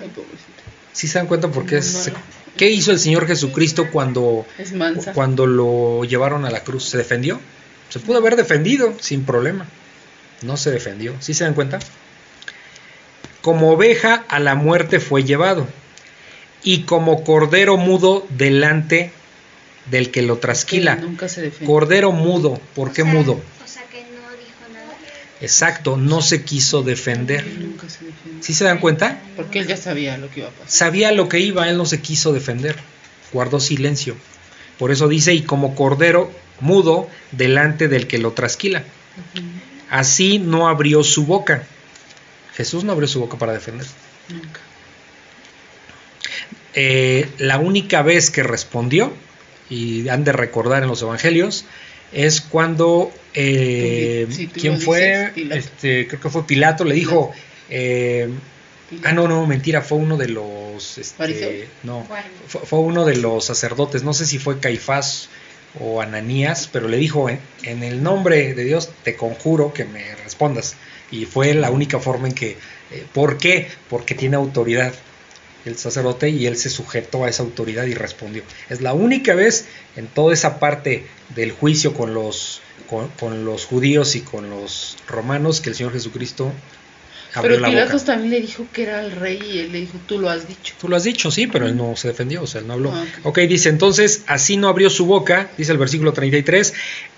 [0.02, 0.64] Ay, pobrecita.
[0.94, 1.76] ¿Sí se dan cuenta por qué?
[1.76, 2.20] No, es- no.
[2.58, 5.12] ¿Qué hizo el Señor Jesucristo cuando, Es mansa.
[5.12, 6.86] cuando lo llevaron a la cruz?
[6.90, 7.42] ¿Se defendió?
[7.90, 9.66] Se pudo haber defendido sin problema.
[10.42, 11.14] No se defendió.
[11.20, 11.80] ¿Sí se dan cuenta?
[13.42, 15.68] Como oveja a la muerte fue llevado.
[16.64, 19.12] Y como cordero mudo delante
[19.92, 20.96] del que lo trasquila.
[20.96, 21.68] Nunca se defiende.
[21.68, 22.60] Cordero mudo.
[22.74, 23.34] ¿Por qué mudo?
[23.34, 24.34] O sea que no dijo nada.
[25.42, 27.46] Exacto, no se quiso defender.
[28.40, 29.22] ¿Sí se dan cuenta?
[29.36, 30.70] Porque él ya sabía lo que iba a pasar.
[30.70, 32.76] Sabía lo que iba, él no se quiso defender.
[33.34, 34.16] Guardó silencio.
[34.80, 36.32] Por eso dice, y como cordero
[36.62, 38.84] mudo delante del que lo trasquila.
[39.90, 41.64] Así no abrió su boca.
[42.56, 43.86] Jesús no abrió su boca para defender.
[44.30, 44.62] Nunca.
[46.74, 49.14] Eh, la única vez que respondió,
[49.70, 51.66] y han de recordar en los evangelios,
[52.12, 55.32] es cuando, eh, Sí, ¿quién fue?
[55.36, 55.58] dices.
[55.66, 57.32] Este, creo que fue Pilato, le dijo,
[57.70, 58.30] eh,
[59.04, 61.00] Ah, no, no, mentira, fue uno de los...
[61.00, 62.08] este, no,
[62.48, 65.28] fue, fue uno de los sacerdotes, no sé si fue Caifás
[65.80, 70.14] o Ananías, pero le dijo, en, en el nombre de Dios te conjuro que me
[70.24, 70.76] respondas.
[71.12, 72.58] Y fue la única forma en que...
[72.92, 73.68] eh, ¿Por qué?
[73.90, 74.94] Porque tiene autoridad
[75.66, 78.44] el sacerdote y él se sujetó a esa autoridad y respondió.
[78.70, 81.06] Es la única vez en toda esa parte
[81.36, 85.94] del juicio con los, con, con los judíos y con los romanos que el Señor
[85.94, 86.52] Jesucristo
[87.34, 88.06] abrió Pero la Pilatos boca.
[88.14, 90.74] también le dijo que era el rey y él le dijo, tú lo has dicho.
[90.80, 92.92] Tú lo has dicho, sí, pero él no se defendió, o sea, él no habló.
[92.94, 96.74] Ah, ok, dice, entonces, así no abrió su boca, dice el versículo 33,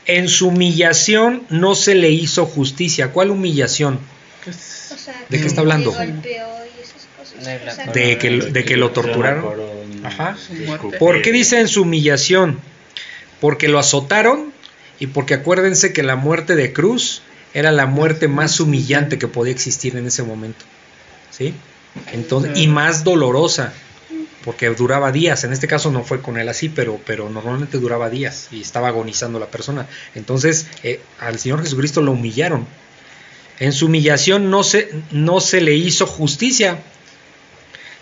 [0.08, 3.12] en su humillación no se le hizo justicia.
[3.12, 4.00] ¿Cuál humillación?
[4.44, 5.92] Pues, O sea, ¿De qué está hablando?
[5.92, 6.48] le golpeó
[6.78, 7.94] y esas cosas.
[7.94, 9.46] De que, de que lo torturaron.
[10.04, 10.38] Ajá.
[10.98, 12.60] ¿Por qué dice en su humillación?
[13.42, 14.54] Porque lo azotaron
[15.00, 17.22] y porque acuérdense que la muerte de cruz
[17.54, 20.66] era la muerte más humillante que podía existir en ese momento.
[21.32, 21.54] ¿Sí?
[22.14, 23.74] Entonces, y más dolorosa,
[24.44, 25.44] porque duraba días.
[25.44, 28.90] En este caso no fue con él así, pero, pero normalmente duraba días y estaba
[28.90, 29.88] agonizando la persona.
[30.16, 32.68] Entonces, eh, al Señor Jesucristo lo humillaron.
[33.60, 36.80] En su humillación no se, no se le hizo justicia.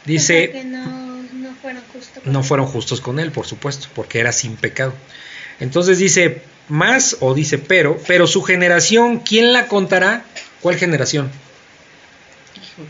[0.06, 2.26] Dice, que no, no fueron justos.
[2.26, 4.94] no fueron justos con él, por supuesto, porque era sin pecado.
[5.60, 10.26] Entonces dice más o dice pero, pero su generación, ¿quién la contará?
[10.62, 11.30] ¿Cuál generación?
[12.56, 12.88] híjole.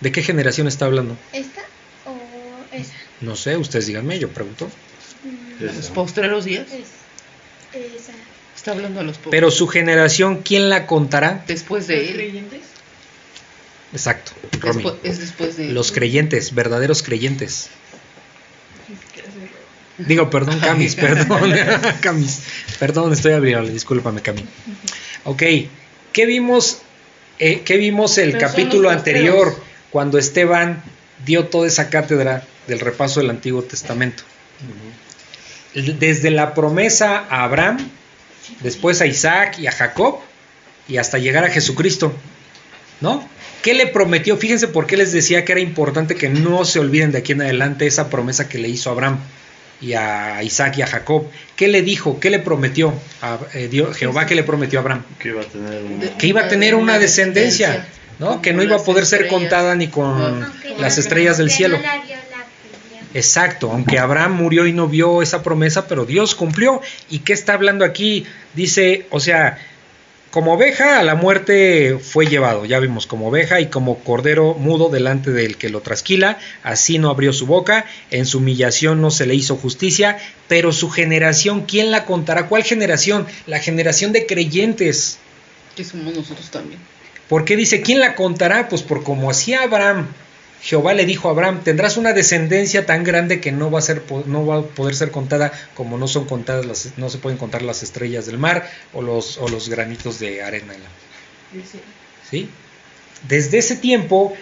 [0.00, 1.16] ¿De qué generación está hablando?
[1.32, 1.60] ¿Esta
[2.06, 2.16] o
[2.74, 2.92] esa?
[3.20, 4.70] No sé, ustedes díganme, yo pregunto.
[5.24, 6.66] Mm, Los postreros días.
[6.72, 6.88] es-
[7.74, 8.12] esa.
[8.56, 9.30] Está hablando de los pobres.
[9.32, 11.44] Pero su generación, ¿quién la contará?
[11.46, 12.40] Después de él.
[13.92, 14.84] Exacto, Romy.
[15.02, 15.74] Es después de él.
[15.74, 17.68] Los creyentes, verdaderos creyentes.
[19.98, 21.54] Digo, perdón, Camis, perdón,
[22.00, 22.42] Camis,
[22.80, 24.44] perdón, estoy abriendo, discúlpame, Camis.
[25.22, 25.42] Ok,
[26.12, 26.78] ¿qué vimos,
[27.38, 29.56] eh, ¿qué vimos el Pero capítulo anterior
[29.90, 30.82] cuando Esteban
[31.24, 34.24] dio toda esa cátedra del repaso del Antiguo Testamento?
[35.74, 37.78] Desde la promesa a Abraham,
[38.60, 40.18] después a Isaac y a Jacob,
[40.88, 42.12] y hasta llegar a Jesucristo,
[43.00, 43.28] ¿no?
[43.62, 44.36] ¿Qué le prometió?
[44.36, 47.42] Fíjense por qué les decía que era importante que no se olviden de aquí en
[47.42, 49.18] adelante esa promesa que le hizo Abraham
[49.80, 51.26] y a Isaac y a Jacob.
[51.56, 52.18] ¿Qué le dijo?
[52.20, 54.26] ¿Qué le prometió a eh, Dios, Jehová?
[54.26, 55.02] ¿Qué le prometió a Abraham?
[55.18, 56.00] Que iba a tener un...
[56.00, 57.86] De- Que iba a tener una descendencia,
[58.18, 58.40] ¿no?
[58.42, 60.46] Que no iba a poder ser contada ni con
[60.78, 61.78] las estrellas del cielo.
[63.12, 66.80] Exacto, aunque Abraham murió y no vio esa promesa, pero Dios cumplió.
[67.10, 68.26] ¿Y qué está hablando aquí?
[68.54, 69.58] Dice, o sea,
[70.34, 74.88] como oveja a la muerte fue llevado, ya vimos, como oveja y como cordero mudo
[74.88, 79.26] delante del que lo trasquila, así no abrió su boca, en su humillación no se
[79.26, 82.48] le hizo justicia, pero su generación, ¿quién la contará?
[82.48, 83.28] ¿Cuál generación?
[83.46, 85.18] La generación de creyentes.
[85.76, 86.80] Que somos nosotros también.
[87.28, 88.68] ¿Por qué dice quién la contará?
[88.68, 90.08] Pues por como hacía Abraham.
[90.64, 94.02] Jehová le dijo a Abraham, tendrás una descendencia tan grande que no va a ser
[94.26, 97.60] no va a poder ser contada como no son contadas las no se pueden contar
[97.62, 100.72] las estrellas del mar o los o los granitos de arena.
[100.74, 100.88] en la-
[102.30, 102.48] ¿Sí?
[103.28, 104.34] Desde ese tiempo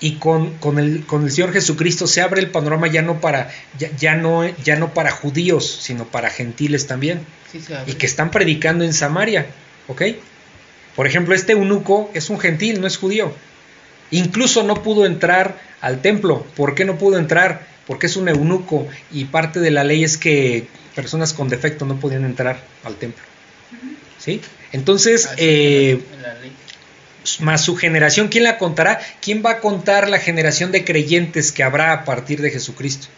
[0.00, 3.50] y con, con el, con el Señor Jesucristo se abre el panorama ya no para
[3.78, 7.20] ya, ya no ya no para judíos, sino para gentiles también
[7.50, 9.46] Sí, y que están predicando en Samaria,
[9.88, 10.02] ¿ok?
[10.94, 13.32] Por ejemplo, este eunuco es un gentil, no es judío.
[14.10, 16.44] Incluso no pudo entrar al templo.
[16.56, 17.66] ¿Por qué no pudo entrar?
[17.86, 21.98] Porque es un eunuco y parte de la ley es que personas con defecto no
[22.00, 23.24] podían entrar al templo.
[24.18, 24.40] ¿Sí?
[24.72, 26.02] Entonces, Así eh,
[27.40, 29.00] más su generación, ¿quién la contará?
[29.20, 33.08] ¿Quién va a contar la generación de creyentes que habrá a partir de Jesucristo?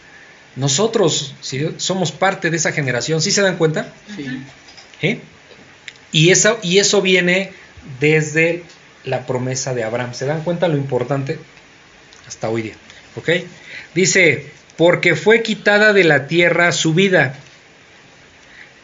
[0.56, 1.68] Nosotros ¿sí?
[1.76, 3.92] somos parte de esa generación, ¿sí se dan cuenta?
[4.14, 4.26] Sí.
[5.02, 5.20] ¿Eh?
[6.12, 7.52] Y, eso, y eso viene
[8.00, 8.64] desde
[9.04, 10.14] la promesa de Abraham.
[10.14, 11.38] ¿Se dan cuenta lo importante?
[12.26, 12.74] Hasta hoy día.
[13.16, 13.28] ¿Ok?
[13.94, 14.46] Dice,
[14.76, 17.34] porque fue quitada de la tierra su vida.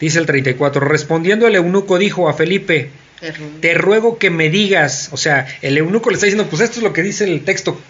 [0.01, 0.81] Dice el 34.
[0.81, 2.91] Respondiendo el eunuco dijo a Felipe,
[3.61, 6.83] te ruego que me digas, o sea, el eunuco le está diciendo, pues esto es
[6.83, 7.81] lo que dice el texto,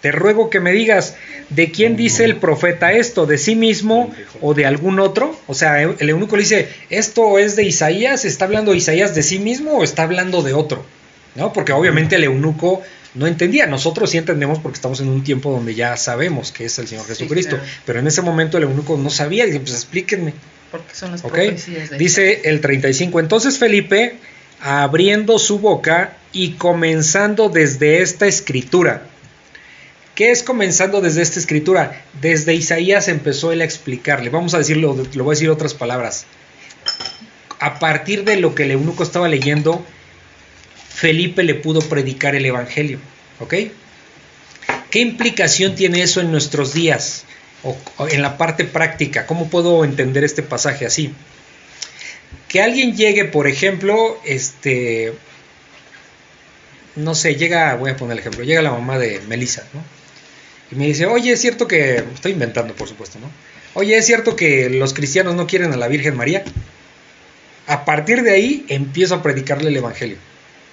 [0.00, 1.16] te ruego que me digas,
[1.50, 3.26] ¿de quién dice el profeta esto?
[3.26, 5.36] ¿De sí mismo o de algún otro?
[5.48, 8.24] O sea, el eunuco le dice, ¿esto es de Isaías?
[8.24, 10.86] ¿Está hablando Isaías de sí mismo o está hablando de otro?
[11.36, 11.52] ¿No?
[11.52, 12.82] Porque obviamente el eunuco
[13.14, 16.78] no entendía, nosotros sí entendemos porque estamos en un tiempo donde ya sabemos que es
[16.78, 17.70] el Señor Sí, Jesucristo, claro.
[17.84, 20.34] pero en ese momento el eunuco no sabía, dice, pues explíquenme.
[20.70, 21.32] Porque son las ¿Ok?
[21.32, 23.20] profecías de Dice el 35.
[23.20, 24.16] Entonces Felipe,
[24.60, 29.02] abriendo su boca y comenzando desde esta escritura.
[30.14, 32.02] ¿Qué es comenzando desde esta escritura?
[32.20, 34.30] Desde Isaías empezó él a explicarle.
[34.30, 36.24] Vamos a decirlo, lo voy a decir otras palabras.
[37.60, 39.84] A partir de lo que el eunuco estaba leyendo,
[40.96, 42.98] Felipe le pudo predicar el evangelio.
[43.38, 43.54] ¿Ok?
[44.90, 47.24] ¿Qué implicación tiene eso en nuestros días?
[47.62, 47.76] O,
[48.08, 49.26] en la parte práctica.
[49.26, 51.12] ¿Cómo puedo entender este pasaje así?
[52.48, 55.12] Que alguien llegue, por ejemplo, este,
[56.94, 59.84] no sé, llega, voy a poner el ejemplo, llega la mamá de Melissa, ¿no?
[60.72, 63.30] Y me dice, oye, es cierto que, estoy inventando, por supuesto, ¿no?
[63.74, 66.42] Oye, es cierto que los cristianos no quieren a la Virgen María.
[67.66, 70.16] A partir de ahí empiezo a predicarle el Evangelio.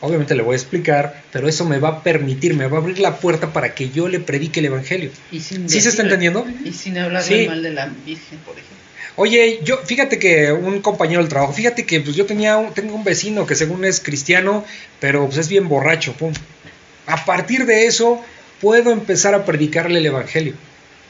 [0.06, 3.00] Obviamente le voy a explicar, pero eso me va a permitir, me va a abrir
[3.00, 5.10] la puerta para que yo le predique el Evangelio.
[5.32, 6.46] Y sin ¿Sí se está entendiendo?
[6.66, 7.48] Y sin hablar Sí.
[7.48, 8.76] mal de la Virgen, por ejemplo.
[9.16, 12.96] Oye, yo, fíjate que un compañero del trabajo, fíjate que pues yo tenía un, tengo
[12.96, 14.66] un vecino que según es cristiano,
[15.00, 16.34] pero pues es bien borracho, pum.
[17.06, 18.22] A partir de eso
[18.60, 20.54] puedo empezar a predicarle el evangelio.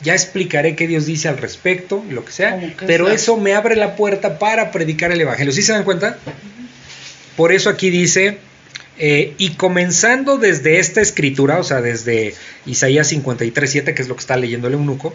[0.03, 3.75] Ya explicaré qué Dios dice al respecto, lo que sea, que pero eso me abre
[3.75, 5.51] la puerta para predicar el evangelio.
[5.51, 6.19] ¿Sí se dan cuenta?
[7.35, 8.37] Por eso aquí dice,
[9.05, 12.35] eh, y comenzando desde esta escritura, o sea, desde
[12.65, 15.13] Isaías 53.7, que es lo que está leyendo el eunuco,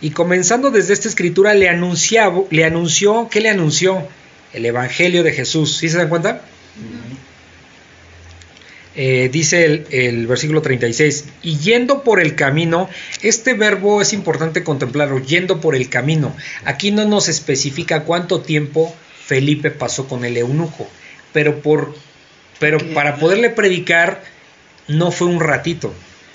[0.00, 4.08] y comenzando desde esta escritura le, anunciaba, le anunció, ¿qué le anunció?
[4.52, 5.76] El Evangelio de Jesús.
[5.76, 6.42] ¿Sí se dan cuenta?
[8.96, 12.90] Eh, dice el, el versículo 36, y yendo por el camino,
[13.22, 16.34] este verbo es importante contemplarlo, yendo por el camino.
[16.64, 18.92] Aquí no nos especifica cuánto tiempo
[19.24, 20.88] Felipe pasó con el eunuco,
[21.32, 21.94] pero, por,
[22.60, 24.22] pero para poderle predicar
[24.86, 25.92] no fue un ratito.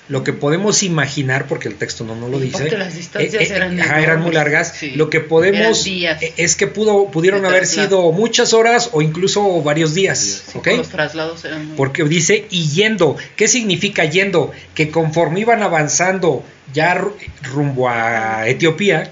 [0.08, 3.46] Lo que podemos imaginar, porque el texto no nos lo dice, Porque las distancias eh,
[3.52, 4.72] eh, eran ajá, eran muy largas.
[4.76, 4.90] sí.
[4.94, 6.22] Lo que podemos días.
[6.22, 10.44] eh, es que pudo, pudieron haber sido muchas horas o incluso varios días.
[10.52, 10.68] Sí, ¿ok?
[10.76, 13.16] Los traslados eran muy- Porque dice y yendo.
[13.34, 14.52] ¿Qué significa yendo?
[14.76, 19.10] Que conforme iban avanzando ya ru- rumbo a Etiopía,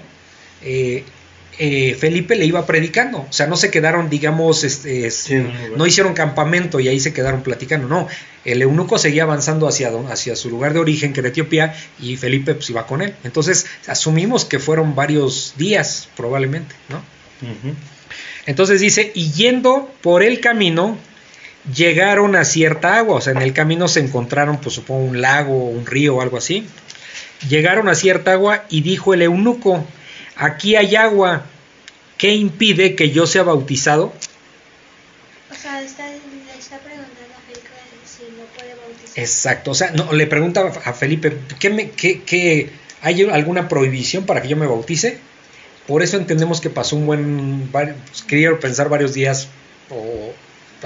[0.61, 1.03] eh,
[1.57, 3.19] eh, Felipe le iba predicando.
[3.19, 5.35] O sea, no se quedaron, digamos, este, Sí,
[5.75, 7.87] no hicieron campamento y ahí se quedaron platicando.
[7.87, 8.07] No,
[8.43, 12.55] el eunuco seguía avanzando hacia, hacia su lugar de origen, que era Etiopía, y Felipe
[12.55, 13.15] pues iba con él.
[13.23, 17.01] Entonces, asumimos que fueron varios días, probablemente, ¿no?
[18.45, 20.97] Entonces dice, y yendo por el camino,
[21.73, 25.69] llegaron a cierta agua, o sea, en el camino se encontraron, pues supongo, un lago,
[25.69, 26.67] un río o algo así.
[27.49, 29.85] Llegaron a cierta agua y dijo el eunuco,
[30.35, 31.45] aquí hay agua,
[32.17, 34.13] ¿qué impide que yo sea bautizado?
[35.51, 36.17] O sea, está, le
[36.59, 37.69] está preguntando a Felipe
[38.05, 39.19] si lo puede bautizar.
[39.19, 42.69] Exacto, o sea, no, le pregunta a Felipe, ¿qué me, qué, qué-
[43.01, 45.19] ¿hay alguna prohibición para que yo me bautice?
[45.87, 49.47] Por eso entendemos que pasó un buen, pues, quiero pensar varios días,
[49.91, 50.33] o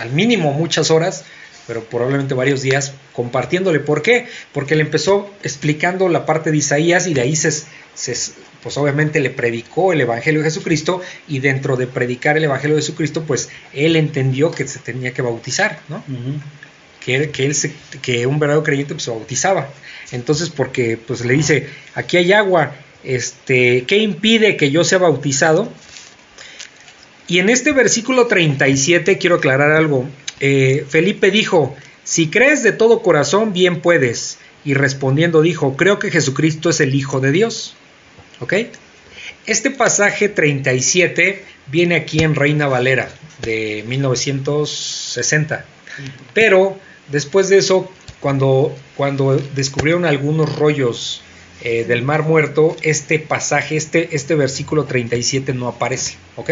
[0.02, 1.24] al mínimo muchas horas,
[1.68, 3.80] pero probablemente varios días compartiéndole.
[3.80, 4.28] ¿Por qué?
[4.54, 8.32] Porque le empezó explicando la parte de Isaías y de ahí se, se-
[8.64, 12.82] pues obviamente le predicó el Evangelio de Jesucristo y dentro de predicar el Evangelio de
[12.82, 16.04] Jesucristo, pues él entendió que se tenía que bautizar, ¿no?
[17.04, 19.70] Que, que él se- que un verdadero creyente pues, se bautizaba.
[20.12, 25.72] Entonces, porque pues le dice, aquí hay agua, este, ¿qué impide que yo sea bautizado?
[27.28, 30.08] Y en este versículo 37 quiero aclarar algo.
[30.40, 34.40] Eh, Felipe dijo, si crees de todo corazón, bien puedes.
[34.66, 37.76] Y respondiendo dijo, creo que Jesucristo es el Hijo de Dios.
[38.40, 38.54] ¿Ok?
[39.46, 43.10] Este pasaje 37 viene aquí en Reina Valera
[43.42, 45.66] de 1960.
[46.34, 46.80] Pero
[47.10, 51.22] después de eso, cuando, cuando descubrieron algunos rollos
[51.62, 56.16] eh, del Mar Muerto, este pasaje, este, este versículo 37 no aparece.
[56.36, 56.52] ¿Ok?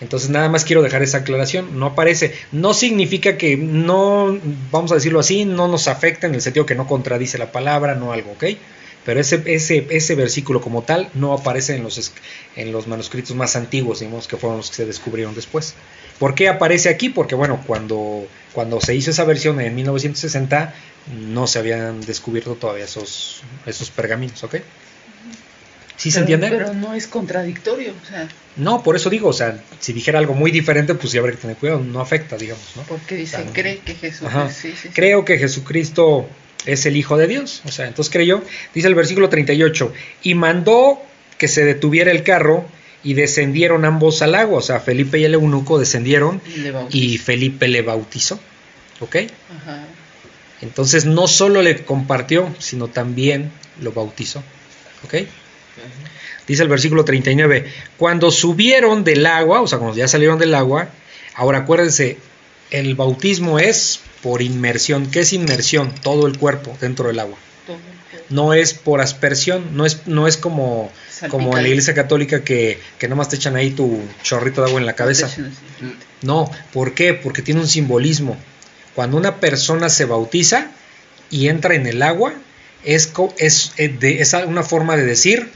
[0.00, 4.38] Entonces nada más quiero dejar esa aclaración, no aparece, no significa que no,
[4.70, 7.94] vamos a decirlo así, no nos afecta en el sentido que no contradice la palabra,
[7.94, 8.44] no algo, ¿ok?
[9.06, 12.12] Pero ese, ese, ese versículo como tal no aparece en los,
[12.56, 15.74] en los manuscritos más antiguos, digamos que fueron los que se descubrieron después.
[16.18, 17.08] ¿Por qué aparece aquí?
[17.08, 20.74] Porque bueno, cuando, cuando se hizo esa versión en 1960
[21.28, 24.56] no se habían descubierto todavía esos, esos pergaminos, ¿ok?
[25.96, 26.48] ¿Sí se entiende?
[26.50, 30.34] Pero no es contradictorio, o sea, No, por eso digo, o sea, si dijera algo
[30.34, 32.82] muy diferente, pues sí habría que tener cuidado, no afecta, digamos, ¿no?
[32.82, 34.88] porque dice, cree que sí, sí, sí.
[34.90, 36.28] Creo que Jesucristo
[36.66, 38.42] es el Hijo de Dios, o sea, entonces creyó,
[38.74, 41.00] dice el versículo 38, y mandó
[41.38, 42.66] que se detuviera el carro
[43.02, 46.40] y descendieron ambos al agua, o sea, Felipe y el eunuco descendieron
[46.90, 48.40] Y Felipe le bautizó,
[49.00, 49.16] ¿ok?
[49.60, 49.86] Ajá.
[50.62, 54.42] Entonces no solo le compartió, sino también lo bautizó,
[55.04, 55.14] ¿ok?
[56.46, 60.88] Dice el versículo 39, cuando subieron del agua, o sea, cuando ya salieron del agua,
[61.34, 62.18] ahora acuérdense,
[62.70, 65.10] el bautismo es por inmersión.
[65.10, 65.92] ¿Qué es inmersión?
[66.02, 67.36] Todo el cuerpo dentro del agua.
[68.30, 70.90] No es por aspersión, no es, no es como,
[71.30, 74.80] como en la iglesia católica que, que nomás te echan ahí tu chorrito de agua
[74.80, 75.28] en la cabeza.
[76.22, 77.14] No, ¿por qué?
[77.14, 78.36] Porque tiene un simbolismo.
[78.94, 80.68] Cuando una persona se bautiza,
[81.30, 82.34] y entra en el agua,
[82.84, 85.48] es, es, eh, de- es una forma de decir,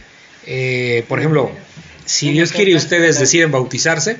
[0.46, 1.50] eh, por ejemplo,
[2.06, 4.16] si Dios quiere y ustedes deciden bautizarse,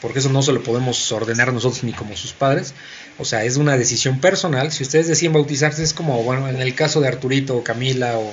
[0.00, 2.74] porque eso no se lo podemos ordenar nosotros ni como sus padres,
[3.18, 6.74] o sea, es una decisión personal, si ustedes deciden bautizarse es como, bueno, en el
[6.74, 8.32] caso de Arturito o Camila o,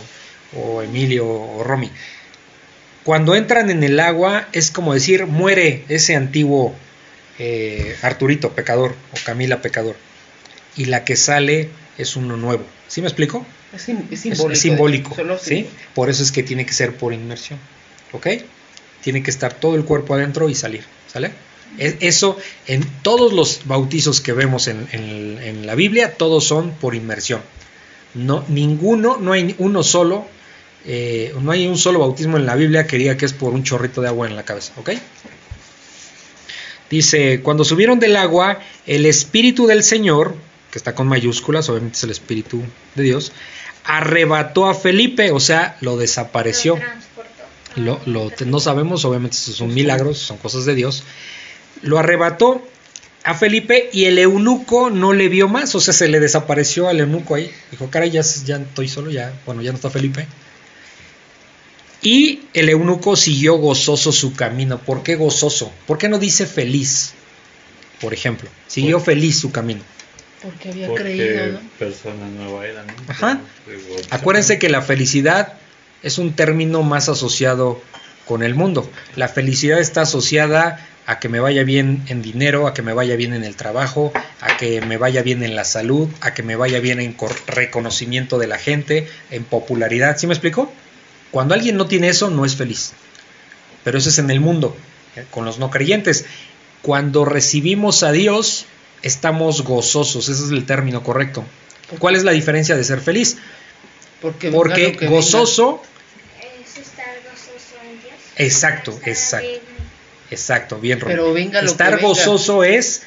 [0.58, 1.90] o Emilio o Romy,
[3.04, 6.76] cuando entran en el agua es como decir, muere ese antiguo
[7.38, 9.96] eh, Arturito pecador o Camila pecador,
[10.76, 12.66] y la que sale es uno nuevo.
[12.88, 13.46] ¿Sí me explico?
[13.74, 14.54] Es, sim- es Es- simbólico.
[14.54, 15.44] es simbólico, solo ¿sí?
[15.50, 15.76] simbólico.
[15.94, 17.60] Por eso es que tiene que ser por inmersión,
[18.12, 18.28] ¿ok?
[19.02, 21.32] Tiene que estar todo el cuerpo adentro y salir, ¿sale?
[21.78, 22.38] Es- Eso,
[22.68, 27.42] en todos los bautizos que vemos en, en- en la Biblia, todos son por inmersión.
[28.14, 30.26] No, ninguno, no hay uno solo,
[30.86, 33.64] eh, no hay un solo bautismo en la Biblia que diga que es por un
[33.64, 34.92] chorrito de agua en la cabeza, ¿ok?
[36.90, 40.36] Dice, cuando subieron del agua, el Espíritu del Señor,
[40.72, 42.62] que está con mayúsculas, obviamente es el Espíritu
[42.94, 43.32] de Dios,
[43.84, 46.76] arrebató a Felipe, o sea, lo desapareció.
[47.76, 48.00] Lo.
[48.06, 51.04] Lo, no sabemos, obviamente estos son milagros, son cosas de Dios.
[51.86, 52.68] Lo arrebató
[53.24, 57.00] a Felipe y el eunuco no le vio más, o sea, se le desapareció al
[57.00, 57.52] eunuco ahí.
[57.72, 60.28] Dijo, caray, ya, ya estoy solo, ya, bueno, ya no está Felipe.
[62.02, 64.78] Y el eunuco siguió gozoso su camino.
[64.80, 65.72] ¿Por qué gozoso?
[65.88, 67.14] ¿Por qué no dice feliz?
[68.00, 69.82] Por ejemplo, siguió Por- feliz su camino.
[70.44, 71.60] Porque había Porque creído, ¿no?
[71.80, 72.94] persona nueva era, ¿no?
[73.08, 73.40] Ajá.
[74.12, 75.54] Acuérdense que la felicidad
[76.04, 77.82] es un término más asociado
[78.28, 78.88] con el mundo.
[79.16, 83.16] La felicidad está asociada a que me vaya bien en dinero, a que me vaya
[83.16, 84.12] bien en el trabajo,
[84.42, 87.16] a que me vaya bien en la salud, a que me vaya bien en
[87.48, 90.18] reconocimiento de la gente, en popularidad.
[90.18, 90.72] ¿Sí me explico?
[91.32, 92.94] Cuando alguien no tiene eso, no es feliz.
[93.84, 94.76] Pero eso es en el mundo,
[95.16, 96.26] eh, con los no creyentes.
[96.82, 98.66] Cuando recibimos a Dios,
[99.04, 100.30] estamos gozosos.
[100.30, 101.46] Ese es el término correcto.
[102.00, 103.38] ¿Cuál es la diferencia de ser feliz?
[104.22, 105.08] Porque, venga.
[105.08, 105.84] gozoso,
[106.42, 108.14] Es estar gozoso en Dios.
[108.38, 109.75] Exacto, exacto.
[110.36, 111.10] Exacto, bien, Ron.
[111.12, 112.08] Pero venga lo Estar que venga.
[112.10, 113.04] gozoso es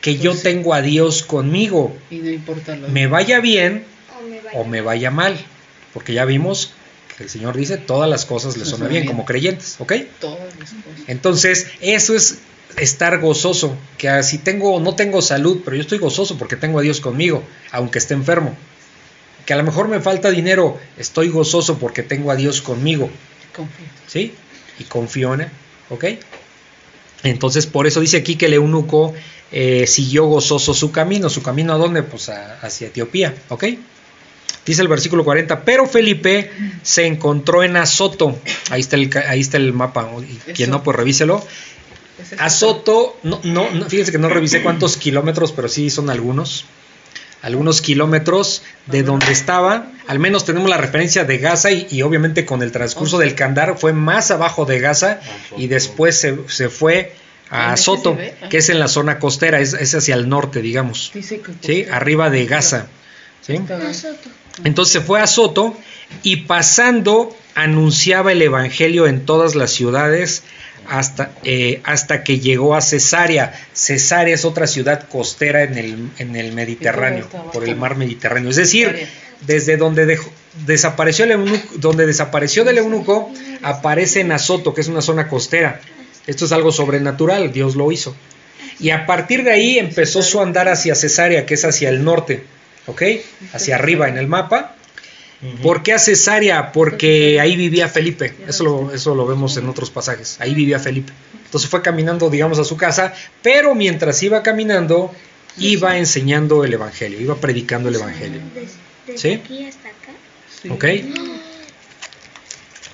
[0.00, 3.84] que yo Pues- tengo a Dios conmigo, Y no importa lo me vaya bien
[4.18, 5.36] O me vaya o me vaya mal,
[5.94, 6.72] porque ya vimos
[7.16, 9.06] que el Señor dice todas las cosas le Nos son bien bien.
[9.06, 9.92] como creyentes, ¿ok?
[10.20, 11.08] todas las cosas.
[11.08, 12.38] Entonces, eso es
[12.78, 16.78] estar gozoso, que ah, si tengo no tengo salud, pero yo estoy gozoso porque tengo
[16.78, 18.56] a Dios conmigo, aunque esté enfermo.
[19.44, 23.10] Que a lo mejor me falta dinero, estoy gozoso porque tengo a Dios conmigo,
[23.54, 23.86] Confío.
[24.06, 24.34] ¿sí?
[24.78, 25.48] Y confío en él,
[25.92, 26.04] ¿ok?
[27.24, 29.14] Entonces, por eso dice aquí que el eunuco
[29.52, 31.28] eh, siguió gozoso su camino.
[31.28, 32.02] ¿Su camino a dónde?
[32.02, 33.64] Pues a- hacia Etiopía, ¿ok?
[34.66, 36.50] Dice el versículo 40, pero Felipe
[36.82, 38.38] se encontró en Azoto.
[38.70, 40.08] Ahí está el, ahí está el mapa.
[40.20, 41.44] Y quien no, pues revíselo.
[42.38, 46.64] Azoto, no, no, no, fíjense que no revisé cuántos kilómetros, pero sí son algunos.
[47.42, 49.90] Algunos kilómetros de donde estaba.
[50.06, 53.76] Al menos tenemos la referencia de Gaza y, y obviamente con el transcurso del Candar
[53.78, 55.20] fue más abajo de Gaza
[55.56, 57.14] y después se, se fue
[57.50, 57.74] a.
[57.74, 58.48] Ah.
[58.48, 61.12] que es en la zona costera, es, es hacia el norte, digamos.
[61.60, 61.86] ¿Sí?
[61.90, 62.86] Arriba de Gaza.
[63.42, 63.60] ¿Sí?
[64.64, 65.76] Entonces se fue a Soto
[66.22, 70.44] y pasando anunciaba el Evangelio en todas las ciudades
[70.88, 73.52] hasta, eh, hasta que llegó a Cesarea.
[73.72, 78.50] Cesarea es otra ciudad costera en el, en el Mediterráneo, por el mar Mediterráneo.
[78.50, 79.08] Es decir,
[79.40, 80.30] desde donde dejó-
[80.66, 83.32] desapareció el eunuco, donde desapareció del eunuco,
[83.62, 85.80] aparece en Azoto, que es una zona costera.
[86.26, 88.14] Esto es algo sobrenatural, Dios lo hizo.
[88.78, 92.44] Y a partir de ahí empezó su andar hacia Cesarea, que es hacia el norte,
[92.86, 93.02] ¿ok?
[93.52, 94.76] Hacia arriba en el mapa.
[95.62, 96.70] ¿Por qué a Cesarea?
[96.70, 98.34] Porque ahí vivía Felipe.
[98.46, 100.36] Eso lo, eso lo vemos en otros pasajes.
[100.40, 101.12] Ahí vivía Felipe.
[101.44, 103.12] Entonces fue caminando, digamos, a su casa,
[103.42, 105.12] pero mientras iba caminando,
[105.58, 108.40] iba enseñando el Evangelio, iba predicando el Evangelio.
[109.16, 109.32] ¿Sí?
[109.32, 110.12] aquí hasta acá.
[110.70, 110.84] ¿Ok?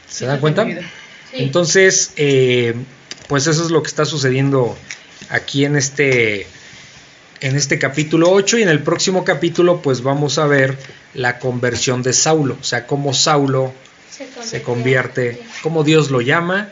[0.08, 0.66] ¿Se dan cuenta?
[1.32, 2.74] Entonces, eh,
[3.28, 4.76] pues eso es lo que está sucediendo
[5.28, 6.46] aquí en este,
[7.40, 10.76] en este capítulo 8 y en el próximo capítulo pues vamos a ver
[11.14, 13.72] la conversión de Saulo, o sea, cómo Saulo
[14.42, 16.70] se convierte, cómo Dios lo llama,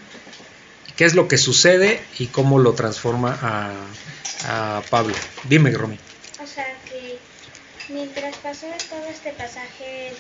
[0.96, 5.14] qué es lo que sucede y cómo lo transforma a, a Pablo.
[5.44, 5.98] Dime, Romy.
[6.42, 7.18] O sea que
[7.88, 10.12] mientras pasó todo este pasaje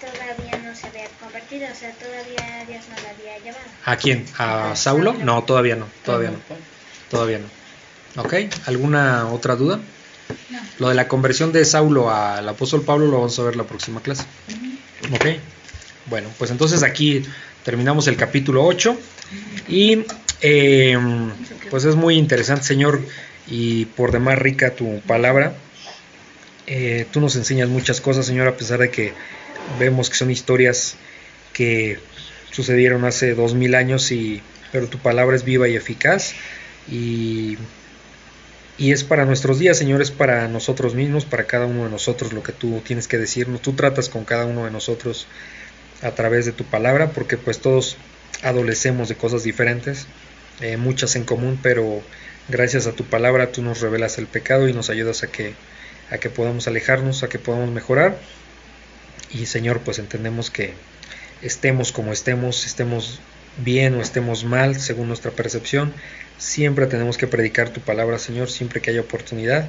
[0.00, 3.70] todavía no se había convertido, o sea, todavía Dios no la había llamado.
[3.84, 4.24] ¿A quién?
[4.38, 5.12] ¿A Saulo?
[5.12, 6.38] No, todavía no, todavía no.
[7.10, 7.59] Todavía no.
[8.16, 8.34] ¿Ok?
[8.66, 9.80] ¿Alguna otra duda?
[10.78, 14.00] Lo de la conversión de Saulo al apóstol Pablo lo vamos a ver la próxima
[14.00, 14.24] clase.
[15.12, 15.26] ¿Ok?
[16.06, 17.22] Bueno, pues entonces aquí
[17.64, 18.96] terminamos el capítulo 8
[19.68, 20.04] y
[20.40, 20.98] eh,
[21.70, 23.00] pues es muy interesante, Señor,
[23.46, 25.54] y por demás rica tu palabra.
[26.66, 29.12] Eh, tú nos enseñas muchas cosas, Señor, a pesar de que
[29.78, 30.96] vemos que son historias
[31.52, 31.98] que
[32.50, 34.42] sucedieron hace dos mil años, y,
[34.72, 36.34] pero tu palabra es viva y eficaz.
[36.90, 37.58] Y,
[38.80, 42.32] y es para nuestros días, Señor, es para nosotros mismos, para cada uno de nosotros
[42.32, 43.60] lo que tú tienes que decirnos.
[43.60, 45.26] Tú tratas con cada uno de nosotros
[46.00, 47.98] a través de tu palabra, porque pues todos
[48.42, 50.06] adolecemos de cosas diferentes,
[50.62, 52.00] eh, muchas en común, pero
[52.48, 55.52] gracias a tu palabra tú nos revelas el pecado y nos ayudas a que,
[56.10, 58.16] a que podamos alejarnos, a que podamos mejorar.
[59.30, 60.72] Y Señor, pues entendemos que
[61.42, 63.20] estemos como estemos, estemos
[63.58, 65.92] bien o estemos mal según nuestra percepción,
[66.40, 69.68] siempre tenemos que predicar tu palabra, Señor, siempre que haya oportunidad.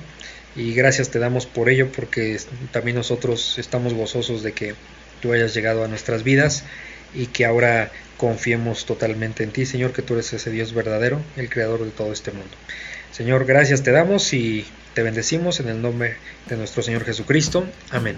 [0.56, 2.40] Y gracias te damos por ello, porque
[2.72, 4.74] también nosotros estamos gozosos de que
[5.22, 6.64] tú hayas llegado a nuestras vidas
[7.14, 11.50] y que ahora confiemos totalmente en ti, Señor, que tú eres ese Dios verdadero, el
[11.50, 12.56] creador de todo este mundo.
[13.12, 16.16] Señor, gracias te damos y te bendecimos en el nombre
[16.48, 17.66] de nuestro Señor Jesucristo.
[17.92, 18.18] Amén.